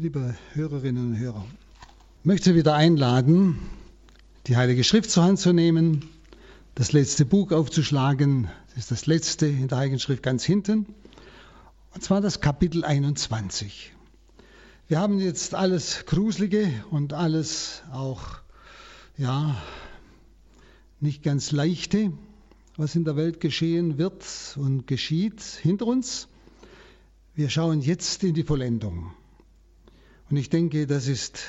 liebe 0.00 0.36
Hörerinnen 0.52 1.08
und 1.08 1.18
Hörer, 1.18 1.44
ich 2.20 2.24
möchte 2.24 2.54
wieder 2.54 2.74
einladen, 2.74 3.58
die 4.46 4.56
Heilige 4.56 4.84
Schrift 4.84 5.10
zur 5.10 5.24
Hand 5.24 5.40
zu 5.40 5.52
nehmen, 5.52 6.08
das 6.76 6.92
letzte 6.92 7.24
Buch 7.24 7.50
aufzuschlagen. 7.50 8.46
Das 8.68 8.78
ist 8.78 8.90
das 8.92 9.06
letzte 9.06 9.46
in 9.46 9.66
der 9.66 9.78
Heiligen 9.78 9.98
Schrift 9.98 10.22
ganz 10.22 10.44
hinten. 10.44 10.86
Und 11.94 12.04
zwar 12.04 12.20
das 12.20 12.40
Kapitel 12.40 12.84
21. 12.84 13.92
Wir 14.86 15.00
haben 15.00 15.18
jetzt 15.18 15.56
alles 15.56 16.06
Gruselige 16.06 16.70
und 16.92 17.12
alles 17.12 17.82
auch, 17.90 18.22
ja, 19.16 19.60
nicht 21.00 21.24
ganz 21.24 21.50
Leichte, 21.50 22.12
was 22.76 22.94
in 22.94 23.04
der 23.04 23.16
Welt 23.16 23.40
geschehen 23.40 23.98
wird 23.98 24.24
und 24.54 24.86
geschieht, 24.86 25.42
hinter 25.42 25.86
uns. 25.86 26.28
Wir 27.34 27.50
schauen 27.50 27.80
jetzt 27.80 28.22
in 28.22 28.34
die 28.34 28.44
Vollendung. 28.44 29.12
Und 30.30 30.36
ich 30.36 30.50
denke, 30.50 30.86
das 30.86 31.08
ist, 31.08 31.40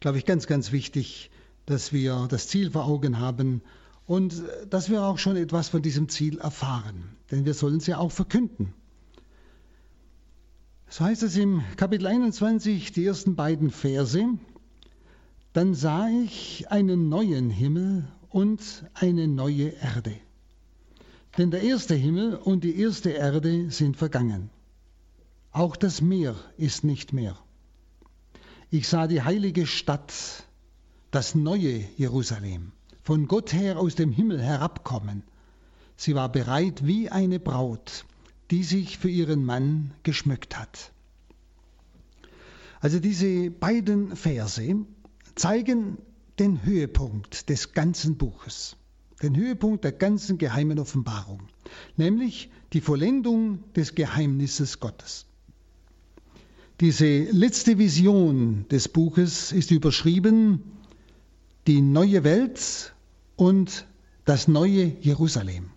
glaube 0.00 0.18
ich, 0.18 0.26
ganz, 0.26 0.46
ganz 0.46 0.70
wichtig, 0.72 1.30
dass 1.66 1.92
wir 1.92 2.26
das 2.30 2.48
Ziel 2.48 2.70
vor 2.70 2.84
Augen 2.84 3.18
haben 3.18 3.62
und 4.06 4.42
dass 4.68 4.90
wir 4.90 5.02
auch 5.02 5.18
schon 5.18 5.36
etwas 5.36 5.68
von 5.68 5.82
diesem 5.82 6.08
Ziel 6.08 6.38
erfahren. 6.38 7.16
Denn 7.30 7.44
wir 7.44 7.54
sollen 7.54 7.78
es 7.78 7.86
ja 7.86 7.98
auch 7.98 8.12
verkünden. 8.12 8.74
So 10.88 11.04
heißt 11.04 11.22
es 11.22 11.36
im 11.36 11.62
Kapitel 11.76 12.06
21, 12.06 12.92
die 12.92 13.04
ersten 13.04 13.34
beiden 13.36 13.70
Verse. 13.70 14.24
Dann 15.52 15.74
sah 15.74 16.08
ich 16.08 16.70
einen 16.70 17.08
neuen 17.08 17.50
Himmel 17.50 18.08
und 18.30 18.60
eine 18.94 19.28
neue 19.28 19.68
Erde. 19.68 20.14
Denn 21.36 21.50
der 21.50 21.62
erste 21.62 21.94
Himmel 21.94 22.34
und 22.34 22.64
die 22.64 22.78
erste 22.78 23.10
Erde 23.10 23.70
sind 23.70 23.96
vergangen. 23.96 24.50
Auch 25.52 25.76
das 25.76 26.00
Meer 26.00 26.34
ist 26.56 26.84
nicht 26.84 27.12
mehr. 27.12 27.38
Ich 28.70 28.86
sah 28.86 29.06
die 29.06 29.22
heilige 29.22 29.66
Stadt, 29.66 30.12
das 31.10 31.34
neue 31.34 31.84
Jerusalem, 31.96 32.72
von 33.02 33.26
Gott 33.26 33.54
her 33.54 33.78
aus 33.78 33.94
dem 33.94 34.12
Himmel 34.12 34.42
herabkommen. 34.42 35.22
Sie 35.96 36.14
war 36.14 36.30
bereit 36.30 36.86
wie 36.86 37.08
eine 37.08 37.40
Braut, 37.40 38.04
die 38.50 38.62
sich 38.62 38.98
für 38.98 39.08
ihren 39.08 39.42
Mann 39.42 39.94
geschmückt 40.02 40.58
hat. 40.58 40.92
Also 42.80 43.00
diese 43.00 43.50
beiden 43.50 44.14
Verse 44.14 44.76
zeigen 45.34 45.96
den 46.38 46.62
Höhepunkt 46.62 47.48
des 47.48 47.72
ganzen 47.72 48.18
Buches, 48.18 48.76
den 49.22 49.34
Höhepunkt 49.34 49.82
der 49.82 49.92
ganzen 49.92 50.36
geheimen 50.36 50.78
Offenbarung, 50.78 51.40
nämlich 51.96 52.50
die 52.74 52.82
Vollendung 52.82 53.64
des 53.72 53.94
Geheimnisses 53.94 54.78
Gottes. 54.78 55.24
Diese 56.80 57.24
letzte 57.32 57.76
Vision 57.78 58.64
des 58.70 58.86
Buches 58.86 59.50
ist 59.50 59.72
überschrieben 59.72 60.62
Die 61.66 61.80
neue 61.80 62.22
Welt 62.22 62.94
und 63.34 63.88
das 64.24 64.46
neue 64.46 64.92
Jerusalem. 65.00 65.70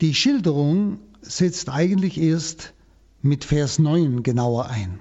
Die 0.00 0.14
Schilderung 0.14 1.00
setzt 1.22 1.70
eigentlich 1.70 2.18
erst 2.18 2.72
mit 3.20 3.44
Vers 3.44 3.80
9 3.80 4.22
genauer 4.22 4.66
ein. 4.66 5.00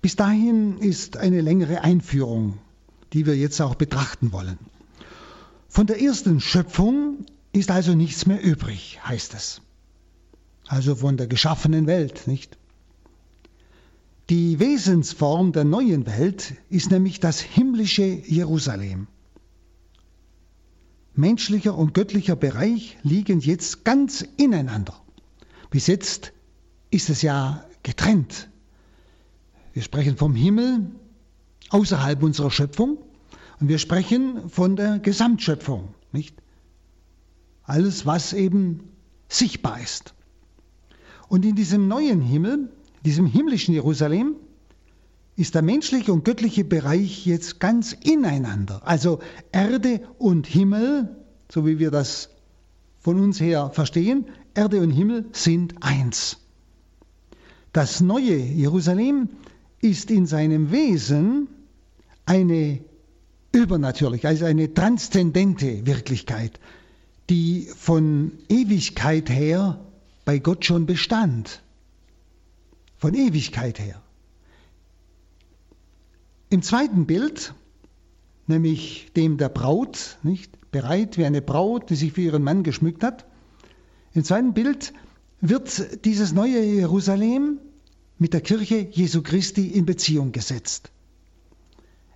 Bis 0.00 0.16
dahin 0.16 0.78
ist 0.78 1.16
eine 1.16 1.40
längere 1.40 1.82
Einführung, 1.82 2.58
die 3.12 3.26
wir 3.26 3.36
jetzt 3.36 3.60
auch 3.60 3.76
betrachten 3.76 4.32
wollen. 4.32 4.58
Von 5.68 5.86
der 5.86 6.02
ersten 6.02 6.40
Schöpfung 6.40 7.26
ist 7.52 7.70
also 7.70 7.94
nichts 7.94 8.26
mehr 8.26 8.42
übrig, 8.42 8.98
heißt 9.04 9.34
es. 9.34 9.60
Also 10.66 10.96
von 10.96 11.16
der 11.16 11.28
geschaffenen 11.28 11.86
Welt, 11.86 12.26
nicht? 12.26 12.58
Die 14.30 14.60
Wesensform 14.60 15.52
der 15.52 15.64
neuen 15.64 16.06
Welt 16.06 16.54
ist 16.70 16.90
nämlich 16.90 17.20
das 17.20 17.40
himmlische 17.40 18.04
Jerusalem. 18.04 19.08
Menschlicher 21.14 21.76
und 21.76 21.92
göttlicher 21.92 22.36
Bereich 22.36 22.96
liegen 23.02 23.40
jetzt 23.40 23.84
ganz 23.84 24.24
ineinander. 24.36 24.94
Bis 25.70 25.86
jetzt 25.86 26.32
ist 26.90 27.10
es 27.10 27.22
ja 27.22 27.64
getrennt. 27.82 28.48
Wir 29.72 29.82
sprechen 29.82 30.16
vom 30.16 30.34
Himmel 30.34 30.90
außerhalb 31.70 32.22
unserer 32.22 32.50
Schöpfung 32.50 32.98
und 33.60 33.68
wir 33.68 33.78
sprechen 33.78 34.48
von 34.48 34.76
der 34.76 34.98
Gesamtschöpfung, 34.98 35.94
nicht? 36.12 36.36
Alles, 37.64 38.06
was 38.06 38.32
eben 38.32 38.90
sichtbar 39.28 39.80
ist. 39.80 40.14
Und 41.28 41.44
in 41.44 41.54
diesem 41.54 41.88
neuen 41.88 42.20
Himmel 42.20 42.70
diesem 43.04 43.26
himmlischen 43.26 43.74
Jerusalem 43.74 44.36
ist 45.36 45.54
der 45.54 45.62
menschliche 45.62 46.12
und 46.12 46.24
göttliche 46.24 46.64
Bereich 46.64 47.26
jetzt 47.26 47.58
ganz 47.58 47.92
ineinander. 47.92 48.82
Also 48.84 49.20
Erde 49.50 50.00
und 50.18 50.46
Himmel, 50.46 51.16
so 51.50 51.66
wie 51.66 51.78
wir 51.78 51.90
das 51.90 52.30
von 53.00 53.18
uns 53.18 53.40
her 53.40 53.70
verstehen, 53.72 54.26
Erde 54.54 54.80
und 54.80 54.90
Himmel 54.90 55.26
sind 55.32 55.74
eins. 55.80 56.38
Das 57.72 58.00
neue 58.00 58.36
Jerusalem 58.36 59.30
ist 59.80 60.10
in 60.10 60.26
seinem 60.26 60.70
Wesen 60.70 61.48
eine 62.26 62.80
übernatürliche, 63.52 64.28
also 64.28 64.44
eine 64.44 64.72
transzendente 64.72 65.86
Wirklichkeit, 65.86 66.60
die 67.30 67.68
von 67.74 68.32
Ewigkeit 68.48 69.30
her 69.30 69.80
bei 70.24 70.38
Gott 70.38 70.64
schon 70.64 70.86
bestand 70.86 71.61
von 73.02 73.14
Ewigkeit 73.14 73.80
her. 73.80 74.00
Im 76.50 76.62
zweiten 76.62 77.04
Bild, 77.04 77.52
nämlich 78.46 79.08
dem 79.16 79.38
der 79.38 79.48
Braut, 79.48 80.18
nicht 80.22 80.70
bereit 80.70 81.18
wie 81.18 81.24
eine 81.24 81.42
Braut, 81.42 81.90
die 81.90 81.96
sich 81.96 82.12
für 82.12 82.20
ihren 82.20 82.44
Mann 82.44 82.62
geschmückt 82.62 83.02
hat, 83.02 83.26
im 84.14 84.22
zweiten 84.22 84.54
Bild 84.54 84.92
wird 85.40 86.04
dieses 86.04 86.32
neue 86.32 86.62
Jerusalem 86.62 87.58
mit 88.18 88.34
der 88.34 88.40
Kirche 88.40 88.86
Jesu 88.92 89.20
Christi 89.22 89.66
in 89.66 89.84
Beziehung 89.84 90.30
gesetzt. 90.30 90.92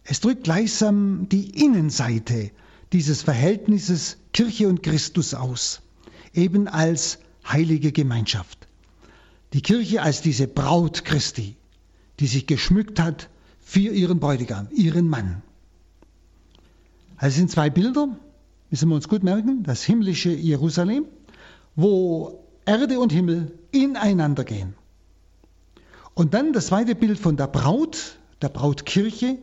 Es 0.04 0.20
drückt 0.20 0.44
gleichsam 0.44 1.28
die 1.28 1.64
Innenseite 1.64 2.52
dieses 2.92 3.22
Verhältnisses 3.22 4.18
Kirche 4.32 4.68
und 4.68 4.84
Christus 4.84 5.34
aus, 5.34 5.82
eben 6.32 6.68
als 6.68 7.18
heilige 7.44 7.90
Gemeinschaft. 7.90 8.65
Die 9.56 9.62
Kirche 9.62 10.02
als 10.02 10.20
diese 10.20 10.48
Braut 10.48 11.06
Christi, 11.06 11.56
die 12.20 12.26
sich 12.26 12.46
geschmückt 12.46 13.00
hat 13.00 13.30
für 13.58 13.90
ihren 13.90 14.20
Bräutigam, 14.20 14.68
ihren 14.70 15.08
Mann. 15.08 15.40
Also 17.16 17.38
sind 17.38 17.50
zwei 17.50 17.70
Bilder, 17.70 18.18
müssen 18.68 18.90
wir 18.90 18.96
uns 18.96 19.08
gut 19.08 19.22
merken, 19.22 19.62
das 19.62 19.82
himmlische 19.82 20.28
Jerusalem, 20.28 21.06
wo 21.74 22.44
Erde 22.66 23.00
und 23.00 23.12
Himmel 23.12 23.58
ineinander 23.70 24.44
gehen. 24.44 24.74
Und 26.12 26.34
dann 26.34 26.52
das 26.52 26.66
zweite 26.66 26.94
Bild 26.94 27.18
von 27.18 27.38
der 27.38 27.46
Braut, 27.46 28.18
der 28.42 28.50
Brautkirche, 28.50 29.38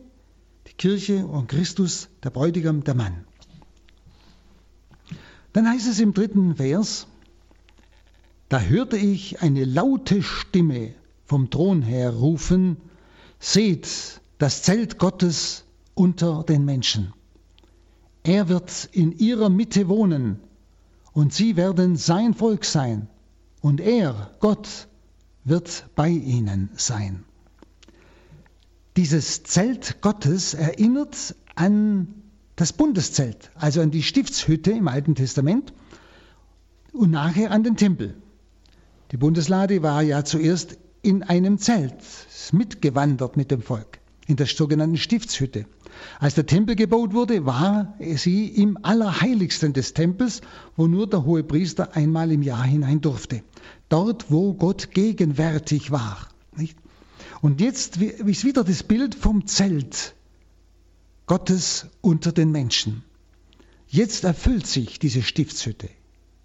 die 0.68 0.74
Kirche 0.74 1.26
und 1.26 1.48
Christus, 1.48 2.06
der 2.22 2.30
Bräutigam, 2.30 2.84
der 2.84 2.94
Mann. 2.94 3.24
Dann 5.52 5.68
heißt 5.68 5.88
es 5.88 5.98
im 5.98 6.14
dritten 6.14 6.54
Vers, 6.54 7.08
da 8.48 8.60
hörte 8.60 8.96
ich 8.96 9.42
eine 9.42 9.64
laute 9.64 10.22
Stimme 10.22 10.94
vom 11.24 11.50
Thron 11.50 11.82
her 11.82 12.10
rufen, 12.10 12.76
Seht 13.46 14.22
das 14.38 14.62
Zelt 14.62 14.98
Gottes 14.98 15.64
unter 15.92 16.44
den 16.44 16.64
Menschen. 16.64 17.12
Er 18.22 18.48
wird 18.48 18.88
in 18.90 19.12
ihrer 19.12 19.50
Mitte 19.50 19.86
wohnen, 19.88 20.40
und 21.12 21.34
sie 21.34 21.54
werden 21.56 21.96
sein 21.96 22.32
Volk 22.32 22.64
sein, 22.64 23.06
und 23.60 23.82
er, 23.82 24.30
Gott, 24.40 24.88
wird 25.44 25.90
bei 25.94 26.08
ihnen 26.08 26.70
sein. 26.74 27.24
Dieses 28.96 29.42
Zelt 29.42 30.00
Gottes 30.00 30.54
erinnert 30.54 31.34
an 31.54 32.14
das 32.56 32.72
Bundeszelt, 32.72 33.50
also 33.56 33.82
an 33.82 33.90
die 33.90 34.02
Stiftshütte 34.02 34.70
im 34.70 34.88
Alten 34.88 35.14
Testament 35.14 35.74
und 36.94 37.10
nachher 37.10 37.50
an 37.50 37.62
den 37.62 37.76
Tempel. 37.76 38.16
Die 39.10 39.16
Bundeslade 39.16 39.82
war 39.82 40.02
ja 40.02 40.24
zuerst 40.24 40.78
in 41.02 41.22
einem 41.22 41.58
Zelt, 41.58 41.94
mitgewandert 42.52 43.36
mit 43.36 43.50
dem 43.50 43.62
Volk, 43.62 43.98
in 44.26 44.36
der 44.36 44.46
sogenannten 44.46 44.96
Stiftshütte. 44.96 45.66
Als 46.18 46.34
der 46.34 46.46
Tempel 46.46 46.74
gebaut 46.74 47.12
wurde, 47.12 47.46
war 47.46 47.94
sie 48.16 48.48
im 48.48 48.78
Allerheiligsten 48.82 49.72
des 49.72 49.94
Tempels, 49.94 50.40
wo 50.76 50.86
nur 50.86 51.08
der 51.08 51.24
hohe 51.24 51.44
Priester 51.44 51.94
einmal 51.94 52.32
im 52.32 52.42
Jahr 52.42 52.64
hinein 52.64 53.00
durfte. 53.00 53.42
Dort, 53.88 54.30
wo 54.30 54.54
Gott 54.54 54.90
gegenwärtig 54.92 55.90
war. 55.90 56.28
Nicht? 56.56 56.76
Und 57.42 57.60
jetzt 57.60 57.98
ist 57.98 58.44
wieder 58.44 58.64
das 58.64 58.82
Bild 58.82 59.14
vom 59.14 59.46
Zelt 59.46 60.14
Gottes 61.26 61.86
unter 62.00 62.32
den 62.32 62.50
Menschen. 62.50 63.02
Jetzt 63.86 64.24
erfüllt 64.24 64.66
sich 64.66 64.98
diese 64.98 65.22
Stiftshütte. 65.22 65.88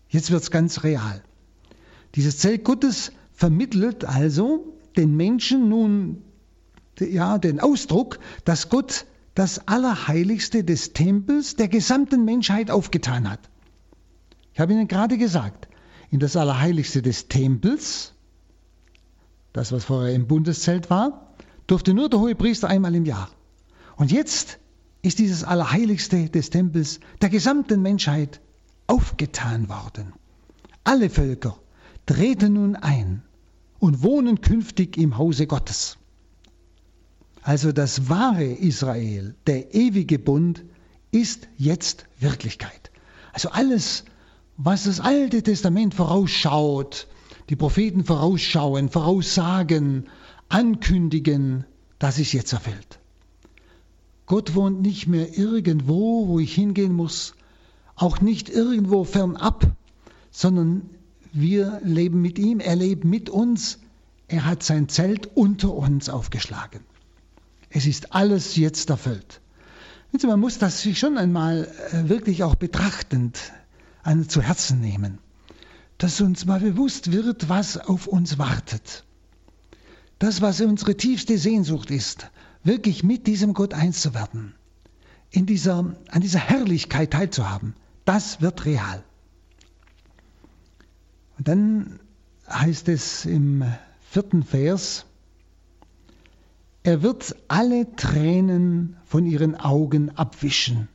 Jetzt 0.10 0.32
wird 0.32 0.44
es 0.44 0.52
ganz 0.52 0.84
real. 0.84 1.24
Dieses 2.16 2.38
Zelt 2.38 2.64
Gottes 2.64 3.12
vermittelt 3.34 4.06
also 4.06 4.74
den 4.98 5.16
Menschen 5.16 5.70
nun 5.70 6.24
ja, 7.00 7.38
den 7.38 7.60
Ausdruck, 7.60 8.20
dass 8.44 8.70
Gott 8.70 9.06
das 9.36 9.68
Allerheiligste 9.68 10.64
des 10.64 10.94
Tempels 10.94 11.56
der 11.56 11.68
gesamten 11.68 12.26
Menschheit 12.26 12.72
aufgetan 12.72 13.30
hat. 13.30 13.40
Ich 14.54 14.60
habe 14.60 14.74
Ihnen 14.74 14.88
gerade 14.88 15.18
gesagt, 15.18 15.70
in 16.12 16.20
das 16.20 16.36
Allerheiligste 16.36 17.02
des 17.02 17.28
Tempels, 17.28 18.14
das 19.54 19.72
was 19.72 19.86
vorher 19.86 20.14
im 20.14 20.28
Bundeszelt 20.28 20.90
war, 20.90 21.34
durfte 21.68 21.94
nur 21.94 22.10
der 22.10 22.20
hohe 22.20 22.36
Priester 22.36 22.68
einmal 22.68 22.96
im 22.96 23.06
Jahr. 23.06 23.30
Und 23.96 24.12
jetzt 24.12 24.60
ist 25.02 25.20
dieses 25.20 25.44
Allerheiligste 25.44 26.30
des 26.30 26.50
Tempels 26.50 27.00
der 27.22 27.30
gesamten 27.30 27.82
Menschheit 27.82 28.42
aufgetan 28.88 29.70
worden. 29.70 30.14
Alle 30.84 31.10
Völker 31.10 31.58
treten 32.10 32.54
nun 32.54 32.76
ein 32.76 33.22
und 33.78 34.02
wohnen 34.02 34.42
künftig 34.42 34.98
im 34.98 35.20
Hause 35.20 35.46
Gottes. 35.46 35.98
Also 37.44 37.72
das 37.72 38.10
wahre 38.10 38.46
Israel, 38.46 39.36
der 39.46 39.76
ewige 39.76 40.18
Bund, 40.18 40.64
ist 41.12 41.48
jetzt 41.56 42.08
Wirklichkeit. 42.20 42.90
Also 43.32 43.50
alles, 43.50 44.06
was 44.58 44.86
das 44.86 45.00
Alte 45.00 45.44
Testament 45.44 45.94
vorausschaut, 45.94 47.08
die 47.50 47.56
Propheten 47.56 48.04
vorausschauen, 48.04 48.90
voraussagen, 48.90 50.08
ankündigen, 50.50 51.66
das 52.00 52.18
ist 52.18 52.34
jetzt 52.34 52.54
erfüllt. 52.54 53.00
Gott 54.26 54.56
wohnt 54.56 54.82
nicht 54.82 55.06
mehr 55.06 55.38
irgendwo, 55.38 56.28
wo 56.28 56.40
ich 56.40 56.56
hingehen 56.56 56.94
muss, 56.94 57.36
auch 57.96 58.20
nicht 58.20 58.50
irgendwo 58.50 59.04
fernab, 59.04 59.68
sondern 60.32 60.90
wir 61.32 61.80
leben 61.84 62.22
mit 62.22 62.40
ihm, 62.40 62.60
er 62.60 62.76
lebt 62.76 63.06
mit 63.06 63.30
uns, 63.30 63.80
er 64.28 64.46
hat 64.46 64.64
sein 64.64 64.90
Zelt 64.90 65.28
unter 65.36 65.74
uns 65.74 66.10
aufgeschlagen. 66.10 66.82
Es 67.70 67.86
ist 67.86 68.14
alles 68.14 68.56
jetzt 68.56 68.90
erfüllt. 68.90 69.42
Man 70.24 70.40
muss 70.40 70.58
das 70.58 70.82
sich 70.82 70.98
schon 70.98 71.18
einmal 71.18 71.72
äh, 71.92 72.10
wirklich 72.10 72.44
auch 72.44 72.56
betrachtend 72.56 73.40
zu 74.28 74.42
Herzen 74.42 74.80
nehmen, 74.80 75.20
dass 76.00 76.20
uns 76.22 76.46
mal 76.46 76.62
bewusst 76.62 77.12
wird, 77.12 77.48
was 77.48 77.78
auf 77.78 78.08
uns 78.08 78.40
wartet. 78.40 79.04
Das, 80.18 80.42
was 80.42 80.62
unsere 80.62 80.98
tiefste 80.98 81.38
Sehnsucht 81.38 81.92
ist, 81.92 82.30
wirklich 82.64 83.04
mit 83.04 83.28
diesem 83.28 83.54
Gott 83.54 83.74
eins 83.74 84.02
zu 84.02 84.14
werden, 84.14 84.56
in 85.30 85.46
dieser, 85.46 85.96
an 86.10 86.22
dieser 86.22 86.40
Herrlichkeit 86.40 87.12
teilzuhaben, 87.12 87.76
das 88.06 88.42
wird 88.42 88.66
real. 88.66 89.04
Dann 91.40 92.00
heißt 92.50 92.90
es 92.90 93.26
im 93.26 93.64
vierten 94.02 94.44
Vers, 94.44 95.06
er 96.84 97.02
wird 97.02 97.36
alle 97.48 97.96
Tränen 97.96 98.98
von 99.06 99.26
ihren 99.26 99.56
Augen 99.56 100.16
abwischen. 100.18 100.88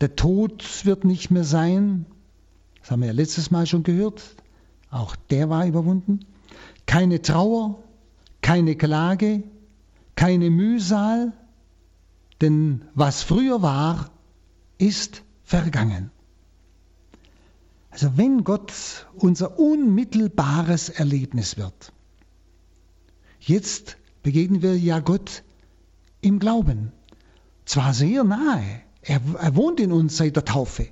Der 0.00 0.16
Tod 0.16 0.84
wird 0.84 1.04
nicht 1.04 1.30
mehr 1.30 1.44
sein. 1.44 2.06
Das 2.80 2.90
haben 2.90 3.00
wir 3.00 3.08
ja 3.08 3.12
letztes 3.12 3.50
Mal 3.50 3.66
schon 3.66 3.82
gehört. 3.82 4.22
Auch 4.90 5.16
der 5.16 5.50
war 5.50 5.66
überwunden. 5.66 6.20
Keine 6.86 7.22
Trauer, 7.22 7.82
keine 8.42 8.76
Klage, 8.76 9.42
keine 10.16 10.50
Mühsal, 10.50 11.32
denn 12.40 12.84
was 12.94 13.22
früher 13.22 13.62
war, 13.62 14.10
ist 14.78 15.22
vergangen. 15.44 16.10
Also 17.94 18.16
wenn 18.16 18.42
Gott 18.42 19.06
unser 19.14 19.56
unmittelbares 19.56 20.88
Erlebnis 20.88 21.56
wird, 21.56 21.92
jetzt 23.38 23.98
begegnen 24.24 24.62
wir 24.62 24.76
ja 24.76 24.98
Gott 24.98 25.44
im 26.20 26.40
Glauben. 26.40 26.90
Zwar 27.64 27.94
sehr 27.94 28.24
nahe, 28.24 28.80
er, 29.00 29.20
er 29.38 29.54
wohnt 29.54 29.78
in 29.78 29.92
uns 29.92 30.16
seit 30.16 30.34
der 30.34 30.44
Taufe. 30.44 30.88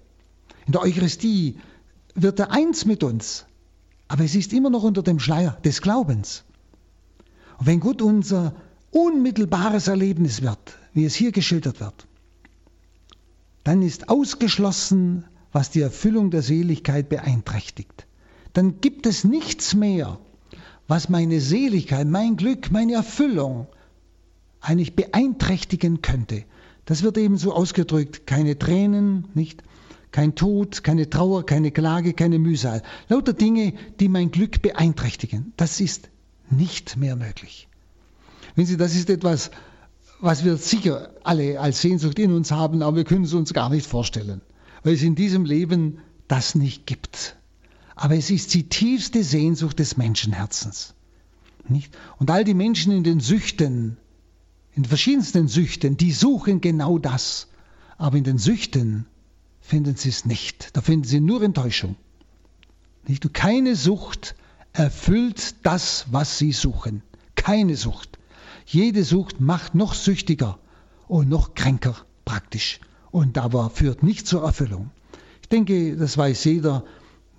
In 0.65 0.75
der 0.75 0.83
Eucharistie 0.83 1.59
wird 2.15 2.39
er 2.39 2.53
eins 2.53 2.85
mit 2.85 3.03
uns, 3.03 3.47
aber 4.07 4.23
es 4.23 4.37
ist 4.37 4.53
immer 4.53 4.71
noch 4.71 4.85
unter 4.85 5.03
dem 5.03 5.19
Schleier 5.19 5.59
des 5.65 5.83
Glaubens. 5.83 6.45
Und 7.59 7.67
wenn 7.67 7.81
Gott 7.81 8.01
unser 8.01 8.55
unmittelbares 8.93 9.89
Erlebnis 9.89 10.41
wird, 10.41 10.79
wie 10.93 11.05
es 11.05 11.17
hier 11.17 11.33
geschildert 11.33 11.81
wird, 11.81 12.07
dann 13.65 13.83
ist 13.83 14.09
ausgeschlossen, 14.09 15.25
was 15.53 15.71
die 15.71 15.81
Erfüllung 15.81 16.31
der 16.31 16.43
Seligkeit 16.43 17.09
beeinträchtigt. 17.09 18.07
Dann 18.53 18.81
gibt 18.81 19.07
es 19.07 19.25
nichts 19.25 19.75
mehr, 19.75 20.19
was 20.89 21.09
meine 21.09 21.41
Seligkeit, 21.41 22.07
mein 22.07 22.37
Glück, 22.37 22.71
meine 22.71 22.95
Erfüllung 22.95 23.67
eigentlich 24.61 24.95
beeinträchtigen 24.97 26.03
könnte. 26.03 26.45
Das 26.85 27.03
wird 27.03 27.19
eben 27.19 27.37
so 27.37 27.53
ausgedrückt, 27.53 28.27
keine 28.27 28.59
Tränen, 28.59 29.29
nicht? 29.35 29.63
Kein 30.11 30.35
Tod, 30.35 30.85
keine 30.85 31.09
Trauer, 31.09 31.47
keine 31.47 31.71
Klage, 31.71 32.13
keine 32.13 32.39
Mühsal. 32.39 32.83
Lauter 33.09 33.33
Dinge, 33.33 33.73
die 33.99 34.09
mein 34.09 34.31
Glück 34.31 34.61
beeinträchtigen. 34.61 35.55
Das 35.57 35.81
ist 35.81 36.11
nicht 36.51 36.99
mehr 36.99 37.17
möglich. 37.17 37.69
Wenn 38.55 38.67
Sie, 38.67 38.77
das 38.77 38.95
ist 38.95 39.09
etwas, 39.09 39.51
was 40.21 40.45
wir 40.45 40.57
sicher 40.59 41.11
alle 41.25 41.59
als 41.59 41.81
Sehnsucht 41.81 42.19
in 42.19 42.33
uns 42.33 42.51
haben, 42.51 42.83
aber 42.83 42.99
wir 42.99 43.05
können 43.05 43.25
es 43.25 43.33
uns 43.33 43.55
gar 43.55 43.71
nicht 43.71 43.87
vorstellen, 43.87 44.43
weil 44.83 44.95
es 44.95 45.03
in 45.03 45.15
diesem 45.15 45.45
Leben 45.45 45.99
das 46.29 46.55
nicht 46.55 46.87
gibt 46.87 47.37
aber 48.03 48.17
es 48.17 48.31
ist 48.31 48.55
die 48.55 48.69
tiefste 48.69 49.23
Sehnsucht 49.23 49.79
des 49.79 49.97
Menschenherzens. 49.97 50.95
Nicht? 51.69 51.97
Und 52.19 52.31
all 52.31 52.45
die 52.45 52.55
Menschen 52.55 52.93
in 52.93 53.05
den 53.05 53.21
Süchten, 53.21 53.97
in 54.75 54.85
verschiedensten 54.85 55.49
Süchten, 55.49 55.97
die 55.97 56.13
suchen 56.13 56.61
genau 56.61 56.99
das. 56.99 57.49
Aber 57.99 58.17
in 58.17 58.25
den 58.25 58.39
Süchten 58.39 59.07
finden 59.61 59.95
sie 59.95 60.09
es 60.09 60.25
nicht. 60.25 60.77
Da 60.77 60.81
finden 60.81 61.07
sie 61.07 61.21
nur 61.21 61.43
Enttäuschung. 61.43 61.97
Nicht? 63.07 63.33
Keine 63.35 63.77
Sucht 63.77 64.35
erfüllt 64.73 65.55
das, 65.63 66.07
was 66.11 66.39
sie 66.39 66.53
suchen. 66.53 67.03
Keine 67.37 67.77
Sucht. 67.77 68.19
Jede 68.67 69.05
Sucht 69.05 69.41
macht 69.41 69.75
noch 69.75 69.95
süchtiger 69.95 70.59
und 71.07 71.29
noch 71.29 71.55
kränker 71.55 71.95
praktisch 72.25 72.81
und 73.13 73.39
aber 73.39 73.71
führt 73.71 74.03
nicht 74.03 74.27
zur 74.27 74.43
Erfüllung. 74.43 74.91
Ich 75.43 75.49
denke, 75.49 75.97
das 75.97 76.19
weiß 76.19 76.43
jeder, 76.45 76.85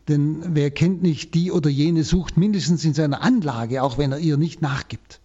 denn 0.08 0.56
wer 0.56 0.72
kennt 0.72 1.02
nicht 1.02 1.34
die 1.34 1.52
oder 1.52 1.70
jene 1.70 2.04
Sucht 2.04 2.38
mindestens 2.38 2.86
in 2.86 2.94
seiner 2.94 3.22
Anlage, 3.22 3.84
auch 3.84 3.98
wenn 3.98 4.12
er 4.12 4.20
ihr 4.20 4.38
nicht 4.38 4.62
nachgibt. 4.62 5.20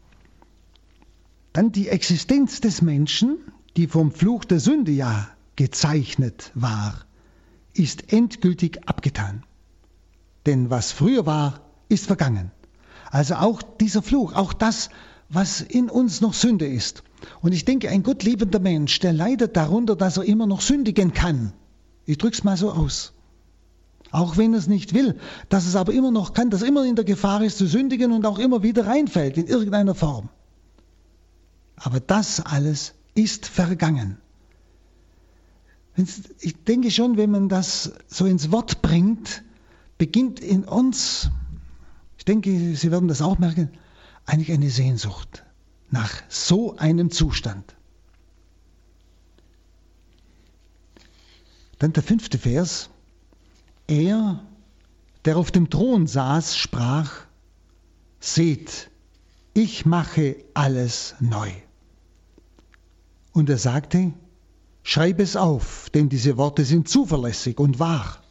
Dann 1.52 1.70
die 1.70 1.88
Existenz 1.88 2.60
des 2.60 2.82
Menschen, 2.82 3.38
die 3.76 3.86
vom 3.86 4.10
Fluch 4.10 4.44
der 4.44 4.60
Sünde 4.60 4.92
ja 4.92 5.28
gezeichnet 5.56 6.50
war, 6.54 6.94
ist 7.74 8.12
endgültig 8.12 8.88
abgetan. 8.88 9.44
Denn 10.46 10.70
was 10.70 10.92
früher 10.92 11.26
war, 11.26 11.60
ist 11.88 12.06
vergangen. 12.06 12.50
Also 13.10 13.34
auch 13.34 13.62
dieser 13.62 14.02
Fluch, 14.02 14.34
auch 14.34 14.52
das, 14.52 14.90
was 15.28 15.60
in 15.60 15.90
uns 15.90 16.20
noch 16.20 16.34
Sünde 16.34 16.66
ist. 16.66 17.02
Und 17.40 17.52
ich 17.52 17.64
denke, 17.64 17.88
ein 17.88 18.02
gottliebender 18.02 18.60
Mensch, 18.60 18.98
der 19.00 19.12
leidet 19.12 19.56
darunter, 19.56 19.96
dass 19.96 20.16
er 20.16 20.24
immer 20.24 20.46
noch 20.46 20.60
sündigen 20.60 21.12
kann. 21.12 21.52
Ich 22.04 22.18
drück's 22.18 22.44
mal 22.44 22.56
so 22.56 22.72
aus. 22.72 23.12
Auch 24.10 24.36
wenn 24.36 24.54
es 24.54 24.66
nicht 24.66 24.94
will, 24.94 25.18
dass 25.48 25.66
es 25.66 25.76
aber 25.76 25.92
immer 25.92 26.10
noch 26.10 26.32
kann, 26.32 26.50
dass 26.50 26.62
er 26.62 26.68
immer 26.68 26.84
in 26.84 26.96
der 26.96 27.04
Gefahr 27.04 27.42
ist 27.42 27.58
zu 27.58 27.66
sündigen 27.66 28.12
und 28.12 28.24
auch 28.24 28.38
immer 28.38 28.62
wieder 28.62 28.86
reinfällt 28.86 29.36
in 29.36 29.46
irgendeiner 29.46 29.94
Form. 29.94 30.30
Aber 31.76 32.00
das 32.00 32.40
alles 32.40 32.94
ist 33.14 33.46
vergangen. 33.46 34.18
Ich 36.40 36.64
denke 36.64 36.90
schon, 36.90 37.16
wenn 37.16 37.30
man 37.30 37.48
das 37.48 37.92
so 38.06 38.24
ins 38.24 38.50
Wort 38.52 38.82
bringt, 38.82 39.42
beginnt 39.98 40.40
in 40.40 40.64
uns, 40.64 41.30
ich 42.16 42.24
denke, 42.24 42.76
Sie 42.76 42.90
werden 42.90 43.08
das 43.08 43.20
auch 43.20 43.38
merken, 43.38 43.70
eigentlich 44.24 44.52
eine 44.52 44.70
Sehnsucht 44.70 45.44
nach 45.90 46.12
so 46.28 46.76
einem 46.76 47.10
Zustand. 47.10 47.74
Dann 51.78 51.92
der 51.92 52.02
fünfte 52.02 52.38
Vers. 52.38 52.90
Er, 53.86 54.42
der 55.24 55.36
auf 55.36 55.50
dem 55.50 55.70
Thron 55.70 56.06
saß, 56.06 56.56
sprach, 56.56 57.26
Seht, 58.20 58.90
ich 59.54 59.86
mache 59.86 60.36
alles 60.54 61.14
neu. 61.20 61.52
Und 63.32 63.48
er 63.48 63.58
sagte, 63.58 64.12
Schreib 64.90 65.20
es 65.20 65.36
auf, 65.36 65.90
denn 65.90 66.08
diese 66.08 66.38
Worte 66.38 66.64
sind 66.64 66.88
zuverlässig 66.88 67.58
und 67.58 67.78
wahr. 67.78 68.22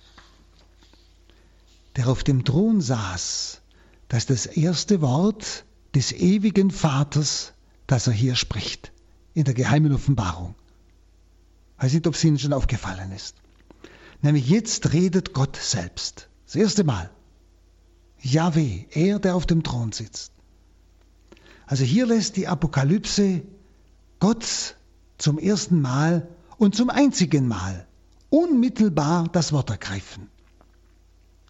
Der 1.95 2.07
auf 2.07 2.23
dem 2.23 2.45
Thron 2.45 2.81
saß, 2.81 3.61
das 4.07 4.17
ist 4.23 4.29
das 4.31 4.45
erste 4.47 5.01
Wort 5.01 5.65
des 5.97 6.11
ewigen 6.11 6.69
Vaters, 6.69 7.53
das 7.87 8.05
er 8.05 8.13
hier 8.13 8.35
spricht, 8.35 8.91
in 9.33 9.45
der 9.45 9.55
geheimen 9.55 9.91
Offenbarung. 9.91 10.53
Ich 11.75 11.83
weiß 11.85 11.93
nicht, 11.93 12.05
ob 12.05 12.13
es 12.13 12.23
Ihnen 12.23 12.37
schon 12.37 12.53
aufgefallen 12.53 13.11
ist. 13.11 13.35
Nämlich 14.21 14.47
jetzt 14.47 14.93
redet 14.93 15.33
Gott 15.33 15.55
selbst. 15.55 16.29
Das 16.45 16.55
erste 16.55 16.83
Mal. 16.83 17.09
Yahweh, 18.21 18.85
er, 18.91 19.17
der 19.17 19.35
auf 19.35 19.47
dem 19.47 19.63
Thron 19.63 19.91
sitzt. 19.91 20.33
Also 21.65 21.83
hier 21.83 22.05
lässt 22.05 22.35
die 22.35 22.47
Apokalypse 22.47 23.41
Gott 24.19 24.75
zum 25.17 25.39
ersten 25.39 25.81
Mal 25.81 26.27
und 26.59 26.75
zum 26.75 26.91
einzigen 26.91 27.47
Mal 27.47 27.87
unmittelbar 28.29 29.29
das 29.29 29.51
Wort 29.51 29.71
ergreifen. 29.71 30.29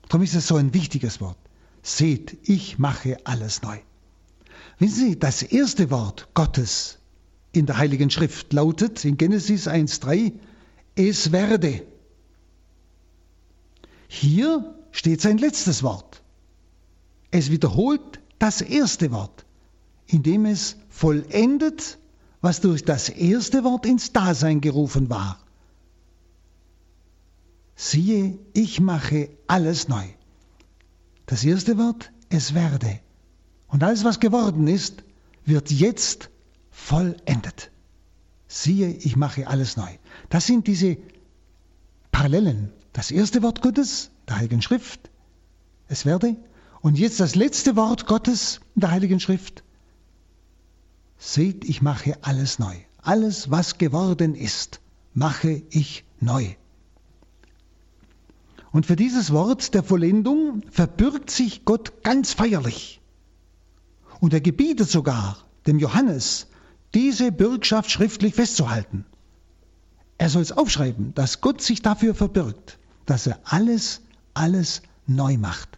Darum 0.08 0.24
ist 0.24 0.36
es 0.36 0.48
so 0.48 0.56
ein 0.56 0.74
wichtiges 0.74 1.20
Wort. 1.20 1.38
Seht, 1.82 2.38
ich 2.44 2.80
mache 2.80 3.18
alles 3.26 3.62
neu. 3.62 3.80
Wissen 4.80 5.10
Sie, 5.10 5.20
das 5.20 5.42
erste 5.42 5.90
Wort 5.90 6.30
Gottes 6.34 7.00
in 7.52 7.66
der 7.66 7.78
Heiligen 7.78 8.10
Schrift 8.10 8.54
lautet 8.54 9.04
in 9.06 9.18
Genesis 9.18 9.68
1.3, 9.68 10.34
es 10.96 11.32
werde. 11.32 11.86
Hier 14.08 14.76
steht 14.92 15.22
sein 15.22 15.38
letztes 15.38 15.82
Wort. 15.84 16.22
Es 17.32 17.50
wiederholt 17.52 18.20
das 18.40 18.62
erste 18.62 19.12
Wort, 19.12 19.46
indem 20.06 20.46
es 20.46 20.78
vollendet, 20.90 21.98
was 22.42 22.62
durch 22.62 22.84
das 22.84 23.10
erste 23.10 23.64
Wort 23.64 23.86
ins 23.86 24.14
Dasein 24.14 24.62
gerufen 24.62 25.10
war. 25.10 25.40
Siehe, 27.76 28.38
ich 28.54 28.80
mache 28.80 29.30
alles 29.48 29.88
neu. 29.88 30.06
Das 31.26 31.44
erste 31.44 31.78
Wort, 31.78 32.12
es 32.30 32.54
werde. 32.54 33.00
Und 33.68 33.84
alles, 33.84 34.04
was 34.04 34.20
geworden 34.20 34.68
ist, 34.68 35.04
wird 35.46 35.72
jetzt 35.72 36.30
vollendet. 36.72 37.72
Siehe, 38.48 38.90
ich 38.90 39.16
mache 39.16 39.48
alles 39.48 39.78
neu. 39.78 39.90
Das 40.30 40.46
sind 40.46 40.68
diese 40.68 40.98
Parallelen. 42.12 42.72
Das 42.94 43.12
erste 43.12 43.44
Wort 43.44 43.62
Gottes, 43.62 44.10
der 44.28 44.38
Heiligen 44.38 44.62
Schrift, 44.62 45.10
es 45.88 46.06
werde. 46.06 46.36
Und 46.82 46.98
jetzt 46.98 47.20
das 47.20 47.36
letzte 47.36 47.76
Wort 47.76 48.08
Gottes 48.08 48.62
der 48.76 48.92
Heiligen 48.92 49.20
Schrift. 49.20 49.64
Seht, 51.18 51.66
ich 51.66 51.82
mache 51.82 52.18
alles 52.22 52.60
neu. 52.60 52.76
Alles, 53.02 53.52
was 53.52 53.78
geworden 53.78 54.36
ist, 54.36 54.80
mache 55.14 55.64
ich 55.70 56.06
neu. 56.20 56.56
Und 58.72 58.86
für 58.86 58.96
dieses 58.96 59.32
Wort 59.32 59.74
der 59.74 59.84
Vollendung 59.84 60.62
verbürgt 60.70 61.32
sich 61.32 61.66
Gott 61.66 62.04
ganz 62.04 62.34
feierlich. 62.34 63.02
Und 64.20 64.34
er 64.34 64.42
gebietet 64.42 64.90
sogar 64.90 65.38
dem 65.66 65.80
Johannes, 65.80 66.48
diese 66.94 67.32
Bürgschaft 67.32 67.92
schriftlich 67.92 68.34
festzuhalten. 68.36 69.06
Er 70.18 70.30
soll 70.30 70.42
es 70.42 70.52
aufschreiben, 70.52 71.14
dass 71.14 71.42
Gott 71.42 71.62
sich 71.62 71.82
dafür 71.82 72.16
verbirgt, 72.16 72.80
dass 73.06 73.28
er 73.28 73.40
alles, 73.44 74.02
alles 74.34 74.82
neu 75.06 75.38
macht. 75.38 75.78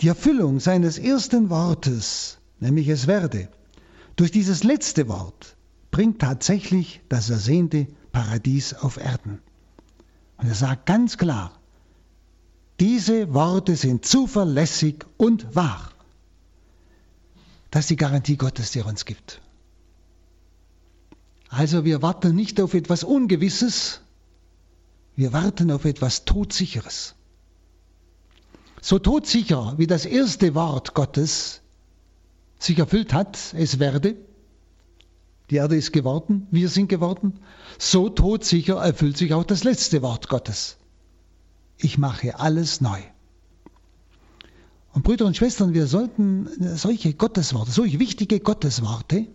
Die 0.00 0.08
Erfüllung 0.08 0.58
seines 0.58 0.98
ersten 0.98 1.48
Wortes, 1.48 2.38
nämlich 2.58 2.88
es 2.88 3.06
werde, 3.06 3.48
durch 4.16 4.32
dieses 4.32 4.64
letzte 4.64 5.08
Wort 5.08 5.56
bringt 5.92 6.18
tatsächlich 6.18 7.00
das 7.08 7.30
ersehnte 7.30 7.86
Paradies 8.10 8.74
auf 8.74 8.96
Erden. 8.96 9.40
Und 10.38 10.48
er 10.48 10.54
sagt 10.54 10.86
ganz 10.86 11.18
klar, 11.18 11.52
diese 12.80 13.32
Worte 13.32 13.76
sind 13.76 14.04
zuverlässig 14.04 15.04
und 15.16 15.54
wahr. 15.54 15.91
Das 17.72 17.84
ist 17.84 17.90
die 17.90 17.96
Garantie 17.96 18.36
Gottes, 18.36 18.70
die 18.70 18.80
er 18.80 18.86
uns 18.86 19.06
gibt. 19.06 19.40
Also 21.48 21.86
wir 21.86 22.02
warten 22.02 22.36
nicht 22.36 22.60
auf 22.60 22.74
etwas 22.74 23.02
Ungewisses, 23.02 24.02
wir 25.16 25.32
warten 25.32 25.70
auf 25.70 25.86
etwas 25.86 26.26
Todsicheres. 26.26 27.14
So 28.82 28.98
todsicher 28.98 29.74
wie 29.78 29.86
das 29.86 30.04
erste 30.04 30.54
Wort 30.54 30.92
Gottes 30.92 31.62
sich 32.58 32.78
erfüllt 32.78 33.14
hat, 33.14 33.38
es 33.54 33.78
werde, 33.78 34.16
die 35.48 35.56
Erde 35.56 35.76
ist 35.76 35.92
geworden, 35.92 36.46
wir 36.50 36.68
sind 36.68 36.88
geworden, 36.88 37.40
so 37.78 38.10
todsicher 38.10 38.82
erfüllt 38.84 39.16
sich 39.16 39.32
auch 39.32 39.44
das 39.44 39.64
letzte 39.64 40.02
Wort 40.02 40.28
Gottes. 40.28 40.76
Ich 41.78 41.96
mache 41.96 42.38
alles 42.38 42.82
neu. 42.82 43.00
Und 44.92 45.04
Brüder 45.04 45.24
und 45.24 45.36
Schwestern, 45.36 45.72
wir 45.72 45.86
sollten 45.86 46.48
solche 46.76 47.14
Gottesworte, 47.14 47.70
solche 47.70 47.98
wichtige 47.98 48.40
Gottesworte 48.40 49.26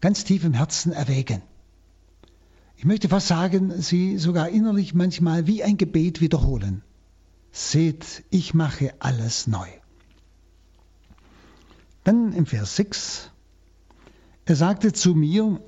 ganz 0.00 0.24
tief 0.24 0.44
im 0.44 0.54
Herzen 0.54 0.92
erwägen. 0.92 1.42
Ich 2.76 2.84
möchte 2.84 3.08
fast 3.08 3.26
sagen, 3.26 3.80
sie 3.80 4.18
sogar 4.18 4.48
innerlich 4.50 4.94
manchmal 4.94 5.46
wie 5.46 5.64
ein 5.64 5.76
Gebet 5.76 6.20
wiederholen. 6.20 6.82
Seht, 7.50 8.22
ich 8.30 8.54
mache 8.54 8.94
alles 9.00 9.46
neu. 9.46 9.66
Dann 12.04 12.32
im 12.32 12.46
Vers 12.46 12.76
6, 12.76 13.30
er 14.44 14.56
sagte 14.56 14.92
zu 14.92 15.14
mir, 15.14 15.60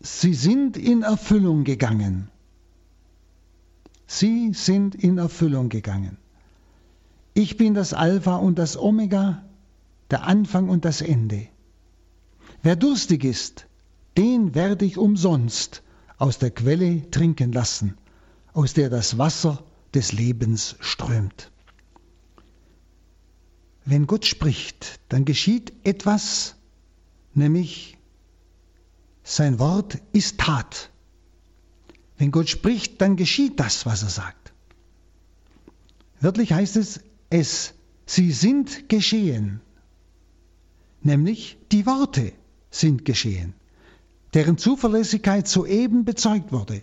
sie 0.00 0.34
sind 0.34 0.76
in 0.76 1.02
Erfüllung 1.02 1.62
gegangen. 1.62 2.30
Sie 4.06 4.52
sind 4.54 4.94
in 4.96 5.18
Erfüllung 5.18 5.68
gegangen. 5.68 6.16
Ich 7.34 7.56
bin 7.56 7.74
das 7.74 7.92
Alpha 7.92 8.36
und 8.36 8.58
das 8.58 8.76
Omega, 8.76 9.44
der 10.10 10.22
Anfang 10.24 10.68
und 10.68 10.84
das 10.84 11.00
Ende. 11.00 11.48
Wer 12.62 12.76
durstig 12.76 13.24
ist, 13.24 13.66
den 14.16 14.54
werde 14.54 14.84
ich 14.84 14.98
umsonst 14.98 15.82
aus 16.16 16.38
der 16.38 16.52
Quelle 16.52 17.10
trinken 17.10 17.52
lassen, 17.52 17.98
aus 18.52 18.72
der 18.72 18.88
das 18.88 19.18
Wasser 19.18 19.64
des 19.92 20.12
Lebens 20.12 20.76
strömt. 20.78 21.50
Wenn 23.84 24.06
Gott 24.06 24.24
spricht, 24.24 25.00
dann 25.08 25.24
geschieht 25.24 25.72
etwas, 25.82 26.54
nämlich 27.34 27.98
sein 29.24 29.58
Wort 29.58 29.98
ist 30.12 30.38
Tat. 30.38 30.90
Wenn 32.16 32.30
Gott 32.30 32.48
spricht, 32.48 33.00
dann 33.00 33.16
geschieht 33.16 33.58
das, 33.58 33.86
was 33.86 34.02
er 34.02 34.08
sagt. 34.08 34.52
Wörtlich 36.20 36.52
heißt 36.52 36.76
es, 36.76 37.00
es, 37.30 37.74
sie 38.06 38.32
sind 38.32 38.88
geschehen. 38.88 39.60
Nämlich 41.02 41.58
die 41.72 41.86
Worte 41.86 42.32
sind 42.70 43.04
geschehen, 43.04 43.54
deren 44.32 44.58
Zuverlässigkeit 44.58 45.46
soeben 45.46 46.04
bezeugt 46.04 46.52
wurde. 46.52 46.82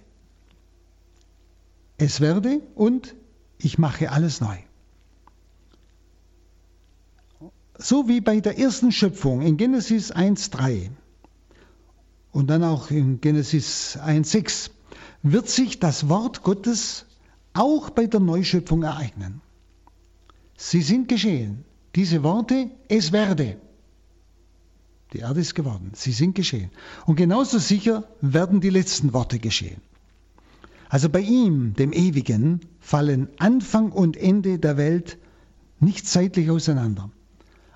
Es 1.97 2.21
werde 2.21 2.61
und 2.75 3.15
ich 3.57 3.77
mache 3.77 4.11
alles 4.11 4.41
neu. 4.41 4.57
So 7.77 8.07
wie 8.07 8.21
bei 8.21 8.39
der 8.39 8.59
ersten 8.59 8.91
Schöpfung 8.91 9.41
in 9.41 9.57
Genesis 9.57 10.13
1.3 10.13 10.89
und 12.31 12.47
dann 12.47 12.63
auch 12.63 12.91
in 12.91 13.21
Genesis 13.21 13.97
1.6 13.97 14.69
wird 15.23 15.49
sich 15.49 15.79
das 15.79 16.09
Wort 16.09 16.43
Gottes 16.43 17.05
auch 17.53 17.89
bei 17.89 18.05
der 18.05 18.19
Neuschöpfung 18.19 18.83
ereignen. 18.83 19.41
Sie 20.63 20.83
sind 20.83 21.07
geschehen. 21.07 21.65
Diese 21.95 22.21
Worte, 22.21 22.69
es 22.87 23.11
werde. 23.11 23.57
Die 25.11 25.17
Erde 25.17 25.41
ist 25.41 25.55
geworden. 25.55 25.89
Sie 25.95 26.11
sind 26.11 26.35
geschehen. 26.35 26.69
Und 27.07 27.15
genauso 27.15 27.57
sicher 27.57 28.03
werden 28.21 28.61
die 28.61 28.69
letzten 28.69 29.11
Worte 29.11 29.39
geschehen. 29.39 29.81
Also 30.87 31.09
bei 31.09 31.21
ihm, 31.21 31.73
dem 31.73 31.91
Ewigen, 31.91 32.61
fallen 32.79 33.27
Anfang 33.39 33.91
und 33.91 34.15
Ende 34.15 34.59
der 34.59 34.77
Welt 34.77 35.17
nicht 35.79 36.07
zeitlich 36.07 36.51
auseinander. 36.51 37.09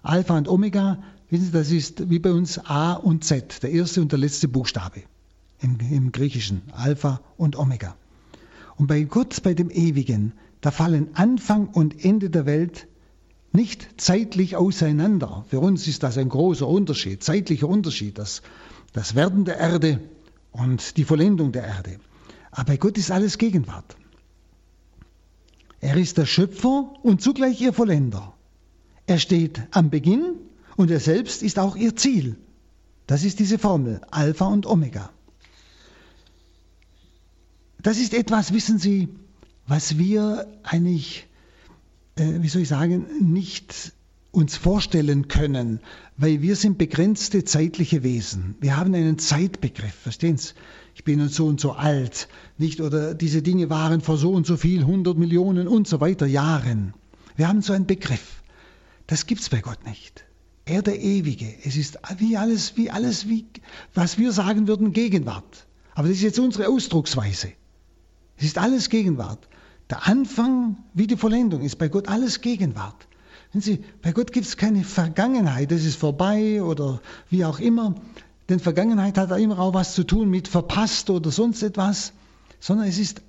Alpha 0.04 0.38
und 0.38 0.48
Omega, 0.48 1.02
wissen 1.32 1.46
Sie, 1.46 1.52
das 1.52 1.72
ist 1.72 2.12
wie 2.12 2.20
bei 2.20 2.34
uns 2.34 2.60
A 2.60 2.94
und 2.94 3.24
Z, 3.24 3.64
der 3.64 3.72
erste 3.72 4.00
und 4.00 4.12
der 4.12 4.20
letzte 4.20 4.48
Buchstabe 4.48 5.02
im, 5.60 5.80
im 5.90 6.12
Griechischen. 6.12 6.62
Alpha 6.72 7.20
und 7.36 7.56
Omega. 7.56 7.96
Und 8.78 8.86
bei 8.86 9.02
Gott, 9.04 9.42
bei 9.42 9.56
dem 9.56 9.72
Ewigen, 9.72 10.34
da 10.66 10.72
fallen 10.72 11.10
Anfang 11.14 11.68
und 11.68 12.04
Ende 12.04 12.32
der 12.32 12.48
Welt 12.48 12.88
nicht 13.52 14.02
zeitlich 14.02 14.56
auseinander. 14.56 15.46
Für 15.48 15.60
uns 15.60 15.88
ist 15.88 16.02
das 16.02 16.18
ein 16.18 16.28
großer 16.28 16.68
Unterschied, 16.68 17.24
zeitlicher 17.24 17.70
Unterschied, 17.70 18.18
das, 18.18 18.42
das 18.92 19.14
Werden 19.14 19.46
der 19.46 19.58
Erde 19.58 20.00
und 20.52 20.98
die 20.98 21.04
Vollendung 21.04 21.52
der 21.52 21.66
Erde. 21.66 22.00
Aber 22.50 22.64
bei 22.64 22.78
Gott 22.78 22.98
ist 22.98 23.12
alles 23.12 23.38
Gegenwart. 23.38 23.96
Er 25.82 25.98
ist 25.98 26.18
der 26.18 26.26
Schöpfer 26.26 26.94
und 27.04 27.22
zugleich 27.22 27.62
ihr 27.62 27.72
Vollender. 27.72 28.34
Er 29.06 29.20
steht 29.20 29.62
am 29.70 29.92
Beginn 29.92 30.34
und 30.78 30.90
er 30.90 31.00
selbst 31.00 31.44
ist 31.44 31.60
auch 31.60 31.76
ihr 31.76 31.96
Ziel. 31.96 32.38
Das 33.06 33.24
ist 33.24 33.38
diese 33.38 33.60
Formel, 33.60 34.02
Alpha 34.10 34.48
und 34.48 34.66
Omega. 34.66 35.12
Das 37.84 38.00
ist 38.00 38.16
etwas, 38.16 38.52
wissen 38.52 38.80
Sie, 38.80 39.10
was 39.68 39.98
wir 39.98 40.48
eigentlich, 40.64 41.28
äh, 42.16 42.42
wie 42.42 42.48
soll 42.48 42.64
ich 42.64 42.68
sagen, 42.68 43.06
nicht 43.20 43.94
uns 44.32 44.58
vorstellen 44.58 45.28
können, 45.28 45.80
weil 46.18 46.42
wir 46.42 46.56
sind 46.56 46.78
begrenzte 46.78 47.46
zeitliche 47.46 48.04
Wesen. 48.04 48.56
Wir 48.60 48.76
haben 48.76 48.94
einen 48.94 49.18
Zeitbegriff, 49.18 49.94
verstehen 49.94 50.38
Sie? 50.38 50.54
Ich 50.94 51.04
bin 51.04 51.28
so 51.30 51.46
und 51.46 51.60
so 51.60 51.74
alt, 51.74 52.28
nicht? 52.58 52.82
Oder 52.82 53.14
diese 53.14 53.42
Dinge 53.42 53.70
waren 53.70 54.02
vor 54.02 54.18
so 54.18 54.32
und 54.32 54.46
so 54.46 54.58
viel, 54.58 54.82
100 54.82 55.18
Millionen 55.18 55.68
und 55.68 55.88
so 55.88 56.00
weiter 56.00 56.26
Jahren. 56.26 56.94
Wir 57.36 57.48
haben 57.48 57.62
so 57.62 57.74
einen 57.74 57.86
Begriff. 57.86 58.44
Das 59.08 59.26
gibt's 59.26 59.50
bei 59.50 59.62
Gott 59.62 59.86
nicht. 59.86 60.26
Er 60.66 60.82
der 60.82 61.00
Ewige. 61.00 61.54
Es 61.64 61.76
ist 61.76 62.00
wie 62.18 62.38
alles, 62.38 62.76
wie 62.76 62.90
alles, 62.90 63.30
wie, 63.30 63.46
was 63.94 64.18
wir 64.18 64.32
sagen 64.32 64.68
würden, 64.68 64.94
Gegenwart. 64.94 65.68
Aber 65.94 66.08
das 66.08 66.18
ist 66.18 66.24
jetzt 66.24 66.40
unsere 66.40 66.68
Ausdrucksweise. 66.70 67.52
Es 68.38 68.46
ist 68.46 68.58
alles 68.58 68.90
Gegenwart. 68.90 69.48
Der 69.90 70.08
Anfang 70.08 70.78
wie 70.94 71.08
die 71.08 71.18
Vollendung 71.18 71.62
ist 71.62 71.78
bei 71.78 71.88
Gott 71.90 72.08
alles 72.08 72.42
Gegenwart. 72.42 73.08
Wenn 73.52 73.62
Sie, 73.62 73.84
bei 74.02 74.12
Gott 74.12 74.32
gibt 74.32 74.48
es 74.48 74.58
keine 74.58 74.84
Vergangenheit, 74.84 75.72
das 75.72 75.86
ist 75.86 75.98
vorbei 75.98 76.62
oder 76.64 77.02
wie 77.30 77.46
auch 77.46 77.60
immer. 77.60 77.96
Denn 78.50 78.60
Vergangenheit 78.60 79.18
hat 79.18 79.32
immer 79.40 79.60
auch 79.60 79.74
was 79.74 79.94
zu 79.94 80.04
tun 80.04 80.30
mit 80.30 80.48
verpasst 80.48 81.10
oder 81.10 81.32
sonst 81.32 81.64
etwas, 81.64 82.14
sondern 82.60 82.88
es 82.88 82.98
ist 82.98 83.22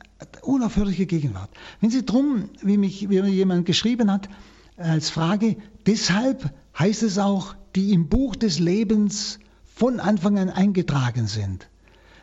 unaufhörliche 0.43 1.07
Gegenwart. 1.07 1.51
Wenn 1.81 1.91
Sie 1.91 2.05
drum, 2.05 2.51
wie, 2.63 2.77
mich, 2.79 3.09
wie 3.09 3.21
mir 3.21 3.29
jemand 3.29 3.67
geschrieben 3.67 4.11
hat, 4.11 4.29
als 4.77 5.11
Frage, 5.11 5.57
deshalb 5.87 6.51
heißt 6.79 7.03
es 7.03 7.19
auch, 7.19 7.55
die 7.75 7.93
im 7.93 8.09
Buch 8.09 8.37
des 8.37 8.59
Lebens 8.59 9.39
von 9.75 10.01
Anfang 10.01 10.39
an 10.39 10.51
eingetragen 10.51 11.27
sind. 11.27 11.69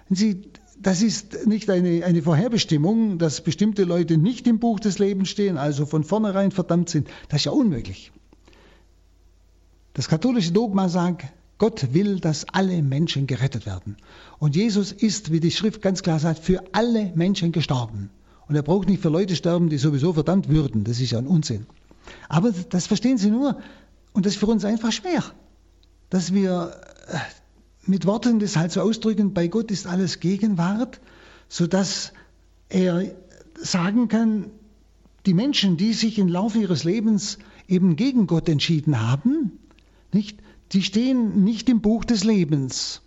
Wenn 0.10 0.16
Sie, 0.16 0.42
das 0.84 1.02
ist 1.02 1.46
nicht 1.48 1.70
eine, 1.70 2.04
eine 2.06 2.22
Vorherbestimmung, 2.22 3.18
dass 3.18 3.42
bestimmte 3.42 3.84
Leute 3.84 4.18
nicht 4.18 4.48
im 4.48 4.60
Buch 4.60 4.80
des 4.80 5.00
Lebens 5.00 5.30
stehen, 5.30 5.58
also 5.58 5.86
von 5.86 6.04
vornherein 6.04 6.52
verdammt 6.52 6.90
sind. 6.90 7.08
Das 7.30 7.42
ist 7.42 7.46
ja 7.46 7.52
unmöglich. 7.52 8.12
Das 9.94 10.08
katholische 10.08 10.52
Dogma 10.52 10.90
sagt, 10.90 11.26
Gott 11.58 11.94
will, 11.94 12.20
dass 12.20 12.46
alle 12.50 12.82
Menschen 12.82 13.28
gerettet 13.28 13.66
werden. 13.66 13.98
Und 14.40 14.56
Jesus 14.56 14.92
ist, 14.92 15.32
wie 15.32 15.40
die 15.40 15.52
Schrift 15.52 15.82
ganz 15.82 16.04
klar 16.04 16.20
sagt, 16.20 16.40
für 16.40 16.64
alle 16.74 17.12
Menschen 17.16 17.52
gestorben. 17.52 18.10
Und 18.48 18.56
er 18.56 18.64
braucht 18.64 18.90
nicht 18.90 19.02
für 19.02 19.10
Leute 19.10 19.36
sterben, 19.36 19.70
die 19.70 19.78
sowieso 19.78 20.14
verdammt 20.14 20.50
würden. 20.50 20.84
Das 20.84 21.00
ist 21.00 21.12
ja 21.12 21.20
ein 21.20 21.28
Unsinn. 21.28 21.66
Aber 22.28 22.52
das 22.70 22.88
verstehen 22.88 23.18
Sie 23.18 23.30
nur, 23.30 23.58
und 24.12 24.26
das 24.26 24.34
ist 24.34 24.40
für 24.40 24.48
uns 24.48 24.66
einfach 24.66 24.92
schwer, 24.92 25.24
dass 26.10 26.34
wir 26.34 26.76
äh, 27.08 27.18
mit 27.86 28.06
Worten 28.06 28.40
das 28.40 28.56
halt 28.56 28.72
so 28.72 28.82
ausdrücken, 28.82 29.34
bei 29.34 29.48
Gott 29.48 29.72
ist 29.72 29.88
alles 29.88 30.20
Gegenwart, 30.20 31.02
sodass 31.50 32.14
er 32.70 33.14
sagen 33.56 34.08
kann, 34.08 34.52
die 35.26 35.34
Menschen, 35.34 35.78
die 35.78 35.94
sich 35.94 36.18
im 36.20 36.28
Laufe 36.28 36.60
ihres 36.60 36.84
Lebens 36.84 37.38
eben 37.68 37.96
gegen 37.96 38.28
Gott 38.28 38.50
entschieden 38.50 39.02
haben, 39.02 39.52
nicht, 40.12 40.40
die 40.72 40.84
stehen 40.84 41.44
nicht 41.44 41.70
im 41.70 41.82
Buch 41.82 42.06
des 42.06 42.24
Lebens. 42.24 43.02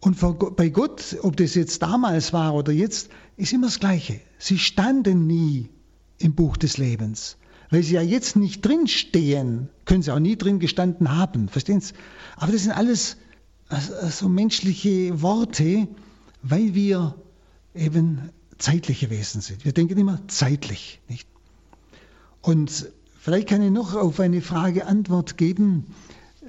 Und 0.00 0.18
bei 0.56 0.68
Gott, 0.68 1.16
ob 1.22 1.36
das 1.36 1.54
jetzt 1.54 1.82
damals 1.82 2.32
war 2.32 2.54
oder 2.54 2.72
jetzt, 2.72 3.10
ist 3.36 3.52
immer 3.52 3.66
das 3.66 3.80
Gleiche. 3.80 4.20
Sie 4.38 4.58
standen 4.58 5.26
nie 5.26 5.70
im 6.18 6.34
Buch 6.34 6.56
des 6.56 6.76
Lebens. 6.76 7.36
Weil 7.70 7.82
sie 7.82 7.94
ja 7.94 8.02
jetzt 8.02 8.36
nicht 8.36 8.64
drin 8.64 8.86
stehen, 8.86 9.68
können 9.84 10.02
sie 10.02 10.12
auch 10.12 10.18
nie 10.18 10.36
drin 10.36 10.58
gestanden 10.58 11.16
haben. 11.16 11.48
Verstehen 11.48 11.80
Sie? 11.80 11.94
Aber 12.36 12.52
das 12.52 12.62
sind 12.62 12.72
alles 12.72 13.16
so 14.10 14.28
menschliche 14.28 15.22
Worte, 15.22 15.88
weil 16.42 16.74
wir 16.74 17.14
eben 17.74 18.30
zeitliche 18.58 19.10
Wesen 19.10 19.40
sind. 19.40 19.64
Wir 19.64 19.72
denken 19.72 19.98
immer 19.98 20.20
zeitlich, 20.28 21.00
nicht? 21.08 21.26
Und 22.40 22.92
vielleicht 23.18 23.48
kann 23.48 23.62
ich 23.62 23.70
noch 23.70 23.94
auf 23.94 24.20
eine 24.20 24.42
Frage 24.42 24.86
Antwort 24.86 25.38
geben, 25.38 25.86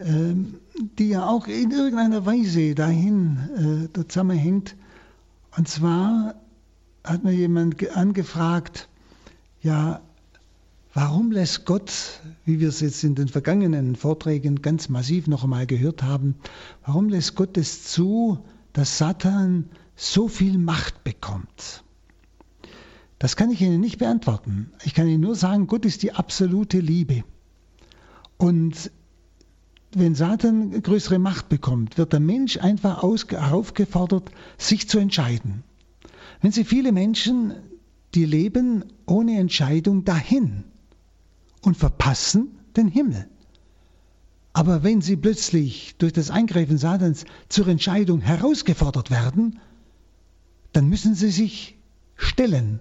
ähm, 0.01 0.55
die 0.99 1.09
ja 1.09 1.25
auch 1.27 1.47
in 1.47 1.71
irgendeiner 1.71 2.25
Weise 2.25 2.75
dahin 2.75 3.89
äh, 3.95 4.07
zusammenhängt. 4.07 4.75
Und 5.57 5.69
zwar 5.69 6.35
hat 7.03 7.23
mir 7.23 7.31
jemand 7.31 7.89
angefragt, 7.95 8.89
ja, 9.61 10.01
warum 10.95 11.31
lässt 11.31 11.65
Gott, 11.65 12.21
wie 12.45 12.59
wir 12.61 12.69
es 12.69 12.79
jetzt 12.79 13.03
in 13.03 13.15
den 13.15 13.27
vergangenen 13.27 13.97
Vorträgen 13.97 14.61
ganz 14.61 14.87
massiv 14.89 15.27
noch 15.27 15.43
einmal 15.43 15.67
gehört 15.67 16.01
haben, 16.01 16.35
warum 16.85 17.09
lässt 17.09 17.35
Gott 17.35 17.57
es 17.57 17.83
zu, 17.83 18.39
dass 18.71 18.97
Satan 18.97 19.69
so 19.95 20.29
viel 20.29 20.57
Macht 20.57 21.03
bekommt? 21.03 21.83
Das 23.19 23.35
kann 23.35 23.51
ich 23.51 23.61
Ihnen 23.61 23.81
nicht 23.81 23.97
beantworten. 23.97 24.71
Ich 24.85 24.93
kann 24.93 25.07
Ihnen 25.07 25.21
nur 25.21 25.35
sagen, 25.35 25.67
Gott 25.67 25.85
ist 25.85 26.01
die 26.01 26.13
absolute 26.13 26.79
Liebe. 26.79 27.23
Und 28.37 28.89
wenn 29.93 30.15
Satan 30.15 30.81
größere 30.81 31.19
Macht 31.19 31.49
bekommt, 31.49 31.97
wird 31.97 32.13
der 32.13 32.19
Mensch 32.21 32.57
einfach 32.57 33.03
aufgefordert, 33.03 34.31
sich 34.57 34.87
zu 34.87 34.97
entscheiden. 34.97 35.63
Wenn 36.41 36.51
Sie 36.51 36.63
viele 36.63 36.93
Menschen, 36.93 37.53
die 38.13 38.25
leben 38.25 38.85
ohne 39.05 39.39
Entscheidung 39.39 40.05
dahin 40.05 40.63
und 41.65 41.75
verpassen 41.77 42.59
den 42.75 42.87
Himmel. 42.87 43.27
Aber 44.53 44.83
wenn 44.83 45.01
sie 45.01 45.17
plötzlich 45.17 45.95
durch 45.97 46.13
das 46.13 46.29
Eingreifen 46.29 46.77
Satans 46.77 47.25
zur 47.49 47.67
Entscheidung 47.67 48.21
herausgefordert 48.21 49.11
werden, 49.11 49.59
dann 50.71 50.87
müssen 50.87 51.15
sie 51.15 51.29
sich 51.29 51.77
stellen. 52.15 52.79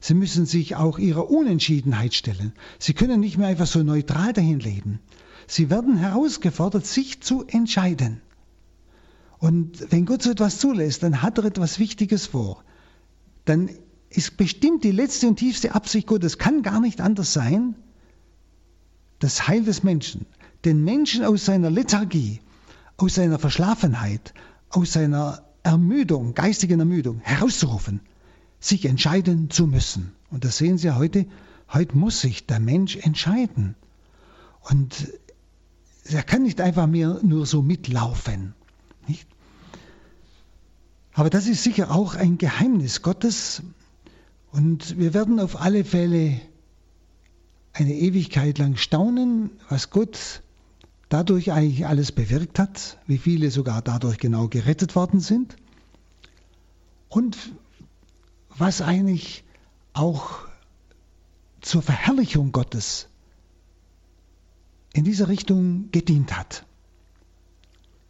Sie 0.00 0.14
müssen 0.14 0.46
sich 0.46 0.76
auch 0.76 0.98
ihrer 0.98 1.28
Unentschiedenheit 1.28 2.14
stellen. 2.14 2.52
Sie 2.78 2.94
können 2.94 3.18
nicht 3.18 3.36
mehr 3.36 3.48
einfach 3.48 3.66
so 3.66 3.82
neutral 3.82 4.32
dahin 4.32 4.60
leben. 4.60 5.00
Sie 5.48 5.70
werden 5.70 5.96
herausgefordert, 5.96 6.86
sich 6.86 7.20
zu 7.20 7.44
entscheiden. 7.46 8.20
Und 9.38 9.90
wenn 9.90 10.06
Gott 10.06 10.22
so 10.22 10.30
etwas 10.30 10.58
zulässt, 10.58 11.02
dann 11.02 11.22
hat 11.22 11.38
er 11.38 11.46
etwas 11.46 11.78
Wichtiges 11.78 12.26
vor. 12.26 12.62
Dann 13.44 13.70
ist 14.10 14.36
bestimmt 14.36 14.84
die 14.84 14.92
letzte 14.92 15.28
und 15.28 15.36
tiefste 15.36 15.74
Absicht 15.74 16.06
Gottes, 16.06 16.38
kann 16.38 16.62
gar 16.62 16.80
nicht 16.80 17.00
anders 17.00 17.32
sein, 17.32 17.74
das 19.18 19.48
Heil 19.48 19.64
des 19.64 19.82
Menschen, 19.82 20.26
den 20.64 20.82
Menschen 20.84 21.24
aus 21.24 21.44
seiner 21.44 21.70
Lethargie, 21.70 22.40
aus 22.96 23.14
seiner 23.14 23.38
Verschlafenheit, 23.38 24.34
aus 24.70 24.92
seiner 24.92 25.42
Ermüdung, 25.62 26.34
geistigen 26.34 26.80
Ermüdung 26.80 27.20
herauszurufen, 27.20 28.00
sich 28.60 28.84
entscheiden 28.84 29.50
zu 29.50 29.66
müssen. 29.66 30.12
Und 30.30 30.44
das 30.44 30.58
sehen 30.58 30.78
Sie 30.78 30.90
heute, 30.90 31.26
heute 31.72 31.96
muss 31.96 32.20
sich 32.20 32.46
der 32.46 32.60
Mensch 32.60 32.96
entscheiden. 32.96 33.76
Und 34.60 35.12
er 36.04 36.22
kann 36.22 36.42
nicht 36.42 36.60
einfach 36.60 36.86
mehr 36.86 37.20
nur 37.22 37.46
so 37.46 37.62
mitlaufen. 37.62 38.54
Nicht? 39.06 39.26
Aber 41.12 41.30
das 41.30 41.46
ist 41.46 41.62
sicher 41.62 41.90
auch 41.90 42.14
ein 42.14 42.38
Geheimnis 42.38 43.02
Gottes. 43.02 43.62
Und 44.52 44.98
wir 44.98 45.14
werden 45.14 45.40
auf 45.40 45.60
alle 45.60 45.84
Fälle 45.84 46.40
eine 47.78 47.94
Ewigkeit 47.94 48.58
lang 48.58 48.76
staunen, 48.76 49.50
was 49.68 49.90
Gott 49.90 50.42
dadurch 51.08 51.52
eigentlich 51.52 51.86
alles 51.86 52.12
bewirkt 52.12 52.58
hat, 52.58 52.98
wie 53.06 53.18
viele 53.18 53.50
sogar 53.50 53.82
dadurch 53.82 54.18
genau 54.18 54.48
gerettet 54.48 54.96
worden 54.96 55.20
sind 55.20 55.56
und 57.08 57.36
was 58.56 58.82
eigentlich 58.82 59.44
auch 59.92 60.40
zur 61.60 61.82
Verherrlichung 61.82 62.52
Gottes 62.52 63.08
in 64.92 65.04
dieser 65.04 65.28
Richtung 65.28 65.90
gedient 65.92 66.36
hat. 66.36 66.66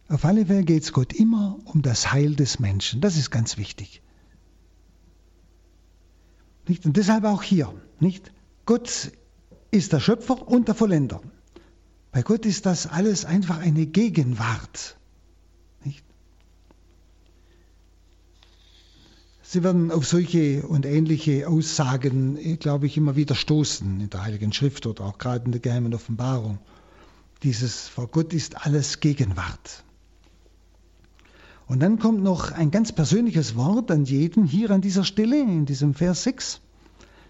Auf 0.07 0.25
alle 0.25 0.47
Fälle 0.47 0.63
geht 0.63 0.81
es 0.81 0.93
Gott 0.93 1.13
immer 1.13 1.59
um 1.65 1.83
das 1.83 2.11
Heil 2.11 2.35
des 2.35 2.59
Menschen. 2.59 3.01
Das 3.01 3.15
ist 3.15 3.29
ganz 3.29 3.57
wichtig. 3.57 4.01
Nicht? 6.67 6.85
Und 6.85 6.97
deshalb 6.97 7.25
auch 7.25 7.43
hier. 7.43 7.71
Nicht? 7.99 8.31
Gott 8.65 9.11
ist 9.71 9.93
der 9.93 9.99
Schöpfer 9.99 10.47
und 10.47 10.67
der 10.67 10.75
Vollender. 10.75 11.21
Bei 12.11 12.23
Gott 12.23 12.45
ist 12.45 12.65
das 12.65 12.87
alles 12.87 13.25
einfach 13.25 13.59
eine 13.59 13.85
Gegenwart. 13.85 14.97
Nicht? 15.83 16.03
Sie 19.43 19.63
werden 19.63 19.91
auf 19.91 20.07
solche 20.07 20.65
und 20.67 20.85
ähnliche 20.85 21.47
Aussagen, 21.47 22.57
glaube 22.59 22.87
ich, 22.87 22.97
immer 22.97 23.15
wieder 23.15 23.35
stoßen 23.35 24.01
in 24.01 24.09
der 24.09 24.23
Heiligen 24.23 24.53
Schrift 24.53 24.87
oder 24.87 25.05
auch 25.05 25.17
gerade 25.19 25.45
in 25.45 25.51
der 25.51 25.61
geheimen 25.61 25.93
Offenbarung. 25.93 26.57
Dieses 27.43 27.87
vor 27.87 28.07
Gott 28.07 28.33
ist 28.33 28.65
alles 28.65 28.99
Gegenwart. 28.99 29.83
Und 31.67 31.81
dann 31.81 31.99
kommt 31.99 32.23
noch 32.23 32.51
ein 32.51 32.71
ganz 32.71 32.91
persönliches 32.91 33.55
Wort 33.55 33.91
an 33.91 34.03
jeden 34.05 34.45
hier 34.45 34.71
an 34.71 34.81
dieser 34.81 35.03
Stelle, 35.03 35.39
in 35.39 35.67
diesem 35.67 35.93
Vers 35.93 36.23
6, 36.23 36.61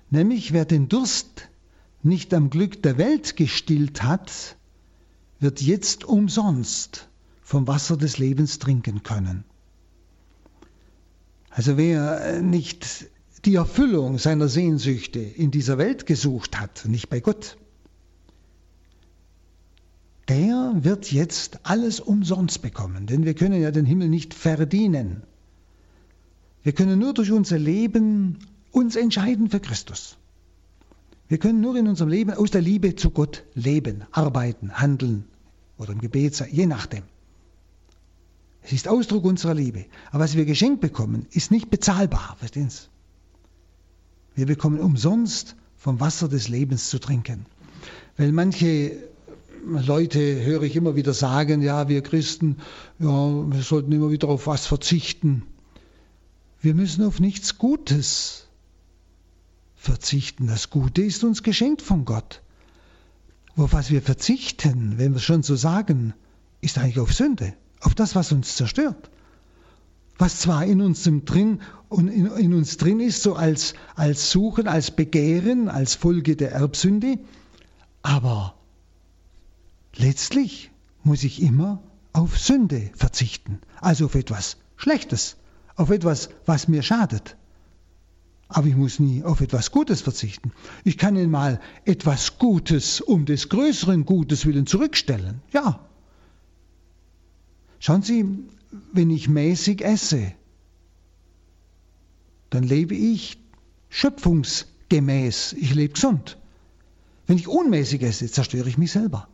nämlich 0.09 0.53
wer 0.53 0.63
den 0.63 0.87
Durst 0.87 1.49
nicht 2.01 2.33
am 2.33 2.49
Glück 2.49 2.81
der 2.83 2.97
Welt 2.97 3.35
gestillt 3.35 4.03
hat, 4.03 4.55
wird 5.39 5.61
jetzt 5.61 6.03
umsonst 6.03 7.09
vom 7.41 7.67
Wasser 7.67 7.97
des 7.97 8.17
Lebens 8.17 8.59
trinken 8.59 9.03
können. 9.03 9.43
Also 11.49 11.77
wer 11.77 12.41
nicht 12.41 13.09
die 13.45 13.55
Erfüllung 13.55 14.17
seiner 14.17 14.47
Sehnsüchte 14.47 15.19
in 15.19 15.51
dieser 15.51 15.77
Welt 15.77 16.05
gesucht 16.05 16.59
hat, 16.59 16.85
nicht 16.85 17.09
bei 17.09 17.19
Gott, 17.19 17.57
der 20.27 20.73
wird 20.75 21.11
jetzt 21.11 21.59
alles 21.63 21.99
umsonst 21.99 22.61
bekommen, 22.61 23.07
denn 23.07 23.25
wir 23.25 23.33
können 23.33 23.59
ja 23.59 23.71
den 23.71 23.85
Himmel 23.85 24.09
nicht 24.09 24.33
verdienen. 24.33 25.23
Wir 26.61 26.73
können 26.73 26.99
nur 26.99 27.13
durch 27.13 27.31
unser 27.31 27.57
Leben 27.57 28.37
uns 28.71 28.95
entscheiden 28.95 29.49
für 29.49 29.59
Christus. 29.59 30.17
Wir 31.29 31.37
können 31.37 31.61
nur 31.61 31.75
in 31.77 31.87
unserem 31.87 32.09
Leben 32.09 32.31
aus 32.31 32.51
der 32.51 32.61
Liebe 32.61 32.95
zu 32.95 33.11
Gott 33.11 33.43
leben, 33.53 34.03
arbeiten, 34.11 34.73
handeln, 34.73 35.25
oder 35.77 35.93
im 35.93 36.01
Gebet, 36.01 36.43
je 36.51 36.65
nachdem. 36.65 37.03
Es 38.61 38.73
ist 38.73 38.87
Ausdruck 38.87 39.23
unserer 39.23 39.53
Liebe. 39.53 39.85
Aber 40.11 40.23
was 40.23 40.35
wir 40.35 40.45
geschenkt 40.45 40.81
bekommen, 40.81 41.25
ist 41.31 41.51
nicht 41.51 41.69
bezahlbar. 41.69 42.35
Verstehen 42.39 42.69
Sie? 42.69 42.87
Wir 44.35 44.45
bekommen 44.45 44.79
umsonst 44.79 45.55
vom 45.77 45.99
Wasser 45.99 46.27
des 46.27 46.49
Lebens 46.49 46.89
zu 46.89 46.99
trinken. 46.99 47.45
Weil 48.17 48.31
manche 48.31 48.97
Leute, 49.65 50.43
höre 50.43 50.63
ich 50.63 50.75
immer 50.75 50.95
wieder 50.95 51.13
sagen, 51.13 51.61
ja, 51.61 51.87
wir 51.87 52.01
Christen, 52.01 52.57
ja, 52.97 53.07
wir 53.07 53.61
sollten 53.61 53.91
immer 53.91 54.11
wieder 54.11 54.27
auf 54.27 54.47
was 54.47 54.65
verzichten. 54.65 55.43
Wir 56.61 56.73
müssen 56.73 57.05
auf 57.05 57.19
nichts 57.19 57.57
Gutes 57.57 58.48
verzichten. 59.79 60.47
Das 60.47 60.69
Gute 60.69 61.01
ist 61.01 61.23
uns 61.23 61.41
geschenkt 61.41 61.81
von 61.81 62.05
Gott. 62.05 62.41
Auf 63.55 63.73
was 63.73 63.89
wir 63.89 64.01
verzichten, 64.01 64.97
wenn 64.97 65.13
wir 65.13 65.17
es 65.17 65.23
schon 65.23 65.41
so 65.41 65.55
sagen, 65.55 66.13
ist 66.61 66.77
eigentlich 66.77 66.99
auf 66.99 67.13
Sünde, 67.13 67.53
auf 67.79 67.95
das, 67.95 68.13
was 68.13 68.31
uns 68.31 68.55
zerstört. 68.55 69.09
Was 70.17 70.39
zwar 70.39 70.65
in 70.65 70.81
uns 70.81 71.03
drin 71.03 71.61
und 71.87 72.09
in, 72.09 72.27
in 72.27 72.53
uns 72.53 72.75
drin 72.75 72.99
ist, 72.99 73.23
so 73.23 73.35
als, 73.35 73.73
als 73.95 74.31
Suchen, 74.31 74.67
als 74.67 74.91
Begehren, 74.91 75.69
als 75.69 75.95
Folge 75.95 76.35
der 76.35 76.51
Erbsünde, 76.51 77.17
aber 78.01 78.55
letztlich 79.95 80.71
muss 81.03 81.23
ich 81.23 81.41
immer 81.41 81.81
auf 82.11 82.37
Sünde 82.37 82.91
verzichten, 82.95 83.59
also 83.79 84.05
auf 84.05 84.15
etwas 84.15 84.57
Schlechtes, 84.75 85.37
auf 85.77 85.89
etwas, 85.89 86.29
was 86.45 86.67
mir 86.67 86.83
schadet. 86.83 87.37
Aber 88.49 88.67
ich 88.67 88.75
muss 88.75 88.99
nie 88.99 89.23
auf 89.23 89.41
etwas 89.41 89.69
Gutes 89.69 90.01
verzichten. 90.01 90.51
Ich 90.83 90.97
kann 90.97 91.15
Ihnen 91.15 91.29
mal 91.29 91.61
etwas 91.85 92.39
Gutes 92.39 92.99
um 92.99 93.25
des 93.25 93.47
größeren 93.47 94.05
Gutes 94.05 94.47
willen 94.47 94.65
zurückstellen. 94.65 95.41
Ja. 95.53 95.87
Schauen 97.79 98.01
Sie, 98.01 98.25
wenn 98.91 99.11
ich 99.11 99.29
mäßig 99.29 99.85
esse, 99.85 100.33
dann 102.49 102.63
lebe 102.63 102.95
ich 102.95 103.37
schöpfungsgemäß. 103.89 105.53
Ich 105.53 105.75
lebe 105.75 105.93
gesund. 105.93 106.39
Wenn 107.27 107.37
ich 107.37 107.47
unmäßig 107.47 108.01
esse, 108.01 108.31
zerstöre 108.31 108.67
ich 108.67 108.79
mich 108.79 108.91
selber. 108.91 109.27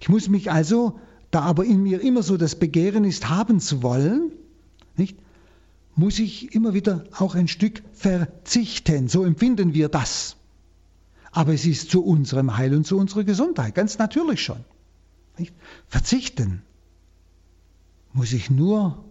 Ich 0.00 0.08
muss 0.08 0.28
mich 0.28 0.52
also, 0.52 1.00
da 1.32 1.40
aber 1.40 1.64
in 1.64 1.82
mir 1.82 2.00
immer 2.00 2.22
so 2.22 2.36
das 2.36 2.54
Begehren 2.54 3.02
ist, 3.02 3.28
haben 3.28 3.58
zu 3.58 3.82
wollen, 3.82 4.30
nicht, 4.96 5.18
muss 5.96 6.18
ich 6.18 6.54
immer 6.54 6.74
wieder 6.74 7.04
auch 7.16 7.34
ein 7.34 7.48
Stück 7.48 7.82
verzichten. 7.92 9.08
So 9.08 9.24
empfinden 9.24 9.74
wir 9.74 9.88
das. 9.88 10.36
Aber 11.30 11.52
es 11.52 11.64
ist 11.64 11.90
zu 11.90 12.04
unserem 12.04 12.56
Heil 12.56 12.74
und 12.74 12.86
zu 12.86 12.96
unserer 12.96 13.24
Gesundheit, 13.24 13.74
ganz 13.74 13.98
natürlich 13.98 14.42
schon. 14.42 14.64
Verzichten 15.88 16.62
muss 18.12 18.32
ich 18.32 18.50
nur 18.50 19.04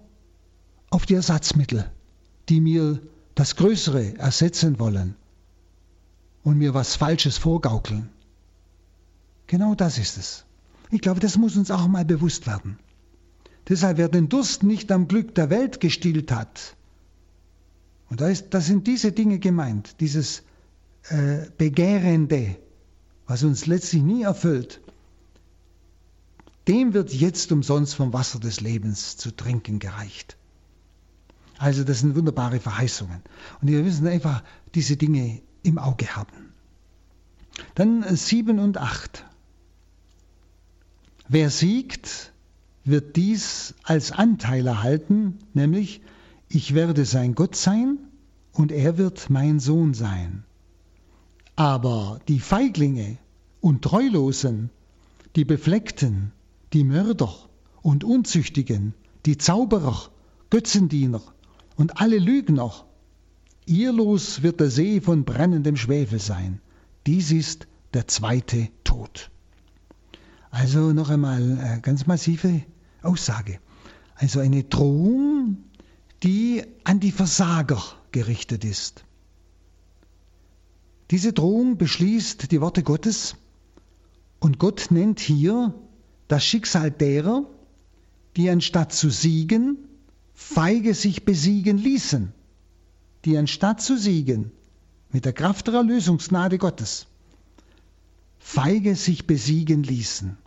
auf 0.90 1.06
die 1.06 1.16
Ersatzmittel, 1.16 1.90
die 2.48 2.62
mir 2.62 3.00
das 3.36 3.56
Größere 3.56 4.18
ersetzen 4.18 4.80
wollen 4.80 5.16
und 6.44 6.58
mir 6.58 6.74
was 6.74 6.96
Falsches 6.96 7.38
vorgaukeln. 7.38 8.10
Genau 9.48 9.76
das 9.76 9.98
ist 9.98 10.18
es. 10.18 10.46
Ich 10.92 11.02
glaube, 11.02 11.20
das 11.20 11.38
muss 11.38 11.58
uns 11.58 11.72
auch 11.72 11.88
mal 11.88 12.06
bewusst 12.06 12.48
werden. 12.48 12.78
Deshalb, 13.70 13.98
wer 13.98 14.10
den 14.10 14.30
Durst 14.30 14.64
nicht 14.64 14.92
am 14.92 15.08
Glück 15.08 15.36
der 15.36 15.50
Welt 15.50 15.80
gestillt 15.80 16.32
hat, 16.32 16.76
und 18.10 18.22
da, 18.22 18.28
ist, 18.28 18.54
da 18.54 18.62
sind 18.62 18.86
diese 18.86 19.12
Dinge 19.12 19.40
gemeint, 19.40 20.00
dieses 20.00 20.44
äh, 21.10 21.48
Begehrende, 21.58 22.58
was 23.26 23.44
uns 23.44 23.66
letztlich 23.66 24.04
nie 24.04 24.24
erfüllt, 24.24 24.82
dem 26.68 26.94
wird 26.94 27.14
jetzt 27.14 27.52
umsonst 27.52 27.96
vom 27.96 28.14
Wasser 28.14 28.40
des 28.40 28.62
Lebens 28.62 29.18
zu 29.18 29.36
trinken 29.36 29.80
gereicht. 29.80 30.38
Also 31.58 31.84
das 31.84 32.00
sind 32.00 32.16
wunderbare 32.16 32.60
Verheißungen. 32.60 33.22
Und 33.62 33.68
wir 33.68 33.82
müssen 33.82 34.08
einfach 34.08 34.44
diese 34.76 34.98
Dinge 34.98 35.42
im 35.62 35.78
Auge 35.78 36.16
haben. 36.16 36.54
Dann 37.76 38.16
sieben 38.16 38.60
und 38.60 38.78
acht. 38.78 39.26
Wer 41.28 41.50
siegt, 41.50 42.33
wird 42.86 43.16
dies 43.16 43.76
als 43.84 44.12
Anteil 44.12 44.68
erhalten, 44.68 45.40
nämlich 45.54 46.02
ich 46.50 46.74
werde 46.74 47.06
sein 47.06 47.36
Gott 47.36 47.56
sein 47.56 47.98
und 48.52 48.72
er 48.72 48.98
wird 48.98 49.30
mein 49.30 49.60
Sohn 49.60 49.94
sein. 49.94 50.44
Aber 51.56 52.20
die 52.28 52.40
Feiglinge 52.40 53.18
und 53.62 53.84
Treulosen, 53.84 54.70
die 55.36 55.46
Befleckten, 55.46 56.32
die 56.74 56.84
Mörder 56.84 57.34
und 57.82 58.04
Unzüchtigen, 58.04 58.94
die 59.26 59.38
Zauberer, 59.38 60.10
Götzendiener 60.50 61.22
und 61.76 62.02
alle 62.02 62.18
Lügner, 62.18 62.74
ihr 63.66 63.92
Los 63.92 64.44
wird 64.44 64.60
der 64.60 64.70
See 64.70 65.00
von 65.00 65.24
brennendem 65.24 65.78
Schwefel 65.78 66.20
sein. 66.20 66.60
Dies 67.08 67.32
ist 67.32 67.68
der 67.94 68.08
zweite 68.08 68.70
Tod. 68.84 69.32
Also 70.52 70.94
noch 70.94 71.10
einmal 71.10 71.60
eine 71.60 71.82
ganz 71.82 72.06
massive 72.06 72.64
Aussage. 73.04 73.60
Also 74.16 74.40
eine 74.40 74.64
Drohung, 74.64 75.58
die 76.24 76.64
an 76.84 77.00
die 77.00 77.12
Versager 77.12 77.82
gerichtet 78.12 78.64
ist. 78.64 79.04
Diese 81.12 81.34
Drohung 81.34 81.78
beschließt 81.78 82.52
die 82.52 82.62
Worte 82.62 82.84
Gottes 82.84 83.36
und 84.40 84.60
Gott 84.60 84.88
nennt 84.90 85.20
hier 85.20 85.74
das 86.28 86.44
Schicksal 86.44 86.92
derer, 86.92 87.46
die 88.36 88.50
anstatt 88.50 88.94
zu 88.94 89.10
siegen, 89.10 89.78
feige 90.34 90.94
sich 90.94 91.26
besiegen 91.26 91.78
ließen, 91.78 92.34
die 93.26 93.38
anstatt 93.38 93.82
zu 93.82 93.98
siegen, 93.98 94.52
mit 95.12 95.26
der 95.26 95.34
Kraft 95.34 95.68
der 95.68 95.76
Erlösungsgnade 95.76 96.58
Gottes, 96.58 97.06
feige 98.40 98.96
sich 98.96 99.28
besiegen 99.28 99.84
ließen. 99.84 100.38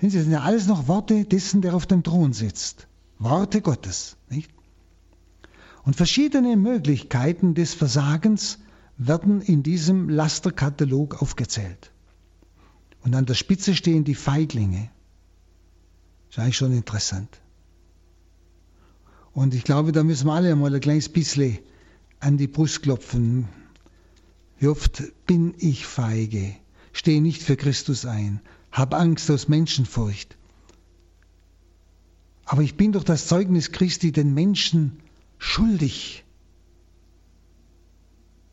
Das 0.00 0.12
sind 0.12 0.30
ja 0.30 0.42
alles 0.42 0.66
noch 0.66 0.86
Worte 0.86 1.24
dessen, 1.24 1.60
der 1.60 1.74
auf 1.74 1.86
dem 1.86 2.02
Thron 2.02 2.32
sitzt. 2.32 2.86
Worte 3.18 3.60
Gottes. 3.60 4.16
Nicht? 4.30 4.50
Und 5.84 5.96
verschiedene 5.96 6.56
Möglichkeiten 6.56 7.54
des 7.54 7.74
Versagens 7.74 8.58
werden 8.96 9.40
in 9.40 9.62
diesem 9.62 10.08
Lasterkatalog 10.08 11.20
aufgezählt. 11.20 11.92
Und 13.02 13.14
an 13.14 13.26
der 13.26 13.34
Spitze 13.34 13.74
stehen 13.74 14.04
die 14.04 14.14
Feiglinge. 14.14 14.90
Das 16.28 16.36
ist 16.36 16.42
eigentlich 16.42 16.56
schon 16.56 16.72
interessant. 16.72 17.40
Und 19.32 19.54
ich 19.54 19.64
glaube, 19.64 19.92
da 19.92 20.02
müssen 20.02 20.26
wir 20.26 20.34
alle 20.34 20.52
einmal 20.52 20.74
ein 20.74 20.80
kleines 20.80 21.08
bisschen 21.08 21.58
an 22.20 22.38
die 22.38 22.48
Brust 22.48 22.82
klopfen. 22.82 23.48
Wie 24.58 24.66
oft 24.68 25.02
bin 25.26 25.54
ich 25.58 25.86
feige, 25.86 26.54
stehe 26.92 27.22
nicht 27.22 27.42
für 27.42 27.56
Christus 27.56 28.04
ein, 28.04 28.40
habe 28.78 28.96
Angst 28.96 29.30
aus 29.30 29.48
Menschenfurcht. 29.48 30.36
Aber 32.44 32.62
ich 32.62 32.76
bin 32.76 32.92
durch 32.92 33.04
das 33.04 33.26
Zeugnis 33.26 33.72
Christi 33.72 34.12
den 34.12 34.32
Menschen 34.32 35.00
schuldig. 35.36 36.24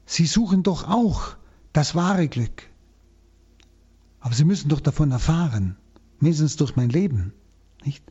Sie 0.06 0.26
suchen 0.26 0.64
doch 0.64 0.84
auch 0.88 1.38
das 1.72 1.96
wahre 1.96 2.28
Glück. 2.28 2.64
Aber 4.20 4.34
sie 4.34 4.46
müssen 4.46 4.70
doch 4.70 4.82
davon 4.82 5.12
erfahren, 5.12 5.78
mindestens 6.20 6.58
durch 6.58 6.76
mein 6.76 6.90
Leben, 6.90 7.34
nicht? 7.84 8.04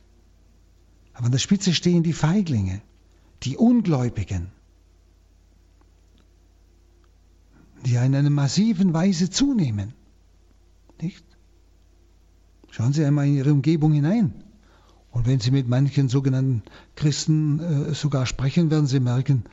Aber 1.13 1.27
an 1.27 1.33
der 1.33 1.39
Spitze 1.39 1.75
stehen 1.75 2.03
die 2.03 2.13
Feiglinge, 2.13 2.81
die 3.43 3.57
Ungläubigen, 3.57 4.51
die 7.85 7.95
in 7.95 8.15
einer 8.15 8.31
massiven 8.31 8.95
Weise 8.95 9.31
zunehmen, 9.31 9.93
nicht? 11.01 11.25
Schauen 12.75 12.93
Sie 12.93 13.05
einmal 13.05 13.29
in 13.29 13.37
Ihre 13.37 13.53
Umgebung 13.53 13.93
hinein. 13.93 14.35
Und 15.13 15.29
wenn 15.29 15.39
Sie 15.39 15.53
mit 15.53 15.69
manchen 15.69 16.09
sogenannten 16.09 16.65
Christen 16.97 17.61
äh, 17.61 17.95
sogar 17.95 18.27
sprechen, 18.27 18.69
werden 18.69 18.89
Sie 18.89 18.99
merken, 18.99 19.45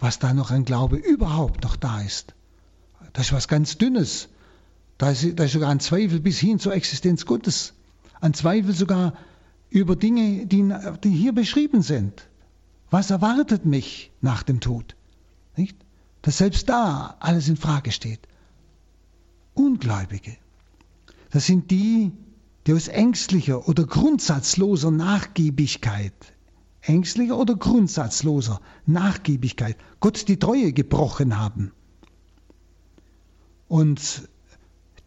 was 0.00 0.18
da 0.18 0.34
noch 0.34 0.50
an 0.50 0.64
Glaube 0.64 0.96
überhaupt 0.96 1.62
noch 1.62 1.76
da 1.76 2.00
ist. 2.00 2.34
Das 3.12 3.26
ist 3.26 3.32
was 3.32 3.46
ganz 3.46 3.78
Dünnes. 3.78 4.28
Da 4.98 5.10
ist, 5.10 5.38
da 5.38 5.44
ist 5.44 5.52
sogar 5.52 5.70
ein 5.70 5.78
Zweifel 5.78 6.18
bis 6.18 6.40
hin 6.40 6.58
zur 6.58 6.74
Existenz 6.74 7.26
Gottes. 7.26 7.74
Ein 8.20 8.34
Zweifel 8.34 8.74
sogar 8.74 9.14
über 9.70 9.94
Dinge, 9.94 10.46
die, 10.46 10.74
die 11.04 11.10
hier 11.10 11.32
beschrieben 11.32 11.80
sind. 11.80 12.28
Was 12.90 13.10
erwartet 13.10 13.64
mich 13.64 14.10
nach 14.20 14.42
dem 14.42 14.58
Tod? 14.58 14.96
Nicht? 15.56 15.76
Dass 16.22 16.38
selbst 16.38 16.68
da 16.68 17.18
alles 17.20 17.48
in 17.48 17.56
Frage 17.56 17.92
steht. 17.92 18.26
Ungläubige. 19.54 20.36
Das 21.30 21.46
sind 21.46 21.70
die, 21.70 22.10
die 22.66 22.72
aus 22.72 22.88
ängstlicher 22.88 23.68
oder 23.68 23.84
grundsatzloser 23.84 24.90
Nachgiebigkeit, 24.90 26.14
ängstlicher 26.80 27.38
oder 27.38 27.54
grundsatzloser 27.54 28.60
Nachgiebigkeit 28.86 29.76
Gott 30.00 30.28
die 30.28 30.38
Treue 30.38 30.72
gebrochen 30.72 31.38
haben 31.38 31.72
und 33.68 34.28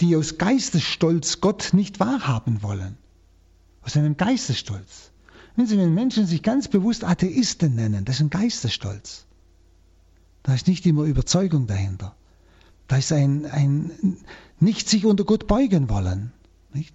die 0.02 0.15
aus 0.15 0.38
Geistesstolz 0.38 1.41
Gott 1.41 1.70
nicht 1.74 2.00
wahrhaben 2.00 2.62
wollen. 2.62 2.98
Aus 3.82 3.96
einem 3.98 4.17
Geistesstolz. 4.17 5.12
Wenn 5.56 5.65
Sie, 5.65 5.78
wenn 5.78 5.93
Menschen 5.93 6.28
sich 6.28 6.43
ganz 6.43 6.67
bewusst 6.67 7.04
Atheisten 7.04 7.74
nennen, 7.74 8.06
das 8.06 8.17
ist 8.17 8.22
ein 8.22 8.30
Geistesstolz. 8.30 9.26
Da 10.43 10.54
ist 10.54 10.67
nicht 10.67 10.86
immer 10.86 11.04
Überzeugung 11.04 11.65
dahinter. 11.65 12.15
Da 12.88 12.98
ist 12.98 13.12
ein, 13.12 13.46
ein 13.46 14.17
nicht 14.60 14.88
sich 14.88 15.06
unter 15.06 15.24
Gott 15.24 15.48
beugen 15.48 15.89
wollen. 15.89 16.32
Nicht? 16.74 16.93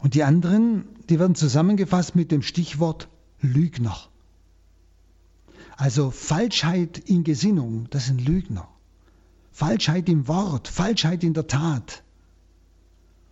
Und 0.00 0.14
die 0.14 0.24
anderen, 0.24 0.84
die 1.08 1.18
werden 1.18 1.34
zusammengefasst 1.34 2.16
mit 2.16 2.32
dem 2.32 2.42
Stichwort 2.42 3.08
Lügner. 3.40 3.96
Also 5.76 6.10
Falschheit 6.10 6.98
in 6.98 7.24
Gesinnung, 7.24 7.86
das 7.90 8.06
sind 8.06 8.26
Lügner. 8.26 8.68
Falschheit 9.52 10.08
im 10.08 10.26
Wort, 10.26 10.68
Falschheit 10.68 11.22
in 11.22 11.34
der 11.34 11.46
Tat. 11.46 12.02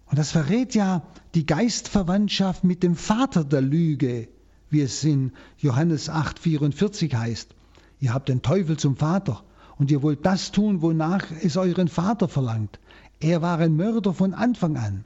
Und 0.07 0.19
das 0.19 0.33
verrät 0.33 0.75
ja 0.75 1.03
die 1.35 1.47
Geistverwandtschaft 1.47 2.65
mit 2.65 2.83
dem 2.83 2.97
Vater 2.97 3.45
der 3.45 3.61
Lüge, 3.61 4.29
wie 4.71 4.81
es 4.81 5.05
in 5.05 5.33
Johannes 5.59 6.11
8,44 6.11 7.15
heißt. 7.15 7.55
Ihr 8.01 8.13
habt 8.13 8.29
den 8.29 8.43
Teufel 8.43 8.77
zum 8.77 8.97
Vater 8.97 9.43
und 9.79 9.91
ihr 9.91 10.03
wollt 10.03 10.25
das 10.25 10.53
tun, 10.53 10.83
wonach 10.83 11.25
es 11.43 11.57
euren 11.57 11.89
Vater 11.89 12.29
verlangt. 12.29 12.79
Er 13.21 13.43
war 13.43 13.59
ein 13.59 13.77
Mörder 13.77 14.13
von 14.13 14.35
Anfang 14.35 14.77
an 14.77 15.05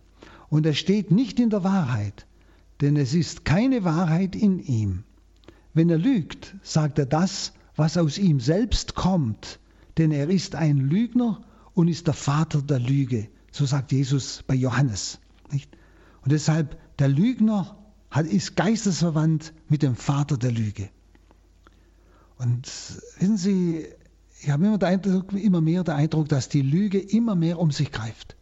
und 0.52 0.66
er 0.66 0.74
steht 0.74 1.10
nicht 1.10 1.40
in 1.40 1.48
der 1.48 1.64
Wahrheit, 1.64 2.26
denn 2.82 2.96
es 2.96 3.14
ist 3.14 3.46
keine 3.46 3.84
Wahrheit 3.84 4.36
in 4.36 4.58
ihm. 4.58 5.04
Wenn 5.72 5.88
er 5.88 5.96
lügt, 5.96 6.54
sagt 6.62 6.98
er 6.98 7.06
das, 7.06 7.54
was 7.74 7.96
aus 7.96 8.18
ihm 8.18 8.38
selbst 8.38 8.94
kommt, 8.94 9.60
denn 9.96 10.10
er 10.10 10.28
ist 10.28 10.54
ein 10.54 10.76
Lügner 10.76 11.42
und 11.72 11.88
ist 11.88 12.06
der 12.06 12.12
Vater 12.12 12.60
der 12.60 12.80
Lüge. 12.80 13.28
So 13.50 13.64
sagt 13.64 13.92
Jesus 13.92 14.44
bei 14.46 14.54
Johannes. 14.54 15.20
Nicht? 15.50 15.74
Und 16.20 16.32
deshalb, 16.32 16.78
der 16.98 17.08
Lügner 17.08 17.78
hat, 18.10 18.26
ist 18.26 18.54
geistesverwandt 18.54 19.54
mit 19.70 19.82
dem 19.82 19.96
Vater 19.96 20.36
der 20.36 20.52
Lüge. 20.52 20.90
Und 22.36 22.66
wissen 23.20 23.38
Sie, 23.38 23.86
ich 24.42 24.50
habe 24.50 24.66
immer, 24.66 24.82
Eindruck, 24.82 25.32
immer 25.32 25.62
mehr 25.62 25.82
den 25.82 25.94
Eindruck, 25.94 26.28
dass 26.28 26.50
die 26.50 26.60
Lüge 26.60 26.98
immer 26.98 27.36
mehr 27.36 27.58
um 27.58 27.70
sich 27.70 27.90
greift. 27.90 28.36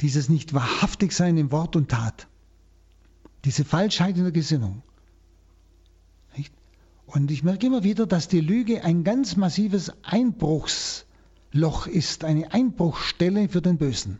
Dieses 0.00 0.28
nicht 0.28 0.54
wahrhaftig 0.54 1.12
sein 1.12 1.36
im 1.36 1.52
Wort 1.52 1.76
und 1.76 1.90
Tat. 1.90 2.26
Diese 3.44 3.64
Falschheit 3.64 4.16
in 4.16 4.24
der 4.24 4.32
Gesinnung. 4.32 4.82
Und 7.06 7.30
ich 7.30 7.44
merke 7.44 7.66
immer 7.66 7.84
wieder, 7.84 8.06
dass 8.06 8.28
die 8.28 8.40
Lüge 8.40 8.82
ein 8.82 9.04
ganz 9.04 9.36
massives 9.36 9.92
Einbruchsloch 10.02 11.86
ist, 11.86 12.24
eine 12.24 12.52
Einbruchstelle 12.52 13.48
für 13.48 13.62
den 13.62 13.78
Bösen. 13.78 14.18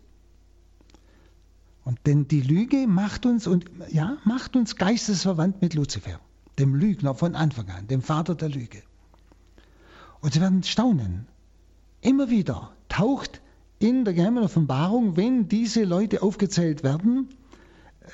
Und 1.85 1.99
denn 2.07 2.29
die 2.29 2.41
Lüge 2.41 2.87
macht 2.87 3.27
uns 3.27 3.47
und 3.47 3.65
ja, 3.91 4.19
macht 4.25 4.57
uns 4.57 4.77
geistesverwandt 4.77 5.61
mit 5.61 5.75
Luzifer, 5.75 6.21
dem 6.59 6.75
Lügner 6.75 7.15
von 7.15 7.35
Anfang 7.35 7.69
an, 7.69 7.89
dem 7.89 8.01
Vater 8.01 8.35
der 8.35 8.49
Lüge. 8.49 8.83
Und 10.21 10.33
Sie 10.33 10.41
werden 10.41 10.63
staunen. 10.63 11.27
Immer 12.01 12.31
wieder 12.31 12.73
taucht 12.89 13.43
in 13.85 14.07
der 14.07 14.15
geheimen 14.15 14.43
Offenbarung, 14.43 15.19
wenn 15.19 15.47
diese 15.47 15.85
Leute 15.85 16.23
aufgezählt 16.23 16.83
werden, 16.83 17.29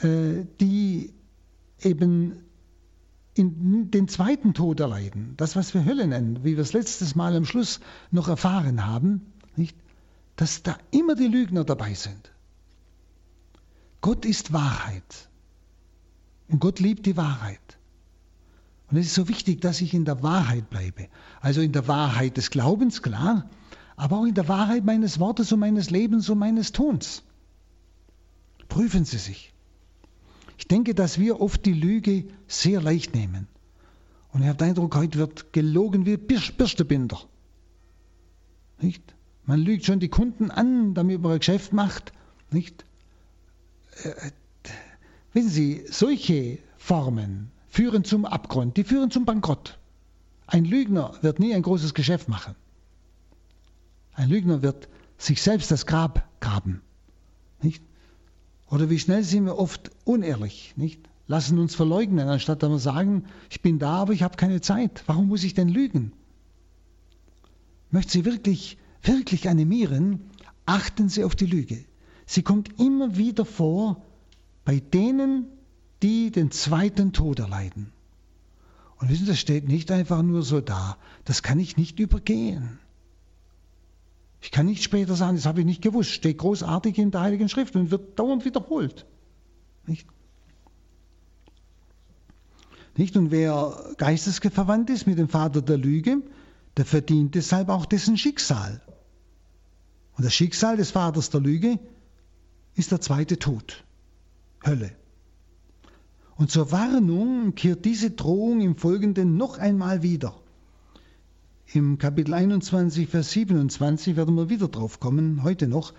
äh, 0.02 0.44
die 0.60 1.14
eben 1.80 2.42
in 3.34 3.90
den 3.92 4.08
zweiten 4.08 4.52
Tod 4.52 4.80
erleiden, 4.80 5.34
das, 5.36 5.54
was 5.54 5.72
wir 5.72 5.84
Hölle 5.84 6.08
nennen, 6.08 6.40
wie 6.42 6.56
wir 6.56 6.62
es 6.62 6.72
letztes 6.72 7.14
Mal 7.14 7.36
am 7.36 7.44
Schluss 7.44 7.78
noch 8.10 8.26
erfahren 8.26 8.84
haben, 8.84 9.32
nicht? 9.54 9.76
dass 10.34 10.64
da 10.64 10.76
immer 10.90 11.14
die 11.14 11.28
Lügner 11.28 11.62
dabei 11.62 11.94
sind. 11.94 12.32
Gott 14.00 14.24
ist 14.24 14.52
Wahrheit. 14.52 15.28
Und 16.48 16.58
Gott 16.58 16.80
liebt 16.80 17.06
die 17.06 17.16
Wahrheit. 17.16 17.78
Und 18.90 18.96
es 18.96 19.06
ist 19.06 19.14
so 19.14 19.28
wichtig, 19.28 19.60
dass 19.60 19.80
ich 19.80 19.94
in 19.94 20.04
der 20.04 20.22
Wahrheit 20.22 20.68
bleibe. 20.68 21.06
Also 21.40 21.60
in 21.60 21.70
der 21.70 21.86
Wahrheit 21.86 22.38
des 22.38 22.50
Glaubens, 22.50 23.02
klar, 23.02 23.48
aber 24.00 24.16
auch 24.16 24.24
in 24.24 24.34
der 24.34 24.48
Wahrheit 24.48 24.82
meines 24.82 25.20
Wortes 25.20 25.52
und 25.52 25.60
meines 25.60 25.90
Lebens 25.90 26.30
und 26.30 26.38
meines 26.38 26.72
Tuns. 26.72 27.22
Prüfen 28.68 29.04
Sie 29.04 29.18
sich. 29.18 29.52
Ich 30.56 30.66
denke, 30.66 30.94
dass 30.94 31.18
wir 31.18 31.38
oft 31.38 31.66
die 31.66 31.74
Lüge 31.74 32.24
sehr 32.48 32.80
leicht 32.80 33.14
nehmen. 33.14 33.46
Und 34.32 34.40
ich 34.40 34.48
habe 34.48 34.56
den 34.56 34.68
Eindruck, 34.68 34.96
heute 34.96 35.18
wird 35.18 35.52
gelogen 35.52 36.06
wie 36.06 36.16
Birstebinder. 36.16 37.20
Nicht? 38.80 39.02
Man 39.44 39.60
lügt 39.60 39.84
schon 39.84 40.00
die 40.00 40.08
Kunden 40.08 40.50
an, 40.50 40.94
damit 40.94 41.20
man 41.20 41.32
ein 41.32 41.38
Geschäft 41.38 41.74
macht. 41.74 42.14
Nicht? 42.50 42.86
Äh, 44.02 44.08
äh 44.08 44.30
wissen 45.34 45.50
Sie, 45.50 45.84
solche 45.90 46.58
Formen 46.78 47.50
führen 47.68 48.04
zum 48.04 48.24
Abgrund, 48.24 48.78
die 48.78 48.84
führen 48.84 49.10
zum 49.10 49.26
Bankrott. 49.26 49.78
Ein 50.46 50.64
Lügner 50.64 51.18
wird 51.20 51.38
nie 51.38 51.54
ein 51.54 51.62
großes 51.62 51.92
Geschäft 51.92 52.30
machen. 52.30 52.54
Ein 54.20 54.28
Lügner 54.28 54.60
wird 54.62 54.90
sich 55.16 55.40
selbst 55.40 55.70
das 55.70 55.86
Grab 55.86 56.28
graben. 56.40 56.82
Nicht? 57.62 57.82
Oder 58.68 58.90
wie 58.90 58.98
schnell 58.98 59.24
sind 59.24 59.46
wir 59.46 59.56
oft 59.56 59.90
unehrlich, 60.04 60.74
nicht? 60.76 61.00
Lassen 61.26 61.58
uns 61.58 61.74
verleugnen, 61.74 62.28
anstatt 62.28 62.62
dass 62.62 62.68
wir 62.68 62.78
sagen, 62.78 63.24
ich 63.48 63.62
bin 63.62 63.78
da, 63.78 63.94
aber 63.94 64.12
ich 64.12 64.22
habe 64.22 64.36
keine 64.36 64.60
Zeit. 64.60 65.04
Warum 65.06 65.28
muss 65.28 65.42
ich 65.42 65.54
denn 65.54 65.70
lügen? 65.70 66.12
Möchte 67.90 68.12
Sie 68.12 68.26
wirklich, 68.26 68.76
wirklich 69.00 69.48
animieren, 69.48 70.20
achten 70.66 71.08
Sie 71.08 71.24
auf 71.24 71.34
die 71.34 71.46
Lüge. 71.46 71.82
Sie 72.26 72.42
kommt 72.42 72.78
immer 72.78 73.16
wieder 73.16 73.46
vor 73.46 74.04
bei 74.66 74.80
denen, 74.80 75.46
die 76.02 76.30
den 76.30 76.50
zweiten 76.50 77.14
Tod 77.14 77.38
erleiden. 77.38 77.90
Und 78.98 79.08
wissen 79.08 79.24
Sie, 79.24 79.30
das 79.30 79.40
steht 79.40 79.66
nicht 79.66 79.90
einfach 79.90 80.20
nur 80.20 80.42
so 80.42 80.60
da. 80.60 80.98
Das 81.24 81.42
kann 81.42 81.58
ich 81.58 81.78
nicht 81.78 81.98
übergehen. 81.98 82.78
Ich 84.40 84.50
kann 84.50 84.66
nicht 84.66 84.82
später 84.82 85.16
sagen, 85.16 85.36
das 85.36 85.46
habe 85.46 85.60
ich 85.60 85.66
nicht 85.66 85.82
gewusst. 85.82 86.10
Steht 86.10 86.38
großartig 86.38 86.98
in 86.98 87.10
der 87.10 87.20
Heiligen 87.20 87.48
Schrift 87.48 87.76
und 87.76 87.90
wird 87.90 88.18
dauernd 88.18 88.44
wiederholt. 88.44 89.06
Nicht? 89.86 90.06
Nicht? 92.96 93.16
Und 93.16 93.30
wer 93.30 93.94
geistesverwandt 93.98 94.90
ist 94.90 95.06
mit 95.06 95.18
dem 95.18 95.28
Vater 95.28 95.62
der 95.62 95.76
Lüge, 95.76 96.22
der 96.76 96.84
verdient 96.84 97.34
deshalb 97.34 97.68
auch 97.68 97.86
dessen 97.86 98.16
Schicksal. 98.16 98.80
Und 100.16 100.24
das 100.24 100.34
Schicksal 100.34 100.76
des 100.76 100.90
Vaters 100.90 101.30
der 101.30 101.40
Lüge 101.40 101.78
ist 102.74 102.92
der 102.92 103.00
zweite 103.00 103.38
Tod, 103.38 103.84
Hölle. 104.64 104.92
Und 106.36 106.50
zur 106.50 106.72
Warnung 106.72 107.54
kehrt 107.54 107.84
diese 107.84 108.10
Drohung 108.12 108.62
im 108.62 108.76
Folgenden 108.76 109.36
noch 109.36 109.58
einmal 109.58 110.02
wieder. 110.02 110.39
Im 111.72 111.98
Kapitel 111.98 112.34
21, 112.34 113.08
Vers 113.08 113.30
27 113.30 114.16
werden 114.16 114.34
wir 114.34 114.50
wieder 114.50 114.66
drauf 114.66 114.98
kommen, 114.98 115.44
heute 115.44 115.68
noch. 115.68 115.94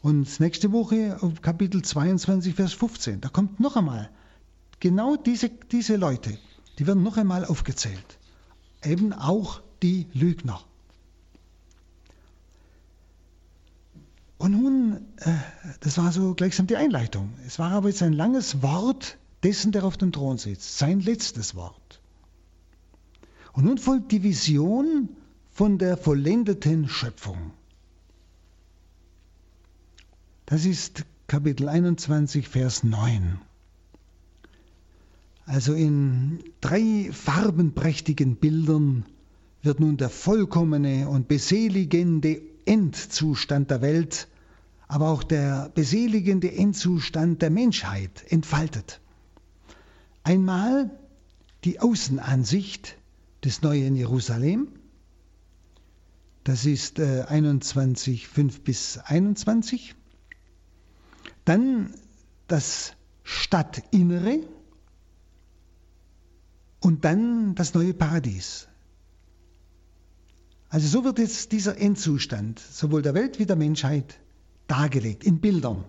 Und 0.00 0.40
nächste 0.40 0.72
Woche 0.72 1.16
auf 1.20 1.42
Kapitel 1.42 1.80
22, 1.80 2.56
Vers 2.56 2.72
15. 2.72 3.20
Da 3.20 3.28
kommt 3.28 3.60
noch 3.60 3.76
einmal 3.76 4.10
genau 4.80 5.14
diese, 5.14 5.48
diese 5.48 5.94
Leute, 5.94 6.36
die 6.80 6.88
werden 6.88 7.04
noch 7.04 7.18
einmal 7.18 7.44
aufgezählt. 7.44 8.18
Eben 8.82 9.12
auch 9.12 9.62
die 9.80 10.08
Lügner. 10.12 10.60
Und 14.38 14.60
nun, 14.60 15.06
äh, 15.18 15.34
das 15.78 15.98
war 15.98 16.10
so 16.10 16.34
gleichsam 16.34 16.66
die 16.66 16.74
Einleitung. 16.74 17.34
Es 17.46 17.60
war 17.60 17.70
aber 17.70 17.90
jetzt 17.90 18.02
ein 18.02 18.12
langes 18.12 18.60
Wort 18.60 19.18
dessen, 19.44 19.70
der 19.70 19.84
auf 19.84 19.96
dem 19.96 20.10
Thron 20.10 20.36
sitzt, 20.36 20.78
sein 20.78 20.98
letztes 20.98 21.54
Wort. 21.54 22.01
Und 23.52 23.64
nun 23.64 23.78
folgt 23.78 24.12
die 24.12 24.22
Vision 24.22 25.10
von 25.50 25.78
der 25.78 25.96
vollendeten 25.96 26.88
Schöpfung. 26.88 27.52
Das 30.46 30.64
ist 30.64 31.04
Kapitel 31.26 31.68
21, 31.68 32.48
Vers 32.48 32.84
9. 32.84 33.38
Also 35.44 35.74
in 35.74 36.42
drei 36.60 37.10
farbenprächtigen 37.12 38.36
Bildern 38.36 39.04
wird 39.62 39.80
nun 39.80 39.96
der 39.96 40.08
vollkommene 40.08 41.08
und 41.08 41.28
beseligende 41.28 42.40
Endzustand 42.64 43.70
der 43.70 43.82
Welt, 43.82 44.28
aber 44.88 45.08
auch 45.10 45.22
der 45.22 45.70
beseligende 45.74 46.52
Endzustand 46.52 47.42
der 47.42 47.50
Menschheit 47.50 48.24
entfaltet. 48.30 49.00
Einmal 50.22 50.90
die 51.64 51.80
Außenansicht 51.80 52.96
des 53.44 53.62
neuen 53.62 53.96
Jerusalem. 53.96 54.68
Das 56.44 56.64
ist 56.66 56.98
äh, 56.98 57.24
21, 57.28 58.28
5 58.28 58.62
bis 58.62 58.98
21. 58.98 59.94
Dann 61.44 61.94
das 62.48 62.94
Stadtinnere 63.22 64.40
und 66.80 67.04
dann 67.04 67.54
das 67.54 67.74
neue 67.74 67.94
Paradies. 67.94 68.68
Also 70.68 70.88
so 70.88 71.04
wird 71.04 71.18
jetzt 71.18 71.52
dieser 71.52 71.78
Endzustand 71.78 72.58
sowohl 72.58 73.02
der 73.02 73.14
Welt 73.14 73.38
wie 73.38 73.46
der 73.46 73.56
Menschheit 73.56 74.18
dargelegt 74.66 75.22
in 75.22 75.40
Bildern. 75.40 75.84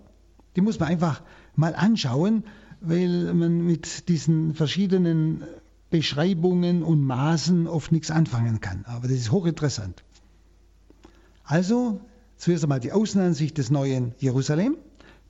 Die 0.56 0.60
muss 0.60 0.78
man 0.78 0.88
einfach 0.88 1.22
mal 1.56 1.74
anschauen, 1.74 2.44
weil 2.80 3.32
man 3.34 3.64
mit 3.64 4.08
diesen 4.08 4.54
verschiedenen 4.54 5.42
Beschreibungen 5.90 6.82
und 6.82 7.02
Maßen 7.02 7.66
oft 7.66 7.92
nichts 7.92 8.10
anfangen 8.10 8.60
kann. 8.60 8.84
Aber 8.86 9.08
das 9.08 9.18
ist 9.18 9.30
hochinteressant. 9.30 10.02
Also 11.44 12.00
zuerst 12.36 12.64
einmal 12.64 12.80
die 12.80 12.92
Außenansicht 12.92 13.56
des 13.58 13.70
neuen 13.70 14.14
Jerusalem, 14.18 14.76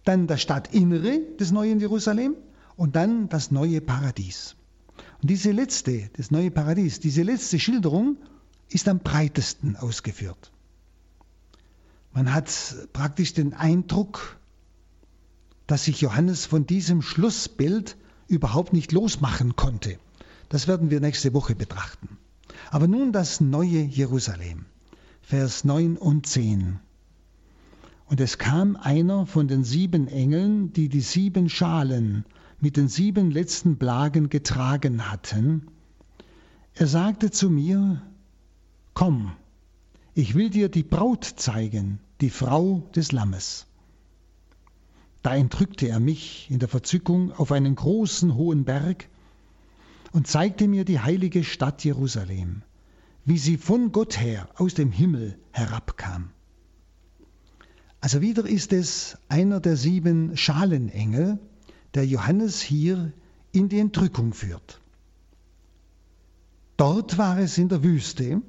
dann 0.04 0.26
das 0.26 0.42
Stadtinnere 0.42 1.20
des 1.38 1.50
neuen 1.50 1.80
Jerusalem 1.80 2.36
und 2.76 2.96
dann 2.96 3.28
das 3.28 3.50
neue 3.50 3.80
Paradies. 3.80 4.56
Und 5.22 5.30
diese 5.30 5.52
letzte, 5.52 6.10
das 6.16 6.30
neue 6.30 6.50
Paradies, 6.50 7.00
diese 7.00 7.22
letzte 7.22 7.58
Schilderung 7.58 8.16
ist 8.68 8.88
am 8.88 9.00
breitesten 9.00 9.76
ausgeführt. 9.76 10.52
Man 12.12 12.32
hat 12.32 12.48
praktisch 12.92 13.34
den 13.34 13.54
Eindruck, 13.54 14.38
dass 15.66 15.84
sich 15.84 16.00
Johannes 16.00 16.46
von 16.46 16.66
diesem 16.66 17.02
Schlussbild 17.02 17.96
überhaupt 18.28 18.72
nicht 18.72 18.92
losmachen 18.92 19.56
konnte. 19.56 19.98
Das 20.48 20.68
werden 20.68 20.90
wir 20.90 21.00
nächste 21.00 21.32
Woche 21.34 21.54
betrachten. 21.54 22.18
Aber 22.70 22.88
nun 22.88 23.12
das 23.12 23.40
neue 23.40 23.82
Jerusalem, 23.82 24.66
Vers 25.22 25.64
9 25.64 25.96
und 25.96 26.26
10. 26.26 26.80
Und 28.06 28.20
es 28.20 28.38
kam 28.38 28.76
einer 28.76 29.26
von 29.26 29.48
den 29.48 29.64
sieben 29.64 30.08
Engeln, 30.08 30.72
die 30.72 30.88
die 30.88 31.00
sieben 31.00 31.48
Schalen 31.48 32.24
mit 32.60 32.76
den 32.76 32.88
sieben 32.88 33.30
letzten 33.30 33.78
Plagen 33.78 34.28
getragen 34.28 35.10
hatten. 35.10 35.68
Er 36.74 36.86
sagte 36.86 37.30
zu 37.30 37.50
mir, 37.50 38.02
Komm, 38.92 39.32
ich 40.14 40.34
will 40.34 40.50
dir 40.50 40.68
die 40.68 40.84
Braut 40.84 41.24
zeigen, 41.24 41.98
die 42.20 42.30
Frau 42.30 42.88
des 42.94 43.10
Lammes. 43.10 43.66
Da 45.22 45.34
entrückte 45.34 45.88
er 45.88 45.98
mich 45.98 46.48
in 46.50 46.58
der 46.58 46.68
Verzückung 46.68 47.32
auf 47.32 47.50
einen 47.50 47.74
großen 47.74 48.34
hohen 48.34 48.64
Berg 48.64 49.08
und 50.14 50.28
zeigte 50.28 50.68
mir 50.68 50.84
die 50.84 51.00
heilige 51.00 51.42
Stadt 51.42 51.82
Jerusalem, 51.82 52.62
wie 53.24 53.36
sie 53.36 53.56
von 53.56 53.90
Gott 53.90 54.20
her 54.20 54.48
aus 54.54 54.74
dem 54.74 54.92
Himmel 54.92 55.36
herabkam. 55.50 56.30
Also 58.00 58.20
wieder 58.20 58.46
ist 58.46 58.72
es 58.72 59.18
einer 59.28 59.58
der 59.58 59.76
sieben 59.76 60.36
Schalenengel, 60.36 61.40
der 61.94 62.06
Johannes 62.06 62.62
hier 62.62 63.12
in 63.50 63.68
die 63.68 63.80
Entrückung 63.80 64.34
führt. 64.34 64.80
Dort 66.76 67.18
war 67.18 67.40
es 67.40 67.58
in 67.58 67.68
der 67.68 67.82
Wüste, 67.82 68.40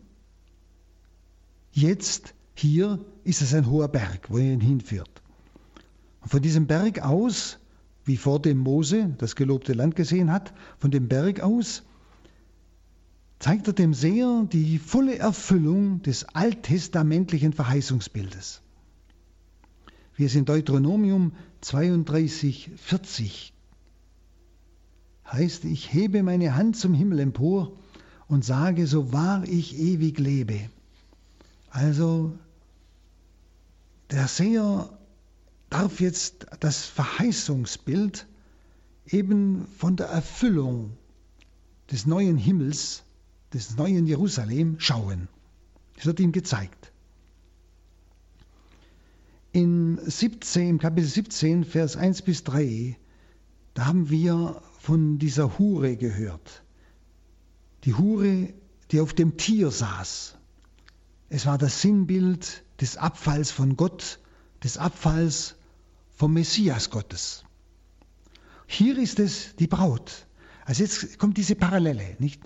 Jetzt, 1.71 2.35
hier, 2.53 3.03
ist 3.23 3.41
es 3.41 3.55
ein 3.55 3.69
hoher 3.69 3.87
Berg, 3.87 4.29
wo 4.29 4.37
er 4.37 4.53
ihn 4.53 4.61
hinführt. 4.61 5.23
Und 6.21 6.29
von 6.29 6.41
diesem 6.43 6.67
Berg 6.67 6.99
aus, 7.01 7.57
wie 8.05 8.17
vor 8.17 8.41
dem 8.41 8.59
Mose 8.59 9.15
das 9.17 9.35
gelobte 9.35 9.73
Land 9.73 9.95
gesehen 9.95 10.31
hat, 10.31 10.53
von 10.77 10.91
dem 10.91 11.07
Berg 11.07 11.41
aus 11.41 11.83
zeigt 13.39 13.67
er 13.67 13.73
dem 13.73 13.93
Seher 13.93 14.47
die 14.51 14.79
volle 14.79 15.17
Erfüllung 15.17 16.01
des 16.01 16.23
alttestamentlichen 16.23 17.53
Verheißungsbildes. 17.53 18.61
Wie 20.15 20.25
es 20.25 20.35
in 20.35 20.45
Deuteronomium 20.45 21.33
32, 21.61 22.71
40 22.75 23.53
heißt, 25.31 25.65
ich 25.65 25.91
hebe 25.91 26.23
meine 26.23 26.55
Hand 26.55 26.77
zum 26.77 26.93
Himmel 26.93 27.19
empor 27.19 27.73
und 28.27 28.45
sage, 28.45 28.87
so 28.87 29.11
wahr 29.11 29.43
ich 29.45 29.77
ewig 29.77 30.19
lebe. 30.19 30.69
Also 31.69 32.37
der 34.11 34.27
Seher 34.27 34.89
darf 35.69 35.99
jetzt 35.99 36.47
das 36.59 36.85
Verheißungsbild 36.85 38.27
eben 39.07 39.67
von 39.77 39.95
der 39.95 40.07
Erfüllung 40.07 40.97
des 41.91 42.05
neuen 42.05 42.37
Himmels, 42.37 43.03
des 43.53 43.77
neuen 43.77 44.07
Jerusalem 44.07 44.79
schauen. 44.79 45.27
Es 45.97 46.05
wird 46.05 46.19
ihm 46.19 46.31
gezeigt. 46.31 46.91
In 49.51 49.99
17, 50.03 50.69
im 50.69 50.79
Kapitel 50.79 51.07
17, 51.07 51.63
Vers 51.63 51.95
1 51.95 52.23
bis 52.23 52.43
3, 52.43 52.97
da 53.73 53.85
haben 53.85 54.09
wir 54.09 54.61
von 54.79 55.17
dieser 55.17 55.57
Hure 55.57 55.95
gehört. 55.95 56.63
Die 57.85 57.93
Hure, 57.93 58.53
die 58.91 58.99
auf 58.99 59.13
dem 59.13 59.37
Tier 59.37 59.71
saß. 59.71 60.37
Es 61.29 61.45
war 61.45 61.57
das 61.57 61.81
Sinnbild 61.81 62.63
des 62.81 62.97
Abfalls 62.97 63.51
von 63.51 63.77
Gott, 63.77 64.19
des 64.63 64.77
Abfalls 64.77 65.55
vom 66.15 66.33
Messias 66.33 66.89
Gottes. 66.89 67.43
Hier 68.67 68.97
ist 68.97 69.19
es 69.19 69.55
die 69.57 69.67
Braut. 69.67 70.25
Also 70.65 70.83
jetzt 70.83 71.19
kommt 71.19 71.37
diese 71.37 71.55
Parallele, 71.55 72.15
nicht? 72.19 72.41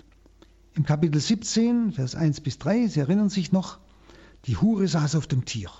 Im 0.74 0.84
Kapitel 0.84 1.20
17, 1.20 1.92
Vers 1.92 2.14
1 2.14 2.42
bis 2.42 2.58
3, 2.58 2.88
Sie 2.88 3.00
erinnern 3.00 3.30
sich 3.30 3.52
noch, 3.52 3.78
die 4.44 4.56
Hure 4.56 4.86
saß 4.86 5.16
auf 5.16 5.26
dem 5.26 5.44
Tier. 5.44 5.70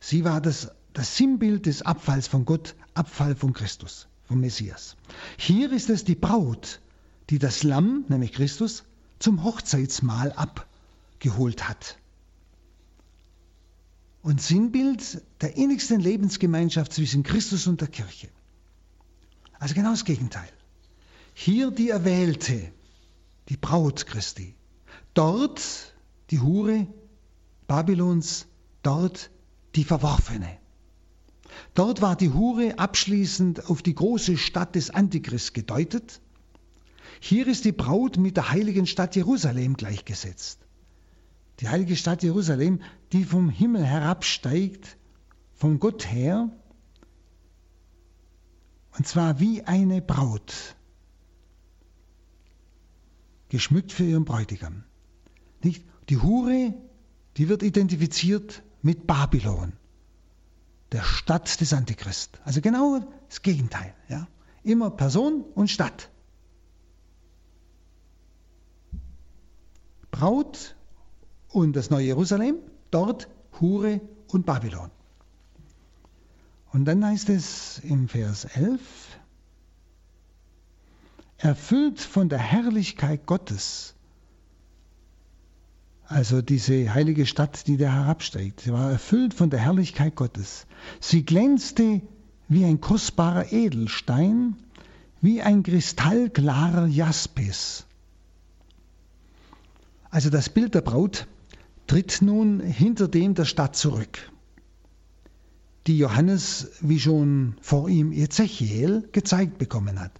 Sie 0.00 0.24
war 0.24 0.40
das, 0.40 0.70
das 0.92 1.16
Sinnbild 1.16 1.66
des 1.66 1.82
Abfalls 1.82 2.28
von 2.28 2.44
Gott, 2.44 2.74
Abfall 2.94 3.34
von 3.34 3.52
Christus, 3.52 4.08
vom 4.24 4.40
Messias. 4.40 4.96
Hier 5.36 5.72
ist 5.72 5.90
es 5.90 6.04
die 6.04 6.14
Braut, 6.14 6.80
die 7.30 7.38
das 7.38 7.62
Lamm, 7.62 8.04
nämlich 8.08 8.32
Christus, 8.32 8.84
zum 9.18 9.42
Hochzeitsmahl 9.42 10.32
ab 10.32 10.66
geholt 11.18 11.68
hat. 11.68 11.98
Und 14.26 14.42
Sinnbild 14.42 15.22
der 15.40 15.56
innigsten 15.56 16.00
Lebensgemeinschaft 16.00 16.92
zwischen 16.92 17.22
Christus 17.22 17.68
und 17.68 17.80
der 17.80 17.86
Kirche. 17.86 18.28
Also 19.60 19.76
genau 19.76 19.90
das 19.90 20.04
Gegenteil. 20.04 20.48
Hier 21.32 21.70
die 21.70 21.90
Erwählte, 21.90 22.72
die 23.48 23.56
Braut 23.56 24.04
Christi. 24.04 24.56
Dort 25.14 25.94
die 26.30 26.40
Hure 26.40 26.88
Babylons, 27.68 28.46
dort 28.82 29.30
die 29.76 29.84
Verworfene. 29.84 30.58
Dort 31.74 32.02
war 32.02 32.16
die 32.16 32.30
Hure 32.30 32.80
abschließend 32.80 33.70
auf 33.70 33.80
die 33.80 33.94
große 33.94 34.38
Stadt 34.38 34.74
des 34.74 34.90
Antichrist 34.90 35.54
gedeutet. 35.54 36.20
Hier 37.20 37.46
ist 37.46 37.64
die 37.64 37.70
Braut 37.70 38.16
mit 38.16 38.36
der 38.36 38.50
heiligen 38.50 38.88
Stadt 38.88 39.14
Jerusalem 39.14 39.76
gleichgesetzt 39.76 40.65
die 41.60 41.68
heilige 41.68 41.96
Stadt 41.96 42.22
Jerusalem, 42.22 42.82
die 43.12 43.24
vom 43.24 43.48
Himmel 43.48 43.84
herabsteigt, 43.84 44.96
von 45.54 45.78
Gott 45.80 46.10
her, 46.10 46.50
und 48.96 49.06
zwar 49.06 49.40
wie 49.40 49.62
eine 49.62 50.02
Braut, 50.02 50.76
geschmückt 53.48 53.92
für 53.92 54.04
ihren 54.04 54.24
Bräutigam. 54.24 54.84
Nicht? 55.62 55.84
Die 56.08 56.18
Hure, 56.18 56.74
die 57.36 57.48
wird 57.48 57.62
identifiziert 57.62 58.62
mit 58.82 59.06
Babylon, 59.06 59.72
der 60.92 61.02
Stadt 61.02 61.60
des 61.60 61.72
Antichrist. 61.72 62.38
Also 62.44 62.60
genau 62.60 63.00
das 63.28 63.42
Gegenteil. 63.42 63.94
Ja? 64.08 64.28
Immer 64.62 64.90
Person 64.90 65.42
und 65.42 65.68
Stadt. 65.70 66.10
Braut 70.10 70.76
und 71.56 71.74
das 71.74 71.88
neue 71.88 72.04
Jerusalem, 72.04 72.56
dort 72.90 73.28
Hure 73.60 74.02
und 74.28 74.44
Babylon. 74.44 74.90
Und 76.70 76.84
dann 76.84 77.02
heißt 77.02 77.30
es 77.30 77.78
im 77.78 78.08
Vers 78.08 78.44
11, 78.44 78.78
erfüllt 81.38 81.98
von 81.98 82.28
der 82.28 82.40
Herrlichkeit 82.40 83.24
Gottes, 83.24 83.94
also 86.04 86.42
diese 86.42 86.92
heilige 86.92 87.24
Stadt, 87.24 87.66
die 87.66 87.78
da 87.78 87.90
herabsteigt, 87.90 88.60
sie 88.60 88.72
war 88.74 88.92
erfüllt 88.92 89.32
von 89.32 89.48
der 89.48 89.60
Herrlichkeit 89.60 90.14
Gottes. 90.14 90.66
Sie 91.00 91.24
glänzte 91.24 92.02
wie 92.48 92.66
ein 92.66 92.82
kostbarer 92.82 93.50
Edelstein, 93.50 94.56
wie 95.22 95.40
ein 95.40 95.62
kristallklarer 95.62 96.86
Jaspis. 96.86 97.86
Also 100.10 100.28
das 100.28 100.50
Bild 100.50 100.74
der 100.74 100.82
Braut 100.82 101.26
tritt 101.86 102.20
nun 102.22 102.60
hinter 102.60 103.08
dem 103.08 103.34
der 103.34 103.44
Stadt 103.44 103.76
zurück, 103.76 104.30
die 105.86 105.98
Johannes, 105.98 106.70
wie 106.80 106.98
schon 106.98 107.56
vor 107.60 107.88
ihm 107.88 108.12
Ezechiel, 108.12 109.08
gezeigt 109.12 109.58
bekommen 109.58 110.00
hat. 110.00 110.12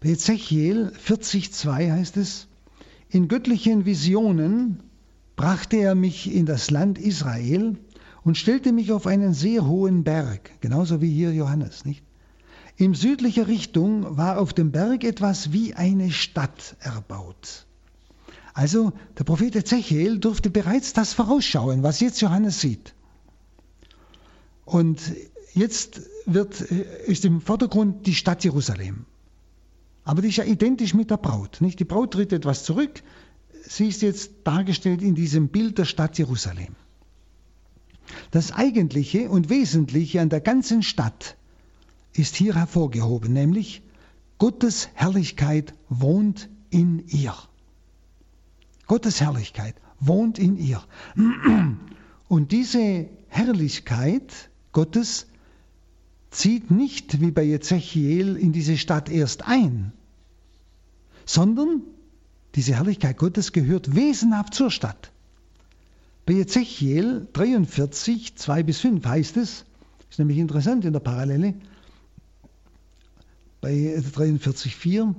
Bei 0.00 0.10
Ezechiel 0.10 0.92
40,2 1.06 1.92
heißt 1.92 2.16
es, 2.16 2.48
in 3.08 3.28
göttlichen 3.28 3.84
Visionen 3.84 4.82
brachte 5.36 5.76
er 5.76 5.94
mich 5.94 6.32
in 6.32 6.46
das 6.46 6.70
Land 6.70 6.98
Israel 6.98 7.76
und 8.24 8.38
stellte 8.38 8.72
mich 8.72 8.92
auf 8.92 9.06
einen 9.06 9.34
sehr 9.34 9.66
hohen 9.66 10.04
Berg, 10.04 10.60
genauso 10.60 11.00
wie 11.00 11.10
hier 11.10 11.32
Johannes, 11.32 11.84
nicht? 11.84 12.04
In 12.76 12.94
südlicher 12.94 13.48
Richtung 13.48 14.16
war 14.16 14.38
auf 14.38 14.52
dem 14.52 14.72
Berg 14.72 15.04
etwas 15.04 15.52
wie 15.52 15.74
eine 15.74 16.10
Stadt 16.10 16.76
erbaut. 16.80 17.66
Also 18.54 18.92
der 19.18 19.24
Prophet 19.24 19.56
Ezechiel 19.56 20.18
durfte 20.18 20.50
bereits 20.50 20.92
das 20.92 21.12
vorausschauen, 21.12 21.82
was 21.82 22.00
jetzt 22.00 22.20
Johannes 22.20 22.60
sieht. 22.60 22.94
Und 24.64 25.00
jetzt 25.54 26.02
wird, 26.26 26.60
ist 26.60 27.24
im 27.24 27.40
Vordergrund 27.40 28.06
die 28.06 28.14
Stadt 28.14 28.44
Jerusalem. 28.44 29.06
Aber 30.04 30.22
die 30.22 30.28
ist 30.28 30.36
ja 30.36 30.44
identisch 30.44 30.94
mit 30.94 31.10
der 31.10 31.16
Braut. 31.16 31.60
Nicht? 31.60 31.78
Die 31.80 31.84
Braut 31.84 32.12
tritt 32.12 32.32
etwas 32.32 32.64
zurück. 32.64 33.02
Sie 33.64 33.88
ist 33.88 34.02
jetzt 34.02 34.32
dargestellt 34.44 35.02
in 35.02 35.14
diesem 35.14 35.48
Bild 35.48 35.78
der 35.78 35.84
Stadt 35.84 36.18
Jerusalem. 36.18 36.74
Das 38.30 38.52
Eigentliche 38.52 39.30
und 39.30 39.48
Wesentliche 39.48 40.20
an 40.20 40.28
der 40.28 40.40
ganzen 40.40 40.82
Stadt 40.82 41.36
ist 42.12 42.34
hier 42.34 42.56
hervorgehoben, 42.56 43.32
nämlich 43.32 43.82
Gottes 44.38 44.88
Herrlichkeit 44.94 45.72
wohnt 45.88 46.48
in 46.70 47.06
ihr. 47.08 47.34
Gottes 48.92 49.22
Herrlichkeit 49.22 49.74
wohnt 50.00 50.38
in 50.38 50.58
ihr. 50.58 50.82
Und 52.28 52.52
diese 52.52 53.08
Herrlichkeit 53.28 54.50
Gottes 54.72 55.28
zieht 56.30 56.70
nicht 56.70 57.18
wie 57.22 57.30
bei 57.30 57.46
Ezechiel 57.46 58.36
in 58.36 58.52
diese 58.52 58.76
Stadt 58.76 59.08
erst 59.08 59.48
ein, 59.48 59.94
sondern 61.24 61.80
diese 62.54 62.74
Herrlichkeit 62.74 63.16
Gottes 63.16 63.52
gehört 63.52 63.96
wesenhaft 63.96 64.52
zur 64.52 64.70
Stadt. 64.70 65.10
Bei 66.26 66.34
Ezechiel 66.34 67.26
43, 67.32 68.36
2 68.36 68.62
bis 68.62 68.80
5 68.80 69.06
heißt 69.06 69.38
es, 69.38 69.64
ist 70.10 70.18
nämlich 70.18 70.36
interessant 70.36 70.84
in 70.84 70.92
der 70.92 71.00
Parallele, 71.00 71.54
bei 73.62 73.98
43, 74.12 74.76
4, 74.76 75.14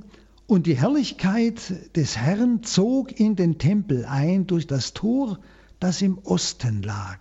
und 0.48 0.68
die 0.68 0.76
Herrlichkeit 0.76 1.96
des 1.96 2.18
Herrn 2.18 2.64
zog 2.64 3.20
in 3.20 3.36
den 3.36 3.58
Tempel 3.58 4.06
ein 4.06 4.48
durch 4.48 4.68
das 4.68 4.94
Tor, 4.94 5.39
das 5.80 6.02
im 6.02 6.18
Osten 6.20 6.84
lag. 6.84 7.20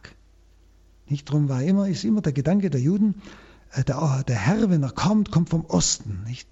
Nicht 1.08 1.30
drum 1.30 1.48
war 1.48 1.62
immer, 1.62 1.88
ist 1.88 2.04
immer 2.04 2.20
der 2.20 2.32
Gedanke 2.32 2.70
der 2.70 2.80
Juden, 2.80 3.16
äh, 3.72 3.84
der, 3.84 4.24
der 4.26 4.36
Herr, 4.36 4.70
wenn 4.70 4.82
er 4.82 4.90
kommt, 4.90 5.30
kommt 5.30 5.50
vom 5.50 5.64
Osten. 5.66 6.24
Nicht? 6.26 6.48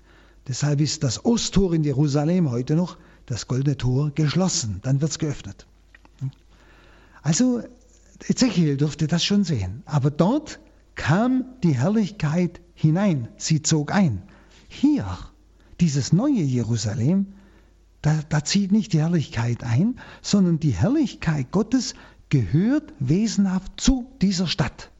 Deshalb 0.48 0.80
ist 0.80 1.04
das 1.04 1.24
Osttor 1.24 1.74
in 1.74 1.84
Jerusalem 1.84 2.50
heute 2.50 2.74
noch, 2.74 2.98
das 3.26 3.46
goldene 3.46 3.76
Tor, 3.76 4.10
geschlossen. 4.10 4.80
Dann 4.82 5.00
wird 5.00 5.12
es 5.12 5.18
geöffnet. 5.18 5.66
Also 7.22 7.62
Ezechiel 8.26 8.76
durfte 8.76 9.06
das 9.06 9.24
schon 9.24 9.44
sehen. 9.44 9.82
Aber 9.86 10.10
dort 10.10 10.60
kam 10.94 11.44
die 11.62 11.74
Herrlichkeit 11.74 12.60
hinein. 12.74 13.28
Sie 13.36 13.62
zog 13.62 13.92
ein. 13.92 14.22
Hier, 14.68 15.18
dieses 15.80 16.12
neue 16.12 16.42
Jerusalem, 16.42 17.34
da, 18.02 18.20
da 18.28 18.44
zieht 18.44 18.72
nicht 18.72 18.92
die 18.92 19.00
Herrlichkeit 19.00 19.64
ein, 19.64 19.98
sondern 20.22 20.60
die 20.60 20.72
Herrlichkeit 20.72 21.50
Gottes 21.50 21.94
gehört 22.28 22.92
wesenhaft 22.98 23.80
zu 23.80 24.10
dieser 24.22 24.46
Stadt. 24.46 24.90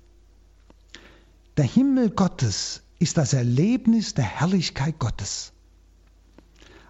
Der 1.57 1.65
Himmel 1.65 2.11
Gottes 2.11 2.83
ist 2.99 3.17
das 3.19 3.33
Erlebnis 3.33 4.15
der 4.15 4.25
Herrlichkeit 4.25 4.99
Gottes. 4.99 5.53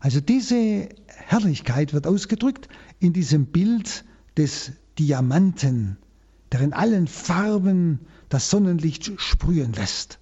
Also 0.00 0.20
diese 0.20 0.88
Herrlichkeit 1.06 1.92
wird 1.92 2.06
ausgedrückt 2.06 2.68
in 3.00 3.12
diesem 3.12 3.46
Bild 3.46 4.04
des 4.36 4.72
Diamanten, 4.98 5.98
der 6.52 6.60
in 6.60 6.72
allen 6.72 7.06
Farben 7.06 8.00
das 8.28 8.48
Sonnenlicht 8.50 9.12
sprühen 9.20 9.72
lässt. 9.72 10.19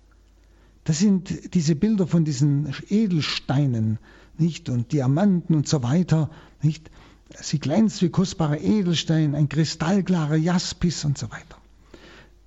Das 0.89 1.01
sind 1.01 1.53
diese 1.53 1.76
Bilder 1.76 2.07
von 2.07 2.24
diesen 2.24 2.74
Edelsteinen, 2.89 3.99
nicht? 4.39 4.70
Und 4.70 4.91
Diamanten 4.91 5.55
und 5.55 5.68
so 5.68 5.82
weiter, 5.82 6.30
nicht? 6.62 6.91
Sie 7.39 7.59
glänzt 7.59 8.01
wie 8.01 8.09
kostbarer 8.09 8.59
Edelstein, 8.59 9.34
ein 9.34 9.51
kristallklarer 9.51 10.36
Jaspis 10.36 11.05
und 11.05 11.18
so 11.18 11.30
weiter. 11.30 11.59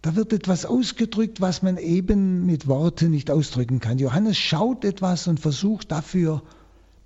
Da 0.02 0.16
wird 0.16 0.34
etwas 0.34 0.66
ausgedrückt, 0.66 1.40
was 1.40 1.62
man 1.62 1.78
eben 1.78 2.48
mit 2.48 2.66
Worten 2.66 3.12
nicht 3.12 3.30
ausdrücken 3.30 3.80
kann. 3.80 4.00
Johannes 4.00 4.40
schaut 4.40 4.86
etwas 4.86 5.28
und 5.28 5.40
versucht 5.40 5.92
dafür 5.92 6.42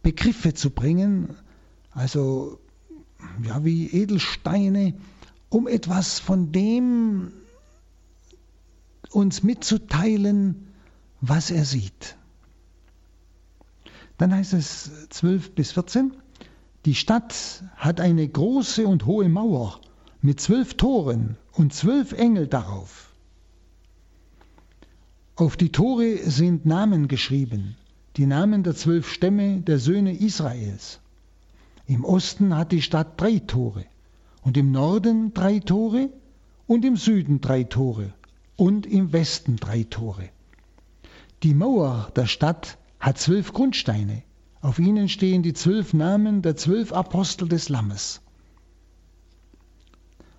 Begriffe 0.04 0.54
zu 0.54 0.70
bringen, 0.70 1.36
also 1.92 2.60
ja, 3.44 3.66
wie 3.66 3.88
Edelsteine, 3.88 4.94
um 5.50 5.68
etwas 5.68 6.18
von 6.18 6.54
dem 6.54 7.34
uns 9.12 9.44
mitzuteilen, 9.44 10.68
was 11.22 11.52
er 11.52 11.66
sieht. 11.66 12.18
Dann 14.18 14.34
heißt 14.34 14.54
es 14.54 15.10
12 15.10 15.56
bis 15.56 15.72
14, 15.74 16.14
die 16.86 16.96
Stadt 16.96 17.64
hat 17.76 18.00
eine 18.00 18.28
große 18.28 18.88
und 18.88 19.06
hohe 19.06 19.28
Mauer 19.28 19.82
mit 20.22 20.40
zwölf 20.40 20.76
Toren 20.76 21.38
und 21.52 21.74
zwölf 21.74 22.12
Engel 22.14 22.48
darauf. 22.48 23.12
Auf 25.36 25.58
die 25.58 25.72
Tore 25.72 26.18
sind 26.30 26.66
Namen 26.66 27.08
geschrieben, 27.08 27.76
die 28.16 28.26
Namen 28.26 28.64
der 28.64 28.76
zwölf 28.76 29.10
Stämme 29.10 29.62
der 29.62 29.80
Söhne 29.80 30.16
Israels. 30.16 31.02
Im 31.88 32.06
Osten 32.06 32.56
hat 32.56 32.72
die 32.72 32.82
Stadt 32.82 33.20
drei 33.20 33.40
Tore 33.40 33.86
und 34.44 34.56
im 34.56 34.72
Norden 34.72 35.34
drei 35.34 35.60
Tore 35.60 36.10
und 36.68 36.86
im 36.86 36.96
Süden 36.96 37.42
drei 37.42 37.64
Tore 37.64 38.14
und 38.56 38.86
im 38.86 39.12
Westen 39.12 39.58
drei 39.58 39.84
Tore. 39.84 40.30
Die 41.46 41.54
Mauer 41.54 42.12
der 42.16 42.26
Stadt 42.26 42.80
hat 43.00 43.20
zwölf 43.20 43.54
Grundsteine. 43.54 44.24
Auf 44.62 44.80
ihnen 44.80 45.08
stehen 45.08 45.44
die 45.44 45.54
zwölf 45.54 45.94
Namen 45.94 46.42
der 46.42 46.56
zwölf 46.56 46.92
Apostel 46.92 47.48
des 47.48 47.70
Lammes. 47.70 48.22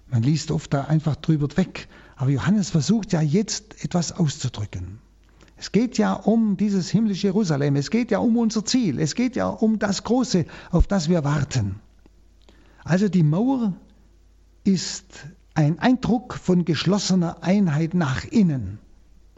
Man 0.09 0.25
liest 0.25 0.51
oft 0.51 0.75
da 0.75 0.87
einfach 0.87 1.15
drüber 1.15 1.47
weg, 1.57 1.87
aber 2.17 2.31
Johannes 2.31 2.71
versucht 2.71 3.13
ja 3.13 3.21
jetzt 3.21 3.85
etwas 3.85 4.11
auszudrücken. 4.11 4.99
Es 5.57 5.71
geht 5.71 5.97
ja 5.97 6.13
um 6.13 6.57
dieses 6.57 6.91
himmlische 6.91 7.29
Jerusalem, 7.29 7.77
es 7.77 7.91
geht 7.91 8.11
ja 8.11 8.19
um 8.19 8.37
unser 8.37 8.65
Ziel, 8.65 8.99
es 8.99 9.15
geht 9.15 9.37
ja 9.37 9.47
um 9.47 9.79
das 9.79 10.03
Große, 10.03 10.45
auf 10.73 10.89
das 10.89 11.09
wir 11.09 11.23
warten. 11.23 11.79
Also 12.83 13.09
die 13.09 13.23
Mauer 13.23 13.75
ist 14.65 15.07
ein 15.55 15.79
Eindruck 15.79 16.35
von 16.35 16.65
geschlossener 16.65 17.45
Einheit 17.45 17.95
nach 17.95 18.25
innen. 18.25 18.81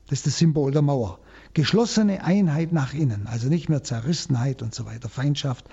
Das 0.07 0.21
ist 0.21 0.29
das 0.29 0.39
Symbol 0.39 0.73
der 0.73 0.81
Mauer. 0.81 1.19
Geschlossene 1.55 2.25
Einheit 2.25 2.73
nach 2.73 2.95
innen, 2.95 3.27
also 3.27 3.49
nicht 3.49 3.69
mehr 3.69 3.83
Zerrissenheit 3.83 4.63
und 4.63 4.75
so 4.75 4.85
weiter, 4.85 5.09
Feindschaft 5.09 5.67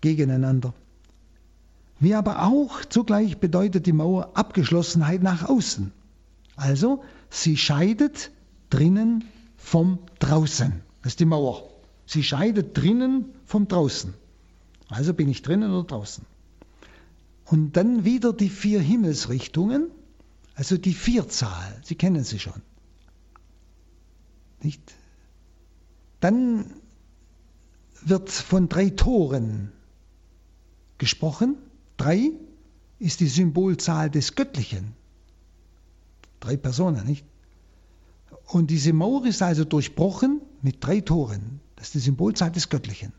gegeneinander. 0.00 0.72
Wie 1.98 2.14
aber 2.14 2.42
auch 2.42 2.84
zugleich 2.84 3.38
bedeutet 3.38 3.86
die 3.86 3.92
Mauer 3.92 4.32
Abgeschlossenheit 4.34 5.22
nach 5.22 5.48
außen. 5.48 5.92
Also 6.54 7.02
sie 7.30 7.56
scheidet 7.56 8.30
drinnen 8.70 9.24
vom 9.56 9.98
draußen. 10.18 10.72
Das 11.02 11.12
ist 11.12 11.20
die 11.20 11.24
Mauer. 11.24 11.68
Sie 12.06 12.22
scheidet 12.22 12.76
drinnen 12.76 13.26
vom 13.44 13.68
draußen. 13.68 14.14
Also 14.88 15.14
bin 15.14 15.28
ich 15.28 15.42
drinnen 15.42 15.72
oder 15.72 15.86
draußen. 15.86 16.24
Und 17.46 17.76
dann 17.76 18.04
wieder 18.04 18.32
die 18.32 18.48
vier 18.48 18.80
Himmelsrichtungen, 18.80 19.88
also 20.54 20.76
die 20.76 20.94
Vierzahl. 20.94 21.80
Sie 21.82 21.94
kennen 21.94 22.24
sie 22.24 22.38
schon. 22.38 22.60
Nicht? 24.62 24.95
Dann 26.26 26.72
wird 28.02 28.30
von 28.30 28.68
drei 28.68 28.90
Toren 28.90 29.70
gesprochen 30.98 31.56
Drei 31.96 32.32
ist 32.98 33.20
die 33.20 33.28
Symbolzahl 33.28 34.10
des 34.10 34.34
Göttlichen. 34.34 34.94
Drei 36.40 36.56
Personen, 36.56 37.06
nicht? 37.06 37.24
Und 38.46 38.70
diese 38.70 38.92
Mauer 38.92 39.24
ist 39.26 39.40
also 39.40 39.64
durchbrochen 39.64 40.40
mit 40.62 40.84
drei 40.84 41.00
Toren. 41.00 41.60
Das 41.76 41.86
ist 41.86 41.94
die 41.94 42.00
Symbolzahl 42.00 42.50
des 42.50 42.70
Göttlichen. 42.70 43.12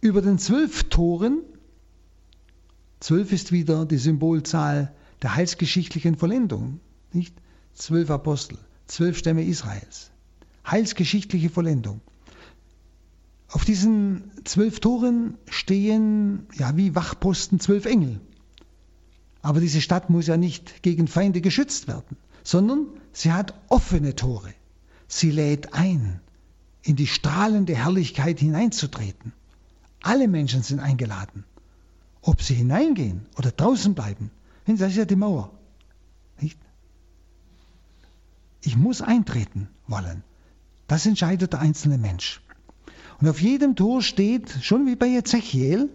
Über 0.00 0.22
den 0.22 0.38
zwölf 0.38 0.84
Toren, 0.84 1.42
zwölf 3.00 3.32
ist 3.32 3.50
wieder 3.50 3.84
die 3.86 3.98
Symbolzahl 3.98 4.94
der 5.22 5.34
heilsgeschichtlichen 5.34 6.16
Vollendung, 6.16 6.78
nicht? 7.12 7.34
Zwölf 7.74 8.08
Apostel, 8.08 8.56
zwölf 8.86 9.18
Stämme 9.18 9.42
Israels. 9.44 10.12
Heilsgeschichtliche 10.70 11.50
Vollendung. 11.50 12.00
Auf 13.50 13.64
diesen 13.64 14.30
zwölf 14.44 14.80
Toren 14.80 15.38
stehen 15.48 16.46
ja 16.54 16.76
wie 16.76 16.94
Wachposten 16.94 17.60
zwölf 17.60 17.86
Engel. 17.86 18.20
Aber 19.40 19.60
diese 19.60 19.80
Stadt 19.80 20.10
muss 20.10 20.26
ja 20.26 20.36
nicht 20.36 20.82
gegen 20.82 21.08
Feinde 21.08 21.40
geschützt 21.40 21.88
werden, 21.88 22.16
sondern 22.44 22.86
sie 23.12 23.32
hat 23.32 23.54
offene 23.68 24.14
Tore. 24.14 24.52
Sie 25.06 25.30
lädt 25.30 25.72
ein, 25.72 26.20
in 26.82 26.96
die 26.96 27.06
strahlende 27.06 27.74
Herrlichkeit 27.74 28.40
hineinzutreten. 28.40 29.32
Alle 30.02 30.28
Menschen 30.28 30.62
sind 30.62 30.80
eingeladen. 30.80 31.44
Ob 32.20 32.42
sie 32.42 32.54
hineingehen 32.54 33.26
oder 33.38 33.50
draußen 33.50 33.94
bleiben, 33.94 34.30
das 34.66 34.90
ist 34.90 34.96
ja 34.96 35.04
die 35.06 35.16
Mauer. 35.16 35.50
Ich 38.60 38.76
muss 38.76 39.00
eintreten 39.00 39.68
wollen. 39.86 40.22
Das 40.88 41.06
entscheidet 41.06 41.52
der 41.52 41.60
einzelne 41.60 41.98
Mensch. 41.98 42.40
Und 43.20 43.28
auf 43.28 43.40
jedem 43.40 43.76
Tor 43.76 44.02
steht, 44.02 44.50
schon 44.62 44.86
wie 44.86 44.96
bei 44.96 45.08
Ezechiel, 45.08 45.90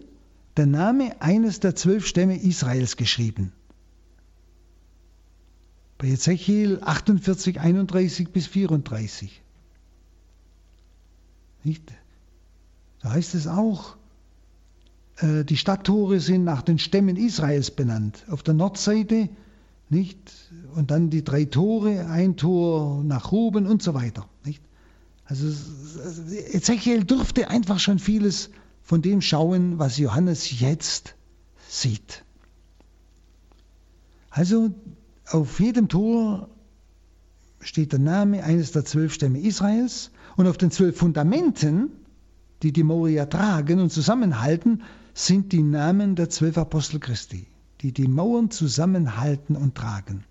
der 0.56 0.66
Name 0.66 1.20
eines 1.20 1.60
der 1.60 1.74
zwölf 1.74 2.06
Stämme 2.06 2.36
Israels 2.40 2.96
geschrieben. 2.96 3.52
Bei 5.98 6.08
Ezechiel 6.08 6.80
48, 6.82 7.60
31 7.60 8.30
bis 8.30 8.46
34. 8.46 9.42
Nicht? 11.64 11.92
Da 13.00 13.10
heißt 13.12 13.34
es 13.34 13.46
auch, 13.46 13.96
äh, 15.16 15.44
die 15.44 15.56
Stadttore 15.56 16.20
sind 16.20 16.44
nach 16.44 16.62
den 16.62 16.78
Stämmen 16.78 17.16
Israels 17.16 17.70
benannt. 17.70 18.24
Auf 18.28 18.42
der 18.42 18.54
Nordseite 18.54 19.28
nicht 19.88 20.32
und 20.74 20.90
dann 20.90 21.10
die 21.10 21.24
drei 21.24 21.46
Tore, 21.46 22.06
ein 22.06 22.36
Tor 22.36 23.02
nach 23.02 23.32
Ruben 23.32 23.66
und 23.66 23.82
so 23.82 23.94
weiter. 23.94 24.28
Also 25.24 25.46
Ezechiel 26.52 27.04
durfte 27.04 27.48
einfach 27.48 27.78
schon 27.78 27.98
vieles 27.98 28.50
von 28.82 29.00
dem 29.00 29.22
schauen, 29.22 29.78
was 29.78 29.96
Johannes 29.96 30.60
jetzt 30.60 31.14
sieht. 31.68 32.24
Also 34.28 34.74
auf 35.26 35.60
jedem 35.60 35.88
Tor 35.88 36.50
steht 37.60 37.92
der 37.92 37.98
Name 37.98 38.44
eines 38.44 38.72
der 38.72 38.84
zwölf 38.84 39.14
Stämme 39.14 39.40
Israels 39.40 40.10
und 40.36 40.46
auf 40.46 40.58
den 40.58 40.70
zwölf 40.70 40.98
Fundamenten, 40.98 41.90
die 42.62 42.72
die 42.72 42.82
Moria 42.82 43.26
tragen 43.26 43.80
und 43.80 43.90
zusammenhalten, 43.90 44.82
sind 45.14 45.52
die 45.52 45.62
Namen 45.62 46.16
der 46.16 46.28
zwölf 46.28 46.58
Apostel 46.58 47.00
Christi, 47.00 47.46
die 47.80 47.92
die 47.92 48.08
Mauern 48.08 48.50
zusammenhalten 48.50 49.56
und 49.56 49.74
tragen. 49.74 50.24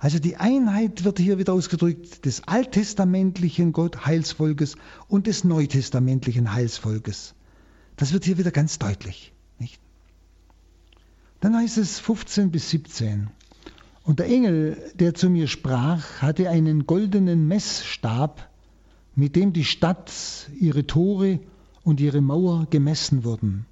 Also 0.00 0.18
die 0.18 0.38
Einheit 0.38 1.04
wird 1.04 1.18
hier 1.18 1.38
wieder 1.38 1.52
ausgedrückt 1.52 2.24
des 2.24 2.48
alttestamentlichen 2.48 3.72
Gott 3.72 4.06
Heilsvolkes 4.06 4.76
und 5.08 5.26
des 5.26 5.44
neutestamentlichen 5.44 6.54
Heilsvolkes. 6.54 7.34
Das 7.96 8.14
wird 8.14 8.24
hier 8.24 8.38
wieder 8.38 8.50
ganz 8.50 8.78
deutlich. 8.78 9.34
Nicht? 9.58 9.78
Dann 11.40 11.54
heißt 11.54 11.76
es 11.76 12.00
15 12.00 12.50
bis 12.50 12.70
17. 12.70 13.28
Und 14.02 14.20
der 14.20 14.26
Engel, 14.26 14.78
der 14.94 15.14
zu 15.14 15.28
mir 15.28 15.46
sprach, 15.46 16.22
hatte 16.22 16.48
einen 16.48 16.86
goldenen 16.86 17.46
Messstab, 17.46 18.48
mit 19.14 19.36
dem 19.36 19.52
die 19.52 19.66
Stadt, 19.66 20.10
ihre 20.58 20.86
Tore 20.86 21.40
und 21.84 22.00
ihre 22.00 22.22
Mauer 22.22 22.66
gemessen 22.70 23.22
wurden. 23.22 23.66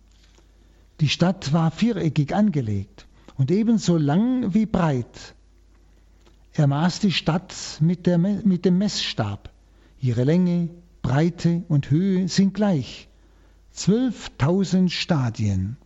Die 1.00 1.08
Stadt 1.08 1.54
war 1.54 1.70
viereckig 1.70 2.34
angelegt 2.34 3.06
und 3.38 3.50
ebenso 3.50 3.96
lang 3.96 4.52
wie 4.52 4.66
breit. 4.66 5.34
Er 6.58 6.66
maß 6.66 6.98
die 6.98 7.12
Stadt 7.12 7.54
mit, 7.78 8.04
der, 8.04 8.18
mit 8.18 8.64
dem 8.64 8.78
Messstab. 8.78 9.52
Ihre 10.00 10.24
Länge, 10.24 10.70
Breite 11.02 11.62
und 11.68 11.88
Höhe 11.88 12.26
sind 12.26 12.52
gleich. 12.52 13.08
Zwölftausend 13.70 14.90
Stadien. 14.90 15.76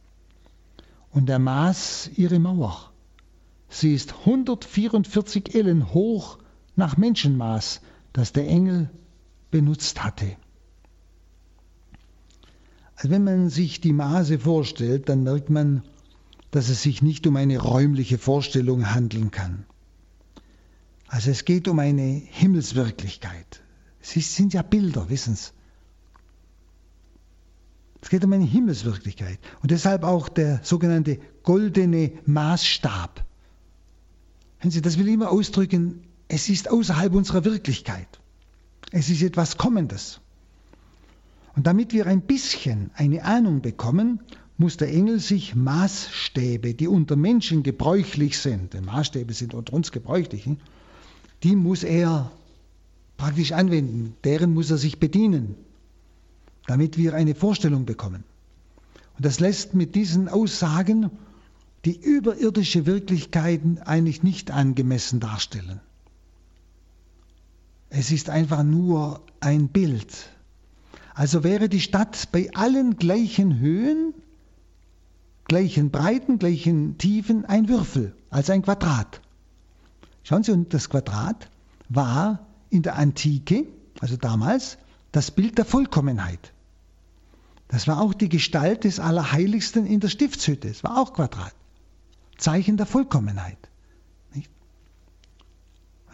Und 1.11 1.29
er 1.29 1.39
maß 1.39 2.13
ihre 2.17 2.39
Mauer. 2.39 2.91
Sie 3.69 3.95
ist 3.95 4.21
144 4.21 5.55
Ellen 5.55 5.93
hoch 5.93 6.39
nach 6.75 6.97
Menschenmaß, 6.97 7.83
das 8.15 8.33
der 8.33 8.49
Engel 8.49 8.89
benutzt 9.51 10.03
hatte. 10.03 10.39
Also 12.97 13.11
wenn 13.11 13.25
man 13.25 13.51
sich 13.51 13.83
die 13.83 13.93
Maße 13.93 14.39
vorstellt, 14.39 15.11
dann 15.11 15.23
merkt 15.23 15.51
man, 15.51 15.83
dass 16.51 16.71
es 16.71 16.81
sich 16.81 17.03
nicht 17.03 17.27
um 17.27 17.37
eine 17.37 17.59
räumliche 17.59 18.17
Vorstellung 18.17 18.95
handeln 18.95 19.31
kann. 19.31 19.67
Also 21.13 21.31
es 21.31 21.45
geht 21.45 21.69
um 21.69 21.79
eine 21.79 22.23
Himmelswirklichkeit. 22.25 23.63
Es 24.01 24.35
sind 24.35 24.55
ja 24.55 24.63
Bilder, 24.63 25.11
wissen 25.11 25.37
Sie. 25.37 25.51
Es 28.01 28.09
geht 28.09 28.25
um 28.25 28.33
eine 28.33 28.47
Himmelswirklichkeit. 28.47 29.39
Und 29.61 29.71
deshalb 29.71 30.05
auch 30.05 30.31
der 30.31 30.61
sogenannte 30.63 31.19
goldene 31.43 32.13
Maßstab. 32.25 33.27
Wenn 34.63 34.71
Sie, 34.71 34.81
das 34.81 34.97
will 34.97 35.07
immer 35.09 35.31
ausdrücken, 35.31 36.03
es 36.29 36.49
ist 36.49 36.71
außerhalb 36.71 37.13
unserer 37.13 37.45
Wirklichkeit. 37.45 38.09
Es 38.91 39.11
ist 39.11 39.21
etwas 39.21 39.59
Kommendes. 39.59 40.23
Und 41.55 41.67
damit 41.67 41.93
wir 41.93 42.07
ein 42.07 42.23
bisschen 42.23 42.91
eine 42.95 43.23
Ahnung 43.25 43.61
bekommen, 43.61 44.23
muss 44.57 44.79
der 44.79 44.89
Engel 44.89 45.21
sich 45.21 45.55
Maßstäbe, 45.55 46.73
die 46.73 46.89
unter 46.89 47.17
Menschen 47.17 47.63
gebräuchlich 47.63 48.39
sind, 48.39 48.73
denn 48.73 48.87
Maßstäbe 48.87 49.35
sind 49.35 49.53
unter 49.53 49.75
uns 49.75 49.93
gebräuchlich, 49.93 50.49
die 51.43 51.57
muss 51.57 51.83
er 51.83 52.31
praktisch 53.17 53.53
anwenden, 53.53 54.15
deren 54.25 54.55
muss 54.55 54.71
er 54.71 54.79
sich 54.79 54.99
bedienen, 54.99 55.55
damit 56.67 56.99
wir 56.99 57.15
eine 57.15 57.35
Vorstellung 57.35 57.85
bekommen. 57.85 58.25
Und 59.17 59.25
das 59.25 59.41
lässt 59.41 59.75
mit 59.75 59.95
diesen 59.95 60.29
Aussagen 60.29 61.11
die 61.85 62.01
überirdische 62.01 62.87
Wirklichkeit 62.87 63.61
eigentlich 63.85 64.23
nicht 64.23 64.51
angemessen 64.51 65.21
darstellen. 65.21 65.81
Es 67.91 68.11
ist 68.11 68.31
einfach 68.31 68.63
nur 68.63 69.21
ein 69.41 69.69
Bild 69.69 70.31
also 71.15 71.45
wäre 71.45 71.69
die 71.69 71.81
Stadt 71.81 72.29
bei 72.33 72.51
allen 72.55 72.97
gleichen 72.97 73.59
Höhen, 73.59 74.15
gleichen 75.45 75.91
Breiten, 75.91 76.39
gleichen 76.39 76.97
Tiefen 76.99 77.45
ein 77.45 77.69
Würfel, 77.69 78.15
also 78.31 78.53
ein 78.53 78.63
Quadrat. 78.63 79.21
Schauen 80.25 80.43
Sie, 80.43 80.53
und 80.53 80.73
das 80.73 80.89
Quadrat 80.89 81.51
war 81.89 82.47
in 82.71 82.83
der 82.83 82.97
Antike, 82.97 83.67
also 84.01 84.17
damals, 84.17 84.79
das 85.11 85.31
Bild 85.31 85.59
der 85.59 85.65
Vollkommenheit. 85.65 86.53
Das 87.69 87.89
war 87.89 88.01
auch 88.01 88.15
die 88.15 88.29
Gestalt 88.29 88.85
des 88.85 89.01
Allerheiligsten 89.01 89.87
in 89.87 90.01
der 90.01 90.09
Stiftshütte. 90.09 90.69
Es 90.69 90.85
war 90.85 90.99
auch 90.99 91.15
Quadrat. 91.15 91.55
Zeichen 92.39 92.77
der 92.77 92.87
Vollkommenheit. 92.87 93.59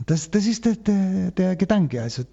Das, 0.06 0.30
das 0.30 0.46
ist 0.46 0.64
der, 0.64 0.76
der, 0.76 1.30
der 1.32 1.56
Gedanke. 1.56 2.02
Also 2.02 2.24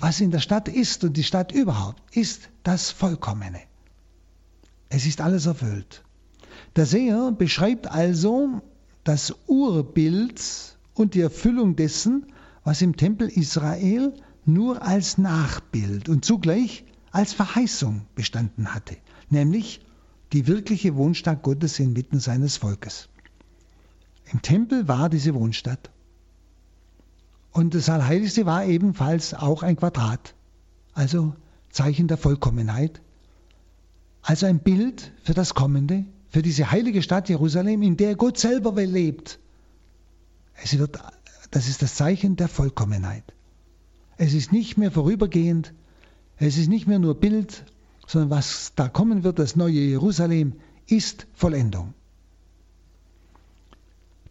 was 0.00 0.20
in 0.20 0.30
der 0.30 0.40
Stadt 0.40 0.68
ist 0.68 1.04
und 1.04 1.16
die 1.16 1.22
Stadt 1.22 1.52
überhaupt, 1.52 2.02
ist 2.16 2.48
das 2.62 2.90
Vollkommene. 2.90 3.60
Es 4.88 5.06
ist 5.06 5.20
alles 5.20 5.46
erfüllt. 5.46 6.02
Der 6.76 6.86
Seher 6.86 7.32
beschreibt 7.32 7.86
also 7.86 8.60
das 9.04 9.34
Urbild 9.46 10.40
und 11.00 11.14
die 11.14 11.20
Erfüllung 11.20 11.76
dessen, 11.76 12.26
was 12.62 12.82
im 12.82 12.96
Tempel 12.96 13.28
Israel 13.28 14.12
nur 14.44 14.82
als 14.82 15.16
Nachbild 15.16 16.08
und 16.08 16.24
zugleich 16.24 16.84
als 17.10 17.32
Verheißung 17.32 18.02
bestanden 18.14 18.74
hatte, 18.74 18.96
nämlich 19.30 19.80
die 20.32 20.46
wirkliche 20.46 20.94
Wohnstatt 20.96 21.42
Gottes 21.42 21.80
inmitten 21.80 22.20
seines 22.20 22.58
Volkes. 22.58 23.08
Im 24.30 24.42
Tempel 24.42 24.86
war 24.88 25.08
diese 25.08 25.34
Wohnstatt 25.34 25.90
und 27.52 27.74
das 27.74 27.88
Allerheiligste 27.88 28.46
war 28.46 28.64
ebenfalls 28.66 29.34
auch 29.34 29.62
ein 29.62 29.76
Quadrat, 29.76 30.34
also 30.92 31.34
Zeichen 31.70 32.08
der 32.08 32.18
Vollkommenheit, 32.18 33.00
also 34.22 34.46
ein 34.46 34.60
Bild 34.60 35.12
für 35.24 35.34
das 35.34 35.54
Kommende, 35.54 36.04
für 36.28 36.42
diese 36.42 36.70
heilige 36.70 37.02
Stadt 37.02 37.28
Jerusalem, 37.28 37.82
in 37.82 37.96
der 37.96 38.14
Gott 38.14 38.38
selber 38.38 38.72
lebt. 38.74 39.40
Es 40.62 40.78
wird, 40.78 40.98
das 41.50 41.68
ist 41.68 41.82
das 41.82 41.94
Zeichen 41.94 42.36
der 42.36 42.48
Vollkommenheit. 42.48 43.24
Es 44.16 44.34
ist 44.34 44.52
nicht 44.52 44.76
mehr 44.76 44.90
vorübergehend, 44.90 45.72
es 46.36 46.58
ist 46.58 46.68
nicht 46.68 46.86
mehr 46.86 46.98
nur 46.98 47.14
Bild, 47.14 47.64
sondern 48.06 48.30
was 48.30 48.72
da 48.76 48.88
kommen 48.88 49.24
wird, 49.24 49.38
das 49.38 49.56
neue 49.56 49.80
Jerusalem, 49.80 50.54
ist 50.86 51.26
Vollendung. 51.32 51.94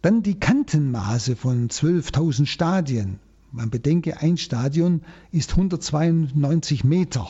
Dann 0.02 0.22
die 0.22 0.38
Kantenmaße 0.38 1.36
von 1.36 1.68
12.000 1.68 2.46
Stadien. 2.46 3.18
Man 3.52 3.70
bedenke, 3.70 4.18
ein 4.20 4.36
Stadion 4.36 5.02
ist 5.32 5.50
192 5.50 6.84
Meter. 6.84 7.28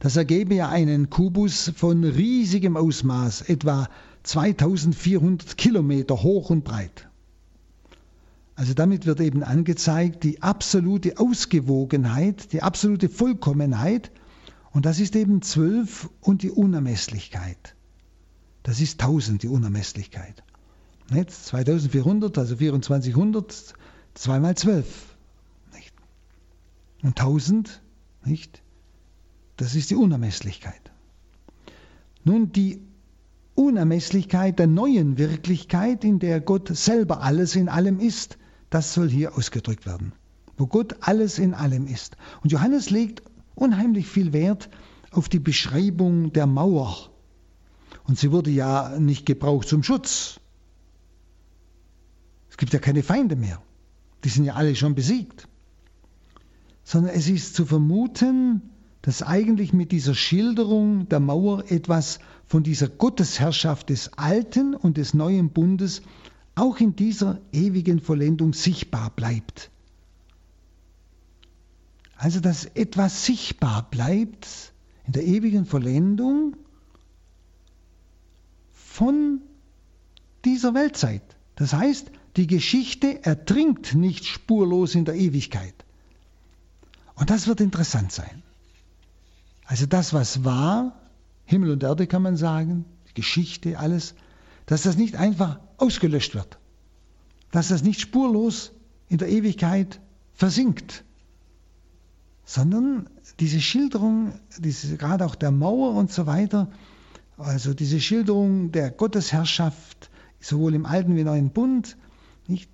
Das 0.00 0.16
ergebe 0.16 0.54
ja 0.54 0.68
einen 0.68 1.10
Kubus 1.10 1.72
von 1.76 2.04
riesigem 2.04 2.76
Ausmaß, 2.76 3.42
etwa 3.42 3.88
2400 4.22 5.56
Kilometer 5.56 6.22
hoch 6.22 6.50
und 6.50 6.64
breit. 6.64 7.08
Also 8.56 8.74
damit 8.74 9.06
wird 9.06 9.20
eben 9.20 9.42
angezeigt 9.42 10.22
die 10.22 10.42
absolute 10.42 11.18
Ausgewogenheit, 11.18 12.52
die 12.52 12.62
absolute 12.62 13.08
Vollkommenheit 13.08 14.12
und 14.70 14.86
das 14.86 15.00
ist 15.00 15.16
eben 15.16 15.42
12 15.42 16.10
und 16.20 16.42
die 16.42 16.50
Unermesslichkeit. 16.50 17.74
Das 18.62 18.80
ist 18.80 19.00
1000 19.00 19.42
die 19.42 19.48
Unermesslichkeit. 19.48 20.42
Nicht? 21.10 21.30
2400, 21.30 22.38
also 22.38 22.56
2400, 22.56 23.74
2 24.14 24.40
mal 24.40 24.56
12. 24.56 25.16
Nicht? 25.74 25.92
Und 27.02 27.18
1000, 27.18 27.82
nicht? 28.24 28.62
das 29.56 29.74
ist 29.74 29.90
die 29.90 29.96
Unermesslichkeit. 29.96 30.90
Nun, 32.24 32.52
die 32.52 32.80
Unermesslichkeit 33.54 34.58
der 34.58 34.66
neuen 34.66 35.18
Wirklichkeit, 35.18 36.04
in 36.04 36.18
der 36.18 36.40
Gott 36.40 36.68
selber 36.76 37.20
alles 37.22 37.54
in 37.54 37.68
allem 37.68 38.00
ist, 38.00 38.38
das 38.74 38.92
soll 38.92 39.08
hier 39.08 39.38
ausgedrückt 39.38 39.86
werden. 39.86 40.12
Wo 40.56 40.66
Gott 40.66 40.96
alles 41.00 41.38
in 41.38 41.54
allem 41.54 41.86
ist. 41.86 42.16
Und 42.42 42.50
Johannes 42.50 42.90
legt 42.90 43.22
unheimlich 43.54 44.08
viel 44.08 44.32
Wert 44.32 44.68
auf 45.12 45.28
die 45.28 45.38
Beschreibung 45.38 46.32
der 46.32 46.48
Mauer 46.48 47.10
Und 48.08 48.18
sie 48.18 48.32
wurde 48.32 48.50
ja 48.50 48.98
nicht 48.98 49.26
gebraucht 49.26 49.68
zum 49.68 49.84
Schutz. 49.84 50.40
Es 52.50 52.56
gibt 52.56 52.72
ja 52.72 52.80
keine 52.80 53.04
Feinde 53.04 53.36
mehr. 53.36 53.62
Die 54.24 54.28
sind 54.28 54.44
ja 54.44 54.54
alle 54.54 54.74
schon 54.74 54.96
besiegt. 54.96 55.46
Sondern 56.82 57.14
es 57.14 57.28
ist 57.28 57.54
zu 57.54 57.66
vermuten, 57.66 58.60
dass 59.02 59.22
eigentlich 59.22 59.72
mit 59.72 59.92
dieser 59.92 60.16
Schilderung 60.16 61.08
der 61.08 61.20
Mauer 61.20 61.70
etwas 61.70 62.18
von 62.48 62.64
dieser 62.64 62.88
Gottesherrschaft 62.88 63.90
des 63.90 64.14
alten 64.14 64.74
und 64.74 64.96
des 64.96 65.14
neuen 65.14 65.50
Bundes 65.50 66.02
auch 66.54 66.78
in 66.78 66.96
dieser 66.96 67.40
ewigen 67.52 68.00
Vollendung 68.00 68.52
sichtbar 68.52 69.10
bleibt. 69.10 69.70
Also 72.16 72.40
dass 72.40 72.64
etwas 72.64 73.26
sichtbar 73.26 73.90
bleibt 73.90 74.72
in 75.06 75.12
der 75.12 75.24
ewigen 75.24 75.66
Vollendung 75.66 76.56
von 78.72 79.40
dieser 80.44 80.74
Weltzeit. 80.74 81.22
Das 81.56 81.72
heißt, 81.72 82.10
die 82.36 82.46
Geschichte 82.46 83.24
ertrinkt 83.24 83.94
nicht 83.94 84.24
spurlos 84.24 84.94
in 84.94 85.04
der 85.04 85.14
Ewigkeit. 85.16 85.74
Und 87.14 87.30
das 87.30 87.46
wird 87.46 87.60
interessant 87.60 88.12
sein. 88.12 88.42
Also 89.66 89.86
das, 89.86 90.12
was 90.12 90.44
war, 90.44 91.00
Himmel 91.44 91.70
und 91.70 91.82
Erde 91.82 92.06
kann 92.06 92.22
man 92.22 92.36
sagen, 92.36 92.84
Geschichte, 93.14 93.78
alles, 93.78 94.14
dass 94.66 94.82
das 94.82 94.96
nicht 94.96 95.16
einfach 95.16 95.60
ausgelöscht 95.84 96.34
wird, 96.34 96.58
dass 97.50 97.68
das 97.68 97.82
nicht 97.82 98.00
spurlos 98.00 98.72
in 99.08 99.18
der 99.18 99.28
Ewigkeit 99.28 100.00
versinkt, 100.32 101.04
sondern 102.44 103.08
diese 103.40 103.60
Schilderung, 103.60 104.32
diese, 104.58 104.96
gerade 104.96 105.24
auch 105.24 105.34
der 105.34 105.50
Mauer 105.50 105.94
und 105.94 106.10
so 106.10 106.26
weiter, 106.26 106.70
also 107.36 107.74
diese 107.74 108.00
Schilderung 108.00 108.72
der 108.72 108.90
Gottesherrschaft, 108.90 110.10
sowohl 110.40 110.74
im 110.74 110.86
Alten 110.86 111.16
wie 111.16 111.20
im 111.20 111.26
Neuen 111.26 111.50
Bund, 111.50 111.96
nicht, 112.46 112.70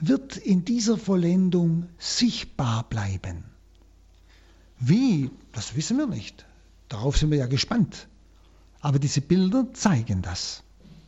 wird 0.00 0.36
in 0.36 0.64
dieser 0.64 0.96
Vollendung 0.96 1.86
sichtbar 1.98 2.84
bleiben. 2.88 3.44
Wie, 4.78 5.30
das 5.52 5.76
wissen 5.76 5.98
wir 5.98 6.06
nicht. 6.06 6.46
Darauf 6.88 7.16
sind 7.16 7.30
wir 7.30 7.38
ja 7.38 7.46
gespannt. 7.46 8.08
Aber 8.80 8.98
diese 8.98 9.20
Bilder 9.20 9.66
zeigen 9.74 10.22
das. 10.22 10.62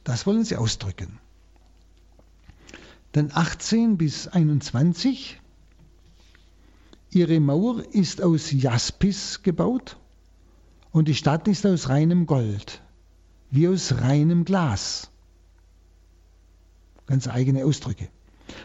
Das 0.05 0.27
wollen 0.27 0.45
sie 0.45 0.57
ausdrücken. 0.57 1.19
Dann 3.13 3.31
18 3.33 3.99
bis 3.99 4.27
21. 4.29 5.41
Ihre 7.11 7.41
Mauer 7.41 7.85
ist 7.93 8.23
aus 8.23 8.51
Jaspis 8.51 9.43
gebaut 9.43 9.99
und 10.93 11.09
die 11.09 11.15
Stadt 11.15 11.47
ist 11.47 11.67
aus 11.67 11.91
reinem 11.91 12.27
Gold, 12.27 12.81
wie 13.51 13.69
aus 13.69 13.93
reinem 14.01 14.45
Glas. 14.45 15.11
Ganz 17.07 17.29
eigene 17.29 17.65
Ausdrücke. 17.67 18.09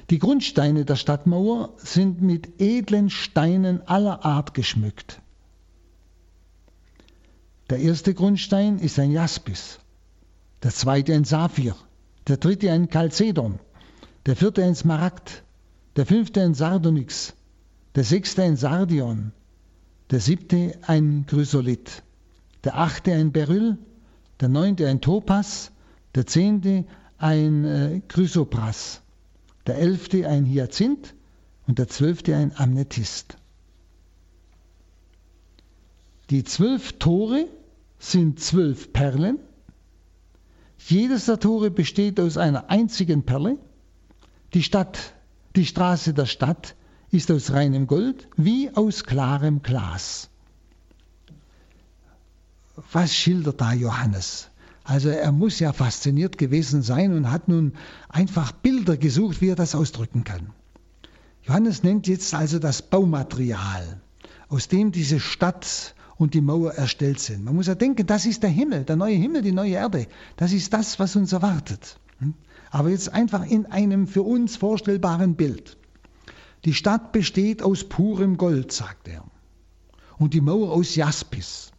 Die 0.10 0.20
Grundsteine 0.20 0.86
der 0.86 0.96
Stadtmauer 0.96 1.74
sind 1.78 2.22
mit 2.22 2.62
edlen 2.62 3.10
Steinen 3.10 3.86
aller 3.88 4.24
Art 4.24 4.54
geschmückt. 4.54 5.22
Der 7.70 7.80
erste 7.80 8.14
Grundstein 8.14 8.80
ist 8.80 8.98
ein 8.98 9.12
Jaspis, 9.12 9.80
der 10.64 10.72
zweite 10.72 11.14
ein 11.14 11.24
Saphir, 11.24 11.76
der 12.28 12.38
dritte 12.38 12.72
ein 12.72 12.89
Chalcedon, 12.89 13.60
der 14.26 14.36
vierte 14.36 14.64
ein 14.64 14.76
Smaragd, 14.76 15.43
der 15.95 16.05
fünfte 16.05 16.41
ein 16.41 16.53
Sardonyx, 16.53 17.34
der 17.95 18.03
sechste 18.03 18.43
ein 18.43 18.58
Sardion, 18.58 19.32
der 20.12 20.20
siebte 20.20 20.78
ein 20.84 21.26
Chrysolith, 21.28 22.03
der 22.64 22.78
achte 22.78 23.14
ein 23.14 23.32
Beryl, 23.32 23.78
der 24.39 24.49
neunte 24.49 24.88
ein 24.88 25.01
Topas, 25.01 25.72
der 26.16 26.26
zehnte 26.26 26.86
ein 27.18 27.66
äh, 27.66 28.01
Chrysopras, 28.08 29.01
der 29.66 29.78
elfte 29.78 30.28
ein 30.28 30.45
Hyazinth 30.45 31.16
und 31.68 31.80
der 31.80 31.88
zwölfte 31.88 32.36
ein 32.36 32.51
Amnetist. 32.55 33.38
Die 36.30 36.43
zwölf 36.43 36.93
Tore 36.99 37.47
sind 37.99 38.39
zwölf 38.39 38.91
Perlen. 38.93 39.39
Jedes 40.78 41.25
der 41.25 41.39
Tore 41.39 41.71
besteht 41.71 42.19
aus 42.19 42.38
einer 42.38 42.69
einzigen 42.69 43.23
Perle. 43.23 43.57
Die 44.53 44.63
Stadt, 44.63 45.13
die 45.55 45.65
Straße 45.65 46.13
der 46.13 46.25
Stadt 46.25 46.75
ist 47.11 47.32
aus 47.32 47.51
reinem 47.51 47.88
Gold 47.88 48.28
wie 48.38 48.69
aus 48.75 49.03
klarem 49.03 49.61
Glas. 49.61 50.30
Was 52.91 53.15
schildert 53.15 53.59
da 53.59 53.73
Johannes? 53.73 54.49
Also 54.84 55.09
er 55.09 55.32
muss 55.32 55.59
ja 55.59 55.73
fasziniert 55.73 56.38
gewesen 56.38 56.82
sein 56.82 57.11
und 57.11 57.30
hat 57.30 57.49
nun 57.49 57.73
einfach 58.07 58.51
Bilder 58.51 58.95
gesucht, 58.95 59.41
wie 59.41 59.49
er 59.49 59.55
das 59.55 59.75
ausdrücken 59.75 60.23
kann. 60.23 60.51
Johannes 61.43 61.84
nennt 61.84 62.07
jetzt 62.07 62.34
also 62.34 62.59
das 62.59 62.82
Baumaterial, 62.82 63.99
aus 64.47 64.67
dem 64.67 64.91
diese 64.91 65.19
Stadt 65.19 65.95
und 66.18 66.34
die 66.34 66.41
Mauer 66.41 66.74
erstellt 66.74 67.20
sind. 67.20 67.43
Man 67.43 67.55
muss 67.55 67.68
ja 67.68 67.76
denken, 67.76 68.05
das 68.07 68.26
ist 68.26 68.43
der 68.43 68.49
Himmel, 68.49 68.84
der 68.84 68.95
neue 68.95 69.15
Himmel, 69.15 69.41
die 69.41 69.51
neue 69.51 69.74
Erde. 69.74 70.07
Das 70.36 70.51
ist 70.51 70.74
das, 70.74 70.99
was 70.99 71.15
uns 71.15 71.32
erwartet. 71.32 71.99
Hm? 72.20 72.34
Aber 72.72 72.89
jetzt 72.89 73.13
einfach 73.13 73.45
in 73.45 73.65
einem 73.68 74.07
für 74.07 74.24
uns 74.24 74.55
vorstellbaren 74.55 75.36
Bild. 75.36 75.78
Die 76.65 76.74
Stadt 76.74 77.11
besteht 77.11 77.61
aus 77.61 77.84
purem 77.84 78.38
Gold, 78.38 78.72
sagt 78.72 79.07
er. 79.07 79.24
Und 80.18 80.34
die 80.34 80.41
Mauer 80.41 80.72
aus 80.72 80.95
Jaspis. 80.95 81.72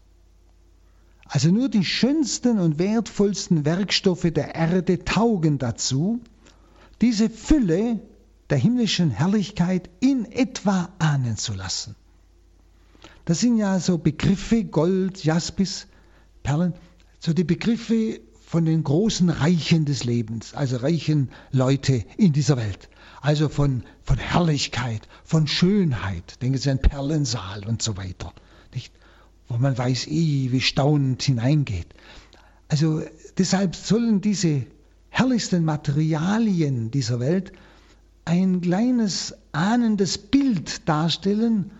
Also 1.25 1.51
nur 1.51 1.69
die 1.69 1.85
schönsten 1.85 2.59
und 2.59 2.79
wertvollsten 2.79 3.65
Werkstoffe 3.67 4.31
der 4.33 4.55
Erde 4.55 5.05
taugen 5.05 5.59
dazu, 5.59 6.21
diese 7.03 7.29
Fülle 7.29 8.01
der 8.49 8.57
himmlischen 8.57 9.11
Herrlichkeit 9.11 9.91
in 10.01 10.25
etwa 10.25 10.89
ahnen 10.99 11.37
zu 11.37 11.53
lassen. 11.53 11.97
Das 13.29 13.41
sind 13.41 13.59
ja 13.59 13.79
so 13.79 13.99
Begriffe, 13.99 14.65
Gold, 14.65 15.23
Jaspis, 15.23 15.87
Perlen, 16.43 16.73
so 17.19 17.35
die 17.35 17.45
Begriffe 17.45 18.21
von 18.41 18.65
den 18.65 18.83
großen 18.83 19.29
Reichen 19.29 19.85
des 19.85 20.05
Lebens, 20.05 20.55
also 20.55 20.79
reichen 20.79 21.29
Leute 21.53 22.07
in 22.17 22.33
dieser 22.33 22.57
Welt. 22.57 22.89
Also 23.21 23.51
von, 23.51 23.83
von 24.03 24.17
Herrlichkeit, 24.17 25.07
von 25.25 25.47
Schönheit. 25.47 26.41
Denken 26.41 26.57
Sie 26.57 26.71
an 26.71 26.79
Perlensaal 26.79 27.67
und 27.67 27.83
so 27.83 27.99
weiter. 27.99 28.33
Nicht? 28.73 28.95
Wo 29.47 29.59
man 29.59 29.77
weiß, 29.77 30.07
eh, 30.07 30.51
wie 30.51 30.63
staunend 30.63 31.23
hineingeht. 31.23 31.89
Also 32.69 33.03
deshalb 33.37 33.77
sollen 33.77 34.23
diese 34.23 34.65
herrlichsten 35.11 35.67
Materialien 35.67 36.91
dieser 36.91 37.21
Welt 37.21 37.53
ein 38.25 38.63
kleines 38.63 39.35
ahnendes 39.53 40.17
Bild 40.17 40.89
darstellen 40.89 41.73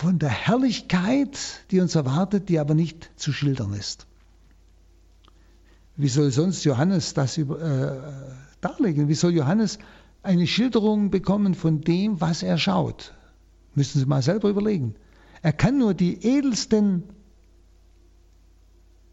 von 0.00 0.18
der 0.18 0.30
Herrlichkeit, 0.30 1.38
die 1.70 1.78
uns 1.78 1.94
erwartet, 1.94 2.48
die 2.48 2.58
aber 2.58 2.72
nicht 2.72 3.10
zu 3.16 3.34
schildern 3.34 3.74
ist. 3.74 4.06
Wie 5.94 6.08
soll 6.08 6.30
sonst 6.30 6.64
Johannes 6.64 7.12
das 7.12 7.36
über, 7.36 7.60
äh, 7.60 8.00
darlegen? 8.62 9.08
Wie 9.08 9.14
soll 9.14 9.34
Johannes 9.34 9.78
eine 10.22 10.46
Schilderung 10.46 11.10
bekommen 11.10 11.54
von 11.54 11.82
dem, 11.82 12.18
was 12.18 12.42
er 12.42 12.56
schaut? 12.56 13.12
Müssen 13.74 13.98
Sie 13.98 14.06
mal 14.06 14.22
selber 14.22 14.48
überlegen. 14.48 14.94
Er 15.42 15.52
kann 15.52 15.76
nur 15.76 15.92
die 15.92 16.24
edelsten, 16.26 17.02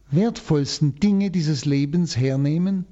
wertvollsten 0.09 0.95
Dinge 0.95 1.31
dieses 1.31 1.65
Lebens 1.65 2.15
hernehmen, 2.15 2.85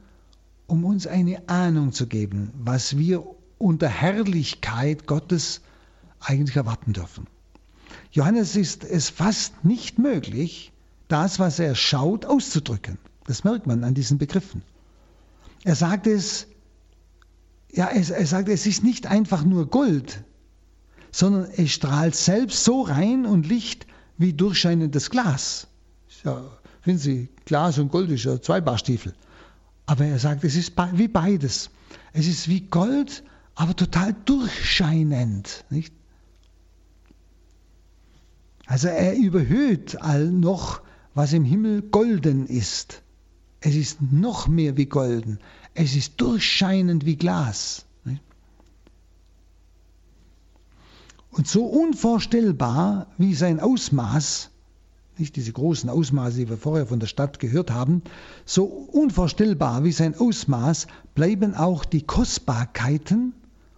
um 0.67 0.83
uns 0.83 1.07
eine 1.07 1.47
Ahnung 1.47 1.93
zu 1.93 2.07
geben, 2.07 2.51
was 2.57 2.97
wir 2.97 3.25
unter 3.57 3.87
Herrlichkeit 3.87 5.07
Gottes 5.07 5.61
eigentlich 6.19 6.57
erwarten 6.57 6.91
dürfen. 6.91 7.27
Johannes 8.15 8.55
ist 8.55 8.85
es 8.85 9.09
fast 9.09 9.65
nicht 9.65 9.99
möglich, 9.99 10.71
das, 11.09 11.37
was 11.37 11.59
er 11.59 11.75
schaut, 11.75 12.25
auszudrücken. 12.25 12.97
Das 13.25 13.43
merkt 13.43 13.67
man 13.67 13.83
an 13.83 13.93
diesen 13.93 14.17
Begriffen. 14.17 14.61
Er 15.65 15.75
sagt 15.75 16.07
es, 16.07 16.47
ja, 17.73 17.87
er, 17.87 18.09
er 18.09 18.25
sagt, 18.25 18.47
es 18.47 18.65
ist 18.65 18.85
nicht 18.85 19.05
einfach 19.05 19.43
nur 19.43 19.69
Gold, 19.69 20.23
sondern 21.11 21.49
es 21.57 21.71
strahlt 21.71 22.15
selbst 22.15 22.63
so 22.63 22.83
rein 22.83 23.25
und 23.25 23.49
Licht 23.49 23.85
wie 24.17 24.31
durchscheinendes 24.31 25.09
Glas. 25.09 25.67
Ja, 26.23 26.41
finden 26.79 27.01
Sie, 27.01 27.27
Glas 27.43 27.79
und 27.79 27.91
Gold 27.91 28.09
ist 28.11 28.23
ja 28.23 28.41
zwei 28.41 28.61
Paar 28.61 28.77
Stiefel. 28.77 29.13
Aber 29.87 30.05
er 30.05 30.19
sagt, 30.19 30.45
es 30.45 30.55
ist 30.55 30.71
wie 30.93 31.09
beides. 31.09 31.69
Es 32.13 32.27
ist 32.27 32.47
wie 32.47 32.61
Gold, 32.61 33.25
aber 33.55 33.75
total 33.75 34.15
durchscheinend. 34.23 35.65
Nicht? 35.69 35.93
Also 38.65 38.87
er 38.87 39.15
überhöht 39.15 40.01
all 40.01 40.31
noch, 40.31 40.81
was 41.13 41.33
im 41.33 41.45
Himmel 41.45 41.81
golden 41.81 42.47
ist. 42.47 43.03
Es 43.61 43.75
ist 43.75 44.01
noch 44.01 44.47
mehr 44.47 44.77
wie 44.77 44.85
golden. 44.85 45.39
Es 45.73 45.95
ist 45.95 46.21
durchscheinend 46.21 47.05
wie 47.05 47.15
Glas. 47.15 47.85
Und 51.35 51.49
so 51.49 51.65
unvorstellbar 51.65 53.07
wie 53.17 53.33
sein 53.33 53.59
Ausmaß, 53.59 54.51
nicht 55.17 55.35
diese 55.35 55.51
großen 55.51 55.89
Ausmaße, 55.89 56.37
die 56.37 56.49
wir 56.49 56.57
vorher 56.57 56.85
von 56.85 57.01
der 57.01 57.07
Stadt 57.07 57.39
gehört 57.39 57.71
haben, 57.71 58.03
so 58.45 58.63
unvorstellbar 58.63 59.83
wie 59.83 59.91
sein 59.91 60.15
Ausmaß 60.15 60.87
bleiben 61.13 61.53
auch 61.53 61.83
die 61.83 62.03
Kostbarkeiten 62.03 63.33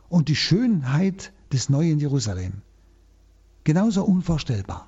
und 0.08 0.30
die 0.30 0.36
Schönheit 0.36 1.32
des 1.52 1.70
neuen 1.70 2.00
Jerusalem. 2.00 2.62
Genauso 3.68 4.06
unvorstellbar. 4.06 4.88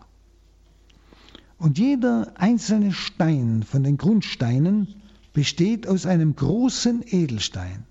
Und 1.58 1.78
jeder 1.78 2.32
einzelne 2.36 2.94
Stein 2.94 3.64
von 3.64 3.84
den 3.84 3.98
Grundsteinen 3.98 5.02
besteht 5.34 5.86
aus 5.86 6.06
einem 6.06 6.34
großen 6.34 7.04
Edelstein. 7.06 7.84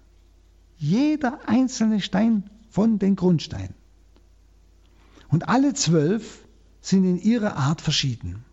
Jeder 0.78 1.46
einzelne 1.46 2.00
Stein 2.00 2.48
von 2.70 2.98
den 2.98 3.16
Grundsteinen. 3.16 3.74
Und 5.28 5.50
alle 5.50 5.74
zwölf 5.74 6.48
sind 6.80 7.04
in 7.04 7.18
ihrer 7.18 7.56
Art 7.56 7.82
verschieden. 7.82 8.46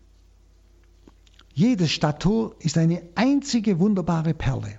Jedes 1.54 1.90
Stadttor 1.90 2.54
ist 2.58 2.76
eine 2.76 3.02
einzige 3.14 3.78
wunderbare 3.78 4.34
Perle. 4.34 4.78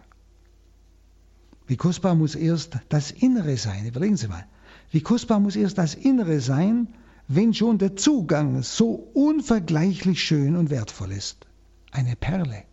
Wie 1.66 1.76
kostbar 1.76 2.14
muss 2.14 2.36
erst 2.36 2.78
das 2.90 3.10
Innere 3.10 3.58
sein? 3.58 3.88
Überlegen 3.88 4.16
Sie 4.16 4.28
mal. 4.28 4.46
Wie 4.92 5.02
kostbar 5.02 5.40
muss 5.40 5.56
erst 5.56 5.80
das 5.80 5.96
Innere 5.96 6.40
sein, 6.40 6.90
wenn 7.28 7.54
schon 7.54 7.78
der 7.78 7.96
Zugang 7.96 8.64
so 8.64 8.92
unvergleichlich 9.14 10.24
schön 10.24 10.56
und 10.56 10.70
wertvoll 10.70 11.12
ist? 11.12 11.46
Eine 11.92 12.16
Perle. 12.16 12.64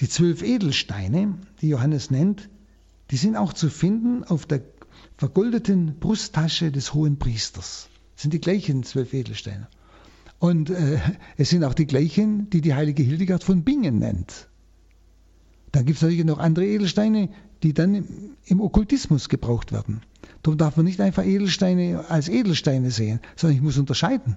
Die 0.00 0.08
zwölf 0.08 0.42
Edelsteine, 0.42 1.38
die 1.60 1.68
Johannes 1.68 2.10
nennt, 2.10 2.48
die 3.10 3.16
sind 3.16 3.36
auch 3.36 3.52
zu 3.52 3.68
finden 3.68 4.24
auf 4.24 4.46
der 4.46 4.62
vergoldeten 5.16 5.98
Brusttasche 5.98 6.72
des 6.72 6.94
hohen 6.94 7.18
Priesters. 7.18 7.88
Das 8.14 8.22
sind 8.22 8.34
die 8.34 8.40
gleichen 8.40 8.82
zwölf 8.84 9.12
Edelsteine. 9.12 9.68
Und 10.38 10.70
äh, 10.70 10.98
es 11.36 11.50
sind 11.50 11.62
auch 11.64 11.74
die 11.74 11.86
gleichen, 11.86 12.50
die 12.50 12.60
die 12.60 12.74
heilige 12.74 13.02
Hildegard 13.02 13.44
von 13.44 13.62
Bingen 13.62 13.98
nennt. 13.98 14.48
Dann 15.70 15.86
gibt 15.86 15.96
es 15.96 16.02
natürlich 16.02 16.24
noch 16.24 16.38
andere 16.38 16.66
Edelsteine, 16.66 17.30
die 17.62 17.72
dann 17.72 17.94
im, 17.94 18.36
im 18.44 18.60
Okkultismus 18.60 19.28
gebraucht 19.28 19.72
werden. 19.72 20.02
Darum 20.42 20.58
darf 20.58 20.76
man 20.76 20.86
nicht 20.86 21.00
einfach 21.00 21.24
Edelsteine 21.24 22.04
als 22.08 22.28
Edelsteine 22.28 22.90
sehen, 22.90 23.20
sondern 23.36 23.56
ich 23.56 23.62
muss 23.62 23.78
unterscheiden. 23.78 24.36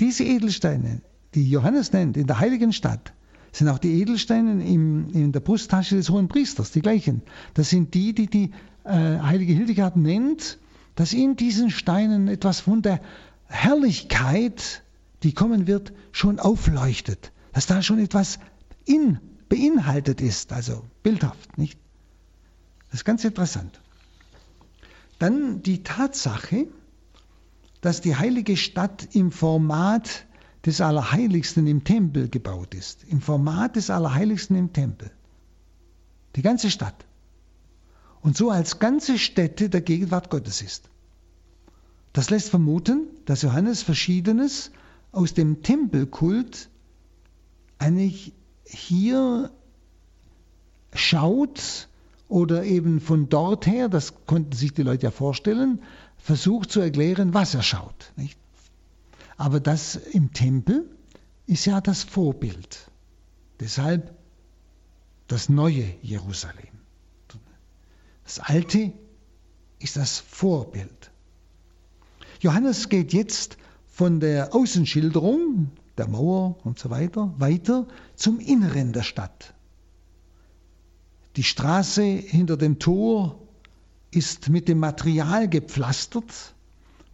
Diese 0.00 0.24
Edelsteine, 0.24 1.00
die 1.34 1.48
Johannes 1.48 1.92
nennt, 1.92 2.16
in 2.16 2.26
der 2.26 2.40
heiligen 2.40 2.72
Stadt, 2.72 3.12
sind 3.52 3.68
auch 3.68 3.78
die 3.78 4.00
Edelsteine 4.00 4.64
im, 4.64 5.10
in 5.10 5.32
der 5.32 5.40
Brusttasche 5.40 5.96
des 5.96 6.10
hohen 6.10 6.28
Priesters, 6.28 6.70
die 6.72 6.82
gleichen. 6.82 7.22
Das 7.54 7.70
sind 7.70 7.94
die, 7.94 8.14
die 8.14 8.26
die 8.26 8.50
äh, 8.84 8.90
heilige 8.90 9.52
Hildegard 9.52 9.96
nennt, 9.96 10.58
dass 10.96 11.12
in 11.12 11.36
diesen 11.36 11.70
Steinen 11.70 12.28
etwas 12.28 12.60
von 12.60 12.82
der 12.82 13.00
Herrlichkeit 13.46 14.82
die 15.22 15.32
kommen 15.32 15.66
wird, 15.66 15.92
schon 16.12 16.38
aufleuchtet, 16.38 17.32
dass 17.52 17.66
da 17.66 17.82
schon 17.82 17.98
etwas 17.98 18.38
in, 18.84 19.18
beinhaltet 19.48 20.20
ist, 20.20 20.52
also 20.52 20.84
bildhaft, 21.02 21.58
nicht? 21.58 21.78
Das 22.90 23.00
ist 23.00 23.04
ganz 23.04 23.24
interessant. 23.24 23.80
Dann 25.18 25.62
die 25.62 25.82
Tatsache, 25.82 26.68
dass 27.80 28.00
die 28.00 28.16
heilige 28.16 28.56
Stadt 28.56 29.14
im 29.14 29.30
Format 29.30 30.26
des 30.64 30.80
Allerheiligsten 30.80 31.66
im 31.66 31.84
Tempel 31.84 32.28
gebaut 32.28 32.74
ist. 32.74 33.04
Im 33.04 33.20
Format 33.20 33.76
des 33.76 33.90
Allerheiligsten 33.90 34.56
im 34.56 34.72
Tempel. 34.72 35.10
Die 36.36 36.42
ganze 36.42 36.70
Stadt. 36.70 37.06
Und 38.20 38.36
so 38.36 38.50
als 38.50 38.78
ganze 38.78 39.18
Stätte 39.18 39.70
der 39.70 39.80
Gegenwart 39.80 40.30
Gottes 40.30 40.60
ist. 40.60 40.90
Das 42.12 42.30
lässt 42.30 42.50
vermuten, 42.50 43.06
dass 43.26 43.42
Johannes 43.42 43.82
Verschiedenes 43.82 44.72
aus 45.12 45.34
dem 45.34 45.62
Tempelkult 45.62 46.68
eigentlich 47.78 48.32
hier 48.64 49.50
schaut 50.92 51.87
oder 52.28 52.64
eben 52.64 53.00
von 53.00 53.28
dort 53.28 53.66
her, 53.66 53.88
das 53.88 54.26
konnten 54.26 54.52
sich 54.52 54.74
die 54.74 54.82
Leute 54.82 55.04
ja 55.04 55.10
vorstellen, 55.10 55.82
versucht 56.18 56.70
zu 56.70 56.80
erklären, 56.80 57.34
was 57.34 57.54
er 57.54 57.62
schaut. 57.62 58.12
Nicht? 58.16 58.38
Aber 59.36 59.60
das 59.60 59.96
im 59.96 60.32
Tempel 60.32 60.90
ist 61.46 61.64
ja 61.64 61.80
das 61.80 62.02
Vorbild. 62.02 62.90
Deshalb 63.60 64.14
das 65.26 65.48
neue 65.48 65.84
Jerusalem. 66.02 66.78
Das 68.24 68.40
alte 68.40 68.92
ist 69.78 69.96
das 69.96 70.18
Vorbild. 70.18 71.10
Johannes 72.40 72.88
geht 72.88 73.12
jetzt 73.12 73.56
von 73.86 74.20
der 74.20 74.54
Außenschilderung 74.54 75.70
der 75.96 76.08
Mauer 76.08 76.58
und 76.64 76.78
so 76.78 76.90
weiter 76.90 77.34
weiter 77.38 77.86
zum 78.14 78.38
Inneren 78.38 78.92
der 78.92 79.02
Stadt. 79.02 79.54
Die 81.38 81.44
Straße 81.44 82.02
hinter 82.02 82.56
dem 82.56 82.80
Tor 82.80 83.40
ist 84.10 84.48
mit 84.48 84.66
dem 84.66 84.80
Material 84.80 85.48
gepflastert, 85.48 86.52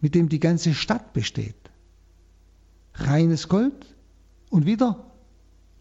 mit 0.01 0.15
dem 0.15 0.29
die 0.29 0.39
ganze 0.39 0.73
Stadt 0.73 1.13
besteht. 1.13 1.53
Reines 2.95 3.49
Gold 3.49 3.95
und 4.49 4.65
wieder 4.65 5.11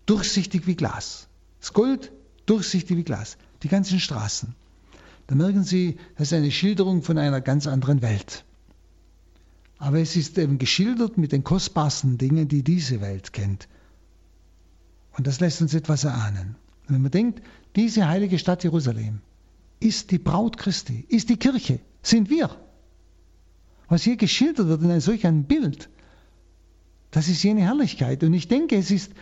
durchsichtig 0.04 0.66
wie 0.66 0.74
Glas. 0.74 1.26
Das 1.58 1.72
Gold 1.72 2.12
durchsichtig 2.44 2.98
wie 2.98 3.04
Glas. 3.04 3.38
Die 3.62 3.68
ganzen 3.68 3.98
Straßen. 3.98 4.54
Da 5.26 5.34
merken 5.34 5.64
Sie, 5.64 5.96
das 6.18 6.28
ist 6.28 6.34
eine 6.34 6.50
Schilderung 6.50 7.02
von 7.02 7.16
einer 7.16 7.40
ganz 7.40 7.66
anderen 7.66 8.02
Welt. 8.02 8.44
Aber 9.78 10.00
es 10.00 10.16
ist 10.16 10.36
eben 10.36 10.58
geschildert 10.58 11.16
mit 11.16 11.32
den 11.32 11.44
kostbarsten 11.44 12.18
Dingen, 12.18 12.46
die 12.48 12.62
diese 12.62 13.00
Welt 13.00 13.32
kennt. 13.32 13.68
Und 15.16 15.26
das 15.26 15.40
lässt 15.40 15.62
uns 15.62 15.72
etwas 15.72 16.04
erahnen. 16.04 16.56
Wenn 16.88 17.00
man 17.00 17.10
denkt, 17.10 17.40
diese 17.76 18.06
heilige 18.08 18.38
Stadt 18.38 18.64
Jerusalem 18.64 19.20
ist 19.80 20.10
die 20.10 20.18
Braut 20.18 20.56
Christi, 20.56 21.04
ist 21.08 21.28
die 21.28 21.36
Kirche, 21.36 21.80
sind 22.02 22.30
wir. 22.30 22.50
Was 23.88 24.02
hier 24.02 24.16
geschildert 24.16 24.68
wird 24.68 24.82
in 24.82 25.00
solch 25.00 25.26
ein 25.26 25.44
Bild, 25.44 25.88
das 27.10 27.28
ist 27.28 27.42
jene 27.42 27.60
Herrlichkeit. 27.60 28.24
Und 28.24 28.34
ich 28.34 28.48
denke, 28.48 28.76
es 28.76 28.90
ist 28.90 29.12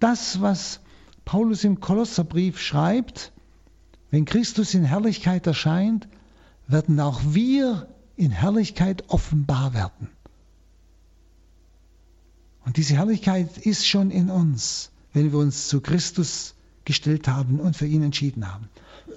das, 0.00 0.40
was 0.40 0.80
Paulus 1.24 1.64
im 1.64 1.80
Kolosserbrief 1.80 2.58
schreibt, 2.60 3.32
wenn 4.10 4.24
Christus 4.24 4.74
in 4.74 4.84
Herrlichkeit 4.84 5.46
erscheint, 5.46 6.08
werden 6.66 7.00
auch 7.00 7.20
wir 7.24 7.88
in 8.16 8.30
Herrlichkeit 8.30 9.08
offenbar 9.08 9.74
werden. 9.74 10.08
Und 12.64 12.76
diese 12.76 12.94
Herrlichkeit 12.96 13.58
ist 13.58 13.86
schon 13.86 14.10
in 14.10 14.30
uns, 14.30 14.90
wenn 15.12 15.32
wir 15.32 15.38
uns 15.38 15.68
zu 15.68 15.80
Christus 15.80 16.54
gestellt 16.84 17.28
haben 17.28 17.60
und 17.60 17.76
für 17.76 17.86
ihn 17.86 18.02
entschieden 18.02 18.52
haben. 18.52 18.68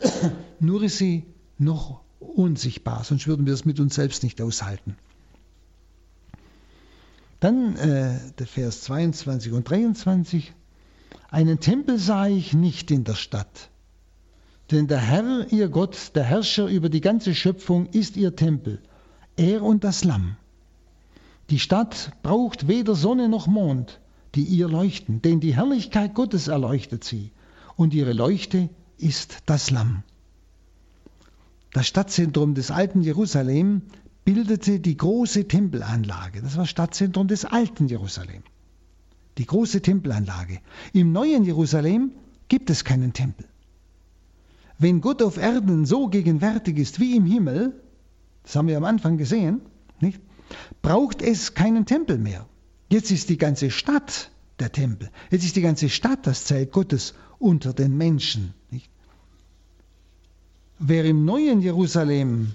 Nur 0.59 0.83
ist 0.83 0.97
sie 0.97 1.25
noch 1.57 2.01
unsichtbar, 2.19 3.03
sonst 3.03 3.27
würden 3.27 3.45
wir 3.45 3.53
es 3.53 3.65
mit 3.65 3.79
uns 3.79 3.95
selbst 3.95 4.23
nicht 4.23 4.41
aushalten. 4.41 4.95
Dann 7.39 7.75
äh, 7.75 8.19
der 8.39 8.47
Vers 8.47 8.81
22 8.81 9.51
und 9.51 9.69
23. 9.69 10.53
Einen 11.29 11.59
Tempel 11.59 11.97
sah 11.97 12.27
ich 12.27 12.53
nicht 12.53 12.91
in 12.91 13.03
der 13.03 13.15
Stadt, 13.15 13.69
denn 14.71 14.87
der 14.87 14.99
Herr, 14.99 15.51
ihr 15.51 15.69
Gott, 15.69 16.11
der 16.15 16.23
Herrscher 16.23 16.67
über 16.67 16.89
die 16.89 17.01
ganze 17.01 17.35
Schöpfung, 17.35 17.87
ist 17.87 18.17
ihr 18.17 18.35
Tempel, 18.35 18.81
er 19.35 19.61
und 19.61 19.83
das 19.83 20.03
Lamm. 20.03 20.37
Die 21.49 21.59
Stadt 21.59 22.11
braucht 22.23 22.67
weder 22.67 22.95
Sonne 22.95 23.29
noch 23.29 23.47
Mond, 23.47 23.99
die 24.33 24.43
ihr 24.43 24.67
leuchten, 24.67 25.21
denn 25.21 25.39
die 25.39 25.55
Herrlichkeit 25.55 26.15
Gottes 26.15 26.47
erleuchtet 26.47 27.03
sie, 27.03 27.31
und 27.75 27.93
ihre 27.93 28.13
Leuchte 28.13 28.69
ist 28.97 29.39
das 29.45 29.71
Lamm. 29.71 30.03
Das 31.73 31.87
Stadtzentrum 31.87 32.53
des 32.53 32.71
alten 32.71 33.01
Jerusalem 33.01 33.81
bildete 34.23 34.79
die 34.79 34.97
große 34.97 35.47
Tempelanlage. 35.47 36.41
Das 36.41 36.57
war 36.57 36.65
Stadtzentrum 36.65 37.27
des 37.27 37.45
alten 37.45 37.87
Jerusalem. 37.87 38.43
Die 39.37 39.45
große 39.45 39.81
Tempelanlage. 39.81 40.59
Im 40.93 41.11
neuen 41.11 41.43
Jerusalem 41.43 42.11
gibt 42.47 42.69
es 42.69 42.85
keinen 42.85 43.13
Tempel. 43.13 43.45
Wenn 44.77 45.01
Gott 45.01 45.21
auf 45.21 45.37
Erden 45.37 45.85
so 45.85 46.07
gegenwärtig 46.07 46.77
ist 46.77 46.99
wie 46.99 47.15
im 47.15 47.25
Himmel, 47.25 47.81
das 48.43 48.55
haben 48.55 48.67
wir 48.67 48.77
am 48.77 48.83
Anfang 48.85 49.17
gesehen, 49.17 49.61
nicht? 49.99 50.19
braucht 50.81 51.21
es 51.21 51.53
keinen 51.53 51.85
Tempel 51.85 52.17
mehr. 52.17 52.45
Jetzt 52.89 53.11
ist 53.11 53.29
die 53.29 53.37
ganze 53.37 53.71
Stadt 53.71 54.31
der 54.59 54.71
Tempel. 54.71 55.09
Jetzt 55.31 55.43
ist 55.43 55.55
die 55.55 55.61
ganze 55.61 55.89
Stadt 55.89 56.27
das 56.27 56.45
Zelt 56.45 56.71
Gottes 56.71 57.13
unter 57.39 57.73
den 57.73 57.97
Menschen. 57.97 58.53
Nicht? 58.71 58.89
Wer 60.79 61.05
im 61.05 61.25
neuen 61.25 61.61
Jerusalem 61.61 62.53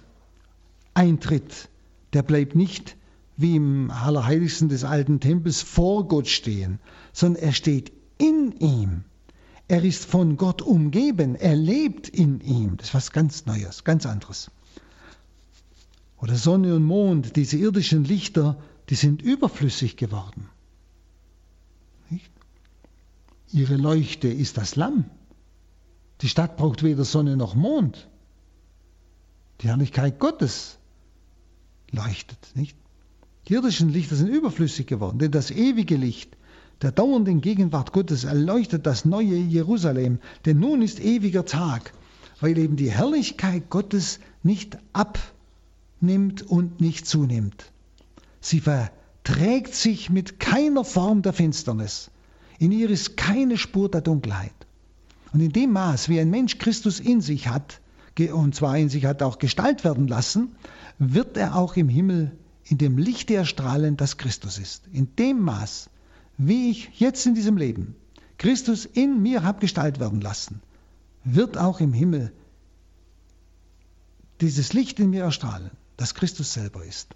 eintritt, 0.95 1.69
der 2.13 2.23
bleibt 2.23 2.55
nicht 2.55 2.97
wie 3.37 3.57
im 3.57 3.91
Allerheiligsten 3.91 4.69
des 4.69 4.85
alten 4.85 5.19
Tempels 5.19 5.63
vor 5.63 6.07
Gott 6.07 6.29
stehen, 6.29 6.79
sondern 7.13 7.43
er 7.43 7.53
steht 7.53 7.91
in 8.19 8.53
ihm. 8.59 9.05
Er 9.67 9.83
ist 9.83 10.05
von 10.05 10.37
Gott 10.37 10.61
umgeben, 10.61 11.37
er 11.37 11.57
lebt 11.57 12.09
in 12.09 12.41
ihm. 12.41 12.77
Das 12.77 12.89
ist 12.89 12.95
was 12.95 13.13
ganz 13.13 13.47
Neues, 13.47 13.85
ganz 13.85 14.05
anderes. 14.05 14.51
Oder 16.21 16.35
Sonne 16.35 16.75
und 16.75 16.85
Mond, 16.85 17.37
diese 17.37 17.57
irdischen 17.57 18.05
Lichter, 18.05 18.59
die 18.91 18.95
sind 18.95 19.23
überflüssig 19.23 19.97
geworden. 19.97 20.51
Ihre 23.53 23.77
Leuchte 23.77 24.29
ist 24.29 24.57
das 24.57 24.77
Lamm. 24.77 25.05
Die 26.21 26.29
Stadt 26.29 26.57
braucht 26.57 26.83
weder 26.83 27.05
Sonne 27.05 27.37
noch 27.37 27.55
Mond. 27.55 28.09
Die 29.61 29.69
Herrlichkeit 29.69 30.19
Gottes 30.19 30.79
leuchtet, 31.91 32.53
nicht? 32.55 32.77
Die 33.49 33.55
irdischen 33.55 33.89
Lichter 33.89 34.17
sind 34.17 34.29
überflüssig 34.29 34.87
geworden, 34.87 35.19
denn 35.19 35.31
das 35.31 35.51
ewige 35.51 35.97
Licht 35.97 36.37
der 36.83 36.93
dauernden 36.93 37.43
Gegenwart 37.43 37.93
Gottes 37.93 38.25
erleuchtet 38.25 38.87
das 38.87 39.05
neue 39.05 39.37
Jerusalem, 39.37 40.19
denn 40.47 40.59
nun 40.59 40.81
ist 40.81 40.99
ewiger 40.99 41.45
Tag, 41.45 41.93
weil 42.41 42.57
eben 42.57 42.77
die 42.77 42.91
Herrlichkeit 42.91 43.69
Gottes 43.69 44.19
nicht 44.43 44.79
abnimmt 44.95 46.43
und 46.43 46.81
nicht 46.81 47.07
zunimmt. 47.07 47.71
Sie 48.41 48.61
verträgt 48.61 49.75
sich 49.75 50.09
mit 50.09 50.41
keiner 50.41 50.85
Form 50.85 51.21
der 51.21 51.35
Finsternis. 51.35 52.11
In 52.61 52.73
ihr 52.73 52.91
ist 52.91 53.17
keine 53.17 53.57
Spur 53.57 53.91
der 53.91 54.03
Dunkelheit. 54.03 54.53
Und 55.33 55.41
in 55.41 55.51
dem 55.51 55.73
Maß, 55.73 56.11
wie 56.11 56.21
ein 56.21 56.29
Mensch 56.29 56.59
Christus 56.59 57.01
in 57.01 57.23
sich 57.23 57.49
hat, 57.49 57.81
und 58.35 58.55
zwar 58.55 58.77
in 58.77 58.91
sich 58.91 59.07
hat 59.07 59.23
auch 59.23 59.39
Gestalt 59.39 59.83
werden 59.83 60.07
lassen, 60.07 60.55
wird 60.99 61.39
er 61.39 61.57
auch 61.57 61.77
im 61.77 61.89
Himmel 61.89 62.37
in 62.65 62.77
dem 62.77 62.99
Licht 62.99 63.31
erstrahlen, 63.31 63.97
das 63.97 64.19
Christus 64.19 64.59
ist. 64.59 64.83
In 64.93 65.17
dem 65.17 65.41
Maß, 65.41 65.89
wie 66.37 66.71
ich 66.71 67.01
jetzt 67.01 67.25
in 67.25 67.35
diesem 67.35 67.57
Leben 67.57 67.97
Christus 68.37 68.85
in 68.85 69.23
mir 69.23 69.43
habe 69.43 69.61
Gestalt 69.61 69.99
werden 69.99 70.21
lassen, 70.21 70.61
wird 71.25 71.57
auch 71.57 71.81
im 71.81 71.95
Himmel 71.95 72.31
dieses 74.43 74.75
Licht 74.75 75.01
in 75.01 75.09
mir 75.09 75.23
erstrahlen, 75.23 75.71
das 75.97 76.15
Christus 76.15 76.53
selber 76.53 76.85
ist. 76.85 77.15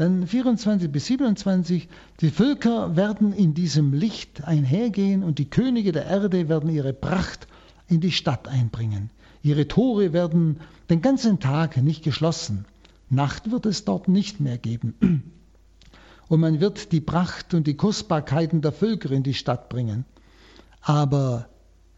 Dann 0.00 0.26
24 0.26 0.90
bis 0.90 1.04
27, 1.08 1.86
die 2.22 2.30
Völker 2.30 2.96
werden 2.96 3.34
in 3.34 3.52
diesem 3.52 3.92
Licht 3.92 4.42
einhergehen 4.44 5.22
und 5.22 5.38
die 5.38 5.50
Könige 5.50 5.92
der 5.92 6.06
Erde 6.06 6.48
werden 6.48 6.70
ihre 6.70 6.94
Pracht 6.94 7.46
in 7.86 8.00
die 8.00 8.10
Stadt 8.10 8.48
einbringen. 8.48 9.10
Ihre 9.42 9.68
Tore 9.68 10.14
werden 10.14 10.60
den 10.88 11.02
ganzen 11.02 11.38
Tag 11.38 11.76
nicht 11.76 12.02
geschlossen. 12.02 12.64
Nacht 13.10 13.50
wird 13.50 13.66
es 13.66 13.84
dort 13.84 14.08
nicht 14.08 14.40
mehr 14.40 14.56
geben 14.56 15.34
und 16.28 16.40
man 16.40 16.60
wird 16.60 16.92
die 16.92 17.02
Pracht 17.02 17.52
und 17.52 17.66
die 17.66 17.76
Kostbarkeiten 17.76 18.62
der 18.62 18.72
Völker 18.72 19.10
in 19.10 19.22
die 19.22 19.34
Stadt 19.34 19.68
bringen. 19.68 20.06
Aber 20.80 21.50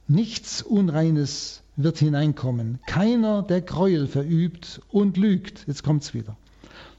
nichts 0.09 0.61
Unreines 0.61 1.63
wird 1.77 1.99
hineinkommen. 1.99 2.81
Keiner, 2.85 3.45
der 3.45 3.61
Gräuel 3.61 4.09
verübt 4.09 4.81
und 4.91 5.17
lügt. 5.17 5.69
Jetzt 5.69 5.85
kommt's 5.85 6.15
wieder. 6.15 6.37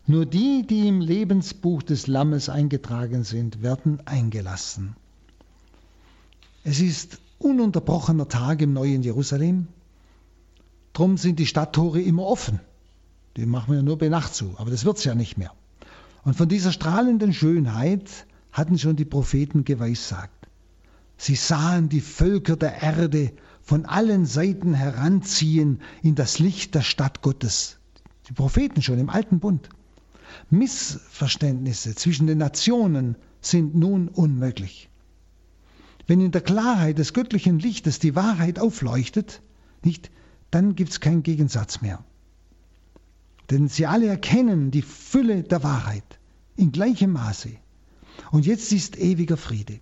Nur 0.05 0.25
die, 0.25 0.67
die 0.67 0.87
im 0.87 0.99
Lebensbuch 0.99 1.81
des 1.81 2.07
Lammes 2.07 2.49
eingetragen 2.49 3.23
sind, 3.23 3.61
werden 3.61 4.05
eingelassen. 4.05 4.97
Es 6.65 6.81
ist 6.81 7.19
ununterbrochener 7.39 8.27
Tag 8.27 8.61
im 8.61 8.73
neuen 8.73 9.01
Jerusalem. 9.03 9.67
Drum 10.91 11.17
sind 11.17 11.39
die 11.39 11.45
Stadttore 11.45 12.01
immer 12.01 12.23
offen. 12.23 12.59
Die 13.37 13.45
machen 13.45 13.71
wir 13.71 13.77
ja 13.77 13.81
nur 13.81 13.97
bei 13.97 14.09
Nacht 14.09 14.35
zu, 14.35 14.53
aber 14.57 14.71
das 14.71 14.83
wird's 14.83 15.05
ja 15.05 15.15
nicht 15.15 15.37
mehr. 15.37 15.51
Und 16.23 16.35
von 16.35 16.49
dieser 16.49 16.73
strahlenden 16.73 17.33
Schönheit 17.33 18.27
hatten 18.51 18.77
schon 18.77 18.97
die 18.97 19.05
Propheten 19.05 19.63
geweissagt. 19.63 20.47
Sie 21.17 21.35
sahen 21.35 21.87
die 21.87 22.01
Völker 22.01 22.57
der 22.57 22.81
Erde 22.81 23.31
von 23.61 23.85
allen 23.85 24.25
Seiten 24.25 24.73
heranziehen 24.73 25.79
in 26.01 26.15
das 26.15 26.39
Licht 26.39 26.75
der 26.75 26.81
Stadt 26.81 27.21
Gottes. 27.21 27.77
Die 28.27 28.33
Propheten 28.33 28.81
schon 28.81 28.99
im 28.99 29.09
alten 29.09 29.39
Bund. 29.39 29.69
Missverständnisse 30.53 31.95
zwischen 31.95 32.27
den 32.27 32.37
Nationen 32.37 33.15
sind 33.41 33.75
nun 33.75 34.07
unmöglich. 34.07 34.89
Wenn 36.07 36.21
in 36.21 36.31
der 36.31 36.41
Klarheit 36.41 36.97
des 36.97 37.13
göttlichen 37.13 37.59
Lichtes 37.59 37.99
die 37.99 38.15
Wahrheit 38.15 38.59
aufleuchtet, 38.59 39.41
nicht, 39.83 40.11
dann 40.51 40.75
gibt 40.75 40.91
es 40.91 40.99
keinen 40.99 41.23
Gegensatz 41.23 41.81
mehr. 41.81 42.03
Denn 43.49 43.67
sie 43.67 43.85
alle 43.85 44.07
erkennen 44.07 44.71
die 44.71 44.81
Fülle 44.81 45.43
der 45.43 45.63
Wahrheit 45.63 46.19
in 46.55 46.71
gleichem 46.71 47.13
Maße. 47.13 47.51
Und 48.31 48.45
jetzt 48.45 48.71
ist 48.71 48.97
ewiger 48.97 49.37
Friede. 49.37 49.79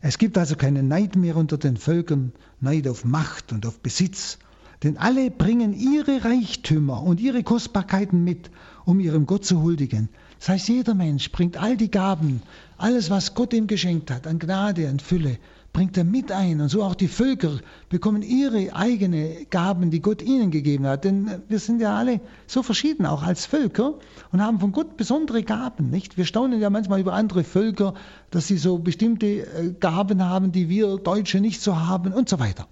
Es 0.00 0.18
gibt 0.18 0.38
also 0.38 0.56
keinen 0.56 0.88
Neid 0.88 1.16
mehr 1.16 1.36
unter 1.36 1.58
den 1.58 1.76
Völkern, 1.76 2.32
Neid 2.60 2.88
auf 2.88 3.04
Macht 3.04 3.52
und 3.52 3.66
auf 3.66 3.80
Besitz, 3.80 4.38
denn 4.82 4.96
alle 4.96 5.30
bringen 5.30 5.74
ihre 5.74 6.24
Reichtümer 6.24 7.02
und 7.02 7.20
ihre 7.20 7.42
Kostbarkeiten 7.42 8.24
mit, 8.24 8.50
um 8.84 9.00
ihrem 9.00 9.26
Gott 9.26 9.44
zu 9.44 9.62
huldigen. 9.62 10.08
Das 10.38 10.48
heißt, 10.48 10.68
jeder 10.68 10.94
Mensch 10.94 11.30
bringt 11.32 11.56
all 11.56 11.76
die 11.76 11.90
Gaben, 11.90 12.42
alles, 12.78 13.10
was 13.10 13.34
Gott 13.34 13.52
ihm 13.52 13.66
geschenkt 13.66 14.10
hat, 14.10 14.26
an 14.26 14.38
Gnade, 14.38 14.88
an 14.88 15.00
Fülle, 15.00 15.38
bringt 15.72 15.96
er 15.96 16.04
mit 16.04 16.32
ein. 16.32 16.60
Und 16.60 16.68
so 16.68 16.82
auch 16.82 16.94
die 16.94 17.08
Völker 17.08 17.58
bekommen 17.88 18.22
ihre 18.22 18.74
eigenen 18.74 19.46
Gaben, 19.50 19.90
die 19.90 20.00
Gott 20.00 20.22
ihnen 20.22 20.50
gegeben 20.50 20.86
hat. 20.86 21.04
Denn 21.04 21.42
wir 21.48 21.58
sind 21.58 21.80
ja 21.80 21.96
alle 21.96 22.20
so 22.46 22.62
verschieden, 22.62 23.06
auch 23.06 23.22
als 23.22 23.46
Völker, 23.46 23.94
und 24.32 24.42
haben 24.42 24.60
von 24.60 24.72
Gott 24.72 24.96
besondere 24.96 25.42
Gaben. 25.42 25.90
Nicht? 25.90 26.16
Wir 26.16 26.24
staunen 26.24 26.60
ja 26.60 26.70
manchmal 26.70 27.00
über 27.00 27.12
andere 27.12 27.44
Völker, 27.44 27.94
dass 28.30 28.48
sie 28.48 28.56
so 28.56 28.78
bestimmte 28.78 29.26
äh, 29.26 29.74
Gaben 29.78 30.24
haben, 30.24 30.52
die 30.52 30.68
wir 30.68 30.96
Deutsche 30.96 31.40
nicht 31.40 31.60
so 31.60 31.78
haben 31.78 32.12
und 32.12 32.28
so 32.28 32.38
weiter. 32.38 32.66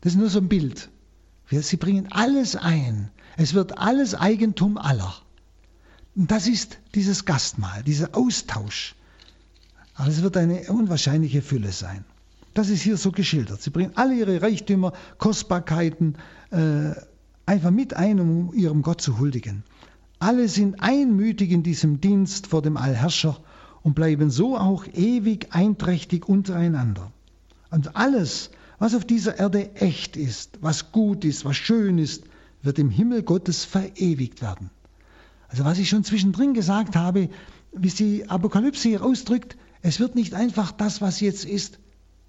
Das 0.00 0.14
ist 0.14 0.18
nur 0.18 0.30
so 0.30 0.38
ein 0.38 0.48
Bild. 0.48 0.88
Sie 1.50 1.76
bringen 1.76 2.08
alles 2.10 2.56
ein. 2.56 3.10
Es 3.36 3.54
wird 3.54 3.78
alles 3.78 4.14
Eigentum 4.14 4.78
aller. 4.78 5.12
Und 6.16 6.30
das 6.30 6.46
ist 6.46 6.78
dieses 6.94 7.24
Gastmahl, 7.24 7.82
dieser 7.82 8.16
Austausch. 8.16 8.94
Aber 9.94 10.08
es 10.08 10.22
wird 10.22 10.36
eine 10.36 10.62
unwahrscheinliche 10.72 11.42
Fülle 11.42 11.72
sein. 11.72 12.04
Das 12.54 12.68
ist 12.68 12.82
hier 12.82 12.96
so 12.96 13.12
geschildert. 13.12 13.62
Sie 13.62 13.70
bringen 13.70 13.92
alle 13.94 14.14
ihre 14.14 14.42
Reichtümer, 14.42 14.92
Kostbarkeiten 15.18 16.16
äh, 16.50 16.92
einfach 17.46 17.70
mit 17.70 17.94
ein, 17.94 18.18
um 18.18 18.52
ihrem 18.54 18.82
Gott 18.82 19.00
zu 19.00 19.18
huldigen. 19.18 19.62
Alle 20.18 20.48
sind 20.48 20.82
einmütig 20.82 21.50
in 21.50 21.62
diesem 21.62 22.00
Dienst 22.00 22.48
vor 22.48 22.60
dem 22.60 22.76
Allherrscher 22.76 23.38
und 23.82 23.94
bleiben 23.94 24.30
so 24.30 24.58
auch 24.58 24.86
ewig 24.92 25.48
einträchtig 25.50 26.28
untereinander. 26.28 27.12
Und 27.70 27.96
alles, 27.96 28.50
was 28.78 28.94
auf 28.94 29.04
dieser 29.04 29.38
Erde 29.38 29.74
echt 29.76 30.16
ist, 30.16 30.58
was 30.60 30.92
gut 30.92 31.24
ist, 31.24 31.44
was 31.44 31.56
schön 31.56 31.98
ist, 31.98 32.24
wird 32.62 32.78
im 32.78 32.90
Himmel 32.90 33.22
Gottes 33.22 33.64
verewigt 33.64 34.42
werden. 34.42 34.70
Also 35.50 35.64
was 35.64 35.78
ich 35.78 35.88
schon 35.88 36.04
zwischendrin 36.04 36.54
gesagt 36.54 36.96
habe, 36.96 37.28
wie 37.72 37.88
die 37.88 38.28
Apokalypse 38.28 38.88
hier 38.88 39.04
ausdrückt, 39.04 39.56
es 39.82 39.98
wird 39.98 40.14
nicht 40.14 40.34
einfach 40.34 40.72
das, 40.72 41.00
was 41.00 41.20
jetzt 41.20 41.44
ist, 41.44 41.78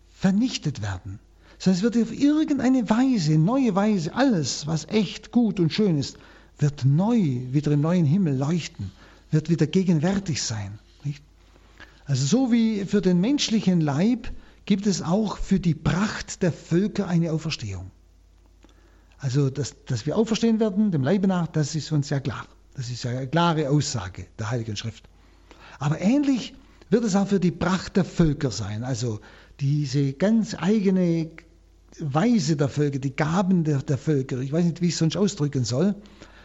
vernichtet 0.09 0.81
werden, 0.81 1.19
sondern 1.59 1.77
es 1.77 1.83
wird 1.83 1.97
auf 1.97 2.13
irgendeine 2.13 2.89
Weise, 2.89 3.37
neue 3.37 3.75
Weise, 3.75 4.15
alles, 4.15 4.65
was 4.67 4.87
echt, 4.87 5.31
gut 5.31 5.59
und 5.59 5.71
schön 5.71 5.97
ist, 5.97 6.17
wird 6.57 6.85
neu 6.85 7.17
wieder 7.51 7.71
im 7.71 7.81
neuen 7.81 8.05
Himmel 8.05 8.35
leuchten, 8.35 8.91
wird 9.29 9.49
wieder 9.49 9.67
gegenwärtig 9.67 10.41
sein. 10.41 10.79
Nicht? 11.03 11.23
Also 12.05 12.25
so 12.25 12.51
wie 12.51 12.85
für 12.85 13.01
den 13.01 13.19
menschlichen 13.19 13.81
Leib 13.81 14.31
gibt 14.65 14.87
es 14.87 15.01
auch 15.01 15.37
für 15.37 15.59
die 15.59 15.75
Pracht 15.75 16.41
der 16.41 16.51
Völker 16.51 17.07
eine 17.07 17.31
Auferstehung. 17.31 17.91
Also, 19.17 19.51
dass, 19.51 19.75
dass 19.85 20.07
wir 20.07 20.17
auferstehen 20.17 20.59
werden, 20.59 20.91
dem 20.91 21.03
Leibe 21.03 21.27
nach, 21.27 21.47
das 21.47 21.75
ist 21.75 21.91
uns 21.91 22.09
ja 22.09 22.19
klar. 22.19 22.47
Das 22.75 22.89
ist 22.89 23.03
ja 23.03 23.11
eine 23.11 23.27
klare 23.27 23.69
Aussage 23.69 24.27
der 24.39 24.49
Heiligen 24.49 24.75
Schrift. 24.75 25.03
Aber 25.79 25.99
ähnlich 25.99 26.53
wird 26.89 27.03
es 27.03 27.15
auch 27.15 27.27
für 27.27 27.39
die 27.39 27.51
Pracht 27.51 27.97
der 27.97 28.05
Völker 28.05 28.51
sein. 28.51 28.83
Also 28.83 29.19
diese 29.59 30.13
ganz 30.13 30.55
eigene 30.55 31.31
Weise 31.99 32.55
der 32.55 32.69
Völker, 32.69 32.99
die 32.99 33.15
Gaben 33.15 33.63
der, 33.63 33.79
der 33.79 33.97
Völker, 33.97 34.39
ich 34.39 34.51
weiß 34.51 34.65
nicht, 34.65 34.81
wie 34.81 34.87
ich 34.87 34.93
es 34.93 34.99
sonst 34.99 35.17
ausdrücken 35.17 35.63
soll, 35.63 35.95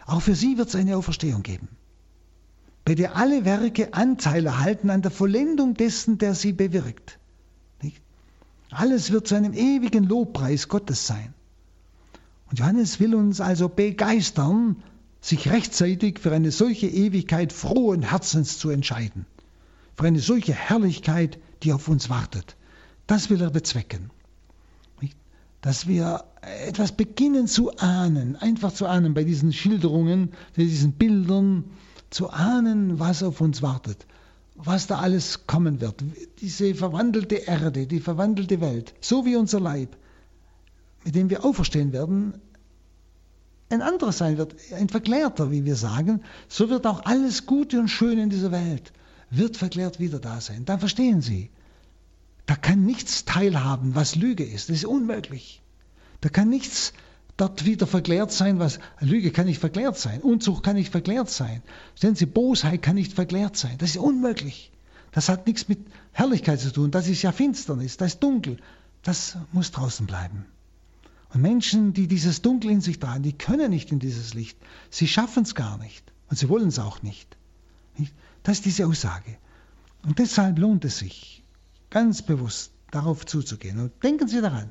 auch 0.06 0.22
für 0.22 0.34
sie 0.34 0.58
wird 0.58 0.68
es 0.68 0.74
eine 0.74 0.96
Auferstehung 0.96 1.42
geben, 1.42 1.68
bei 2.84 2.94
der 2.94 3.16
alle 3.16 3.44
Werke 3.44 3.94
Anteil 3.94 4.46
erhalten 4.46 4.90
an 4.90 5.02
der 5.02 5.10
Vollendung 5.10 5.74
dessen, 5.74 6.18
der 6.18 6.34
sie 6.34 6.52
bewirkt. 6.52 7.18
Nicht? 7.82 8.00
Alles 8.70 9.10
wird 9.10 9.26
zu 9.26 9.34
einem 9.34 9.52
ewigen 9.52 10.04
Lobpreis 10.04 10.68
Gottes 10.68 11.06
sein. 11.06 11.34
Und 12.50 12.58
Johannes 12.60 13.00
will 13.00 13.14
uns 13.14 13.40
also 13.40 13.68
begeistern, 13.68 14.82
sich 15.26 15.50
rechtzeitig 15.50 16.20
für 16.20 16.32
eine 16.32 16.52
solche 16.52 16.86
Ewigkeit 16.86 17.52
frohen 17.52 18.02
Herzens 18.02 18.58
zu 18.58 18.70
entscheiden, 18.70 19.26
für 19.96 20.04
eine 20.04 20.20
solche 20.20 20.54
Herrlichkeit, 20.54 21.38
die 21.62 21.72
auf 21.72 21.88
uns 21.88 22.08
wartet. 22.08 22.56
Das 23.08 23.28
will 23.28 23.40
er 23.40 23.50
bezwecken. 23.50 24.10
Dass 25.62 25.88
wir 25.88 26.24
etwas 26.68 26.92
beginnen 26.92 27.48
zu 27.48 27.76
ahnen, 27.76 28.36
einfach 28.36 28.72
zu 28.72 28.86
ahnen 28.86 29.14
bei 29.14 29.24
diesen 29.24 29.52
Schilderungen, 29.52 30.30
bei 30.56 30.62
diesen 30.62 30.92
Bildern, 30.92 31.64
zu 32.10 32.30
ahnen, 32.30 33.00
was 33.00 33.24
auf 33.24 33.40
uns 33.40 33.62
wartet, 33.62 34.06
was 34.54 34.86
da 34.86 34.98
alles 34.98 35.48
kommen 35.48 35.80
wird. 35.80 36.04
Diese 36.40 36.72
verwandelte 36.76 37.34
Erde, 37.34 37.88
die 37.88 37.98
verwandelte 37.98 38.60
Welt, 38.60 38.94
so 39.00 39.26
wie 39.26 39.34
unser 39.34 39.58
Leib, 39.58 39.96
mit 41.04 41.16
dem 41.16 41.30
wir 41.30 41.44
auferstehen 41.44 41.92
werden, 41.92 42.34
ein 43.68 43.82
anderer 43.82 44.12
sein 44.12 44.38
wird, 44.38 44.54
ein 44.72 44.88
verklärter, 44.88 45.50
wie 45.50 45.64
wir 45.64 45.76
sagen, 45.76 46.22
so 46.48 46.68
wird 46.70 46.86
auch 46.86 47.04
alles 47.04 47.46
Gute 47.46 47.80
und 47.80 47.88
Schöne 47.88 48.22
in 48.22 48.30
dieser 48.30 48.52
Welt, 48.52 48.92
wird 49.30 49.56
verklärt 49.56 49.98
wieder 49.98 50.18
da 50.20 50.40
sein. 50.40 50.64
Dann 50.64 50.78
verstehen 50.78 51.20
Sie, 51.20 51.50
Da 52.46 52.54
kann 52.54 52.84
nichts 52.84 53.24
teilhaben, 53.24 53.96
was 53.96 54.14
Lüge 54.14 54.44
ist. 54.44 54.68
Das 54.68 54.76
ist 54.76 54.84
unmöglich. 54.84 55.62
Da 56.20 56.28
kann 56.28 56.48
nichts 56.48 56.92
dort 57.36 57.64
wieder 57.64 57.86
verklärt 57.86 58.32
sein, 58.32 58.58
was 58.58 58.78
Lüge 59.00 59.30
kann 59.32 59.46
nicht 59.46 59.60
verklärt 59.60 59.98
sein, 59.98 60.22
Unzucht 60.22 60.62
kann 60.62 60.76
nicht 60.76 60.90
verklärt 60.92 61.28
sein, 61.28 61.62
Sehen 61.94 62.14
Sie, 62.14 62.24
Bosheit 62.24 62.80
kann 62.80 62.94
nicht 62.94 63.12
verklärt 63.12 63.56
sein. 63.56 63.76
Das 63.78 63.90
ist 63.90 63.98
unmöglich. 63.98 64.72
Das 65.12 65.28
hat 65.28 65.46
nichts 65.46 65.68
mit 65.68 65.80
Herrlichkeit 66.12 66.60
zu 66.60 66.72
tun. 66.72 66.90
Das 66.90 67.08
ist 67.08 67.22
ja 67.22 67.32
Finsternis, 67.32 67.96
das 67.96 68.14
ist 68.14 68.22
dunkel. 68.22 68.58
Das 69.02 69.36
muss 69.52 69.70
draußen 69.72 70.06
bleiben. 70.06 70.46
Und 71.32 71.42
Menschen, 71.42 71.92
die 71.92 72.06
dieses 72.06 72.42
Dunkel 72.42 72.70
in 72.70 72.80
sich 72.80 72.98
tragen, 72.98 73.22
die 73.22 73.32
können 73.32 73.70
nicht 73.70 73.92
in 73.92 73.98
dieses 73.98 74.34
Licht. 74.34 74.58
Sie 74.90 75.08
schaffen 75.08 75.42
es 75.42 75.54
gar 75.54 75.78
nicht. 75.78 76.12
Und 76.28 76.38
sie 76.38 76.48
wollen 76.48 76.68
es 76.68 76.78
auch 76.78 77.02
nicht. 77.02 77.36
Das 78.42 78.58
ist 78.58 78.66
diese 78.66 78.86
Aussage. 78.86 79.36
Und 80.04 80.18
deshalb 80.18 80.58
lohnt 80.58 80.84
es 80.84 80.98
sich, 80.98 81.42
ganz 81.90 82.22
bewusst 82.22 82.72
darauf 82.90 83.26
zuzugehen. 83.26 83.80
Und 83.80 83.92
denken 84.02 84.28
Sie 84.28 84.40
daran, 84.40 84.70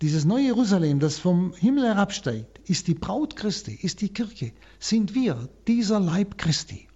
dieses 0.00 0.24
neue 0.24 0.44
Jerusalem, 0.44 1.00
das 1.00 1.18
vom 1.18 1.52
Himmel 1.54 1.84
herabsteigt, 1.84 2.60
ist 2.68 2.88
die 2.88 2.94
Braut 2.94 3.36
Christi, 3.36 3.74
ist 3.74 4.00
die 4.00 4.08
Kirche, 4.08 4.52
sind 4.78 5.14
wir, 5.14 5.48
dieser 5.66 6.00
Leib 6.00 6.38
Christi. 6.38 6.88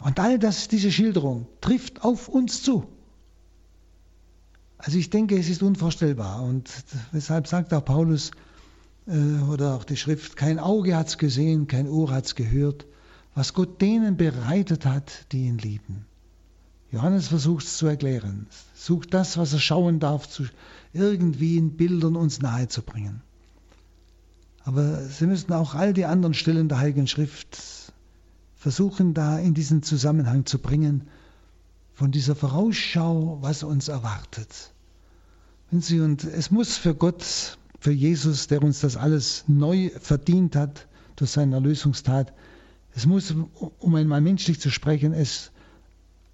Und 0.00 0.20
all 0.20 0.38
das, 0.38 0.68
diese 0.68 0.92
Schilderung 0.92 1.46
trifft 1.60 2.02
auf 2.02 2.28
uns 2.28 2.62
zu. 2.62 2.86
Also 4.78 4.98
ich 4.98 5.10
denke, 5.10 5.38
es 5.38 5.48
ist 5.48 5.62
unvorstellbar. 5.62 6.42
Und 6.42 6.70
deshalb 7.12 7.46
sagt 7.46 7.72
auch 7.72 7.84
Paulus 7.84 8.32
äh, 9.06 9.42
oder 9.50 9.74
auch 9.74 9.84
die 9.84 9.96
Schrift, 9.96 10.36
kein 10.36 10.58
Auge 10.58 10.96
hat 10.96 11.08
es 11.08 11.18
gesehen, 11.18 11.66
kein 11.66 11.88
Ohr 11.88 12.10
hat 12.10 12.26
es 12.26 12.34
gehört, 12.34 12.86
was 13.34 13.54
Gott 13.54 13.80
denen 13.80 14.16
bereitet 14.16 14.86
hat, 14.86 15.26
die 15.32 15.46
ihn 15.46 15.58
lieben. 15.58 16.06
Johannes 16.90 17.26
versucht 17.28 17.64
es 17.64 17.76
zu 17.76 17.86
erklären, 17.86 18.46
sucht 18.74 19.12
das, 19.14 19.36
was 19.36 19.52
er 19.52 19.58
schauen 19.58 19.98
darf, 19.98 20.28
zu, 20.28 20.44
irgendwie 20.92 21.56
in 21.56 21.76
Bildern 21.76 22.14
uns 22.14 22.40
nahezubringen. 22.40 23.22
Aber 24.62 25.02
Sie 25.02 25.26
müssen 25.26 25.52
auch 25.52 25.74
all 25.74 25.92
die 25.92 26.04
anderen 26.04 26.34
Stellen 26.34 26.68
der 26.68 26.78
Heiligen 26.78 27.08
Schrift 27.08 27.92
versuchen, 28.54 29.12
da 29.12 29.38
in 29.38 29.54
diesen 29.54 29.82
Zusammenhang 29.82 30.46
zu 30.46 30.58
bringen, 30.58 31.08
von 31.94 32.10
dieser 32.10 32.34
Vorausschau, 32.34 33.38
was 33.40 33.62
uns 33.62 33.88
erwartet. 33.88 34.72
Sie, 35.70 36.00
und 36.00 36.22
es 36.24 36.50
muss 36.50 36.76
für 36.76 36.94
Gott, 36.94 37.58
für 37.80 37.92
Jesus, 37.92 38.46
der 38.46 38.62
uns 38.62 38.80
das 38.80 38.96
alles 38.96 39.44
neu 39.48 39.90
verdient 40.00 40.54
hat 40.54 40.86
durch 41.16 41.30
seine 41.30 41.56
Erlösungstat, 41.56 42.32
es 42.94 43.06
muss, 43.06 43.34
um 43.80 43.94
einmal 43.94 44.20
menschlich 44.20 44.60
zu 44.60 44.70
sprechen, 44.70 45.12
es 45.12 45.50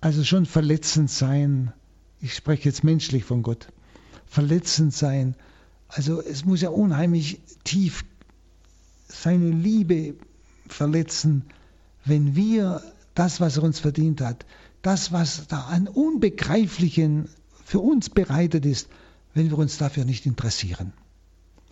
also 0.01 0.25
schon 0.25 0.47
verletzend 0.47 1.11
sein. 1.11 1.73
Ich 2.21 2.35
spreche 2.35 2.69
jetzt 2.69 2.85
menschlich 2.85 3.25
von 3.25 3.43
Gott. 3.43 3.69
Verletzend 4.27 4.93
sein. 4.93 5.35
Also 5.89 6.21
es 6.21 6.45
muss 6.45 6.61
ja 6.61 6.69
unheimlich 6.69 7.41
tief 7.65 8.05
seine 9.09 9.51
Liebe 9.51 10.15
verletzen, 10.69 11.45
wenn 12.05 12.37
wir 12.37 12.83
das, 13.15 13.41
was 13.41 13.57
er 13.57 13.63
uns 13.65 13.79
verdient 13.81 14.21
hat, 14.21 14.47
das, 14.83 15.13
was 15.13 15.47
da 15.49 15.63
an 15.63 15.89
Unbegreiflichen 15.89 17.29
für 17.65 17.81
uns 17.81 18.11
bereitet 18.11 18.67
ist, 18.67 18.89
wenn 19.35 19.51
wir 19.51 19.59
uns 19.59 19.79
dafür 19.79 20.05
nicht 20.05 20.27
interessieren. 20.27 20.93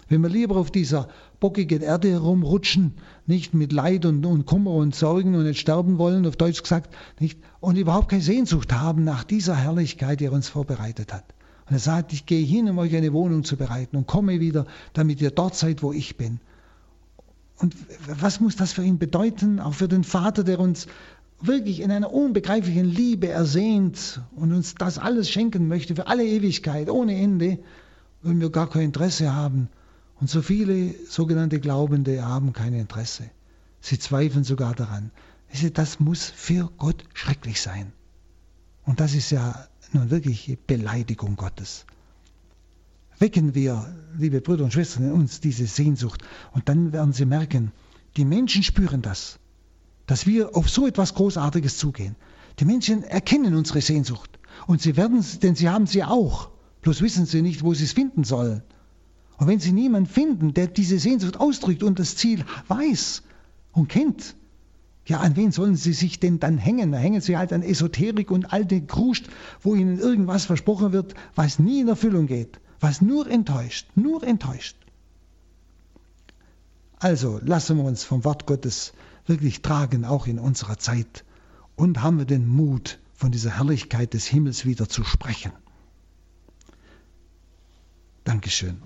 Wenn 0.08 0.22
wir 0.22 0.30
lieber 0.30 0.56
auf 0.56 0.70
dieser 0.70 1.08
bockigen 1.38 1.82
Erde 1.82 2.10
herumrutschen, 2.10 2.94
nicht 3.26 3.52
mit 3.52 3.72
Leid 3.72 4.06
und, 4.06 4.24
und 4.24 4.46
Kummer 4.46 4.72
und 4.72 4.94
Sorgen 4.94 5.34
und 5.34 5.44
nicht 5.44 5.60
sterben 5.60 5.98
wollen, 5.98 6.26
auf 6.26 6.36
Deutsch 6.36 6.62
gesagt, 6.62 6.94
nicht, 7.20 7.38
und 7.60 7.76
überhaupt 7.76 8.08
keine 8.08 8.22
Sehnsucht 8.22 8.72
haben 8.72 9.04
nach 9.04 9.24
dieser 9.24 9.54
Herrlichkeit, 9.54 10.20
die 10.20 10.26
er 10.26 10.32
uns 10.32 10.48
vorbereitet 10.48 11.12
hat. 11.12 11.24
Und 11.66 11.76
er 11.76 11.80
sagt, 11.80 12.14
ich 12.14 12.24
gehe 12.24 12.44
hin, 12.44 12.70
um 12.70 12.78
euch 12.78 12.96
eine 12.96 13.12
Wohnung 13.12 13.44
zu 13.44 13.56
bereiten 13.56 13.96
und 13.96 14.06
komme 14.06 14.40
wieder, 14.40 14.66
damit 14.94 15.20
ihr 15.20 15.30
dort 15.30 15.54
seid, 15.54 15.82
wo 15.82 15.92
ich 15.92 16.16
bin. 16.16 16.40
Und 17.58 17.74
was 18.06 18.40
muss 18.40 18.56
das 18.56 18.72
für 18.72 18.84
ihn 18.84 18.98
bedeuten? 18.98 19.60
Auch 19.60 19.74
für 19.74 19.88
den 19.88 20.04
Vater, 20.04 20.44
der 20.44 20.60
uns 20.60 20.86
wirklich 21.40 21.80
in 21.80 21.90
einer 21.90 22.12
unbegreiflichen 22.12 22.84
Liebe 22.84 23.28
ersehnt 23.28 24.20
und 24.34 24.52
uns 24.52 24.74
das 24.74 24.98
alles 24.98 25.30
schenken 25.30 25.68
möchte 25.68 25.94
für 25.94 26.06
alle 26.06 26.24
Ewigkeit, 26.24 26.90
ohne 26.90 27.14
Ende, 27.14 27.58
wenn 28.22 28.40
wir 28.40 28.50
gar 28.50 28.68
kein 28.68 28.82
Interesse 28.82 29.34
haben. 29.34 29.68
Und 30.20 30.28
so 30.28 30.42
viele 30.42 30.94
sogenannte 31.06 31.60
Glaubende 31.60 32.24
haben 32.24 32.52
kein 32.52 32.74
Interesse. 32.74 33.30
Sie 33.80 33.98
zweifeln 33.98 34.42
sogar 34.44 34.74
daran. 34.74 35.12
Das 35.74 36.00
muss 36.00 36.24
für 36.24 36.70
Gott 36.76 37.04
schrecklich 37.14 37.60
sein. 37.60 37.92
Und 38.84 39.00
das 39.00 39.14
ist 39.14 39.30
ja 39.30 39.68
nun 39.92 40.10
wirklich 40.10 40.58
Beleidigung 40.66 41.36
Gottes. 41.36 41.86
Wecken 43.18 43.54
wir, 43.54 43.94
liebe 44.16 44.40
Brüder 44.40 44.64
und 44.64 44.72
Schwestern, 44.72 45.04
in 45.04 45.12
uns 45.12 45.40
diese 45.40 45.66
Sehnsucht. 45.66 46.22
Und 46.52 46.68
dann 46.68 46.92
werden 46.92 47.12
Sie 47.12 47.24
merken, 47.24 47.72
die 48.16 48.24
Menschen 48.24 48.62
spüren 48.62 49.02
das 49.02 49.38
dass 50.08 50.26
wir 50.26 50.56
auf 50.56 50.68
so 50.68 50.86
etwas 50.88 51.14
Großartiges 51.14 51.76
zugehen. 51.76 52.16
Die 52.58 52.64
Menschen 52.64 53.04
erkennen 53.04 53.54
unsere 53.54 53.82
Sehnsucht 53.82 54.38
und 54.66 54.80
sie 54.80 54.96
werden, 54.96 55.24
denn 55.42 55.54
sie 55.54 55.68
haben 55.68 55.86
sie 55.86 56.02
auch. 56.02 56.48
Bloß 56.80 57.02
wissen 57.02 57.26
sie 57.26 57.42
nicht, 57.42 57.62
wo 57.62 57.74
sie 57.74 57.84
es 57.84 57.92
finden 57.92 58.24
sollen. 58.24 58.62
Und 59.36 59.46
wenn 59.46 59.60
sie 59.60 59.70
niemanden 59.70 60.08
finden, 60.08 60.54
der 60.54 60.66
diese 60.66 60.98
Sehnsucht 60.98 61.38
ausdrückt 61.38 61.82
und 61.82 61.98
das 61.98 62.16
Ziel 62.16 62.44
weiß 62.66 63.22
und 63.72 63.88
kennt, 63.88 64.34
ja, 65.04 65.20
an 65.20 65.36
wen 65.36 65.52
sollen 65.52 65.76
sie 65.76 65.92
sich 65.92 66.18
denn 66.18 66.40
dann 66.40 66.56
hängen? 66.56 66.90
Da 66.90 66.98
hängen 66.98 67.20
sie 67.20 67.36
halt 67.36 67.52
an 67.52 67.62
Esoterik 67.62 68.30
und 68.30 68.52
alte 68.52 68.80
Kruscht, 68.80 69.28
wo 69.62 69.74
ihnen 69.74 69.98
irgendwas 69.98 70.46
versprochen 70.46 70.92
wird, 70.92 71.14
was 71.34 71.58
nie 71.58 71.80
in 71.80 71.88
Erfüllung 71.88 72.26
geht, 72.26 72.60
was 72.80 73.02
nur 73.02 73.28
enttäuscht, 73.30 73.88
nur 73.94 74.22
enttäuscht. 74.22 74.76
Also 76.98 77.40
lassen 77.44 77.76
wir 77.76 77.84
uns 77.84 78.04
vom 78.04 78.24
Wort 78.24 78.46
Gottes 78.46 78.92
wirklich 79.28 79.62
tragen, 79.62 80.04
auch 80.04 80.26
in 80.26 80.38
unserer 80.38 80.78
Zeit. 80.78 81.24
Und 81.76 82.02
haben 82.02 82.18
wir 82.18 82.24
den 82.24 82.46
Mut, 82.46 82.98
von 83.14 83.32
dieser 83.32 83.56
Herrlichkeit 83.56 84.14
des 84.14 84.26
Himmels 84.26 84.64
wieder 84.64 84.88
zu 84.88 85.02
sprechen. 85.02 85.52
Dankeschön. 88.22 88.80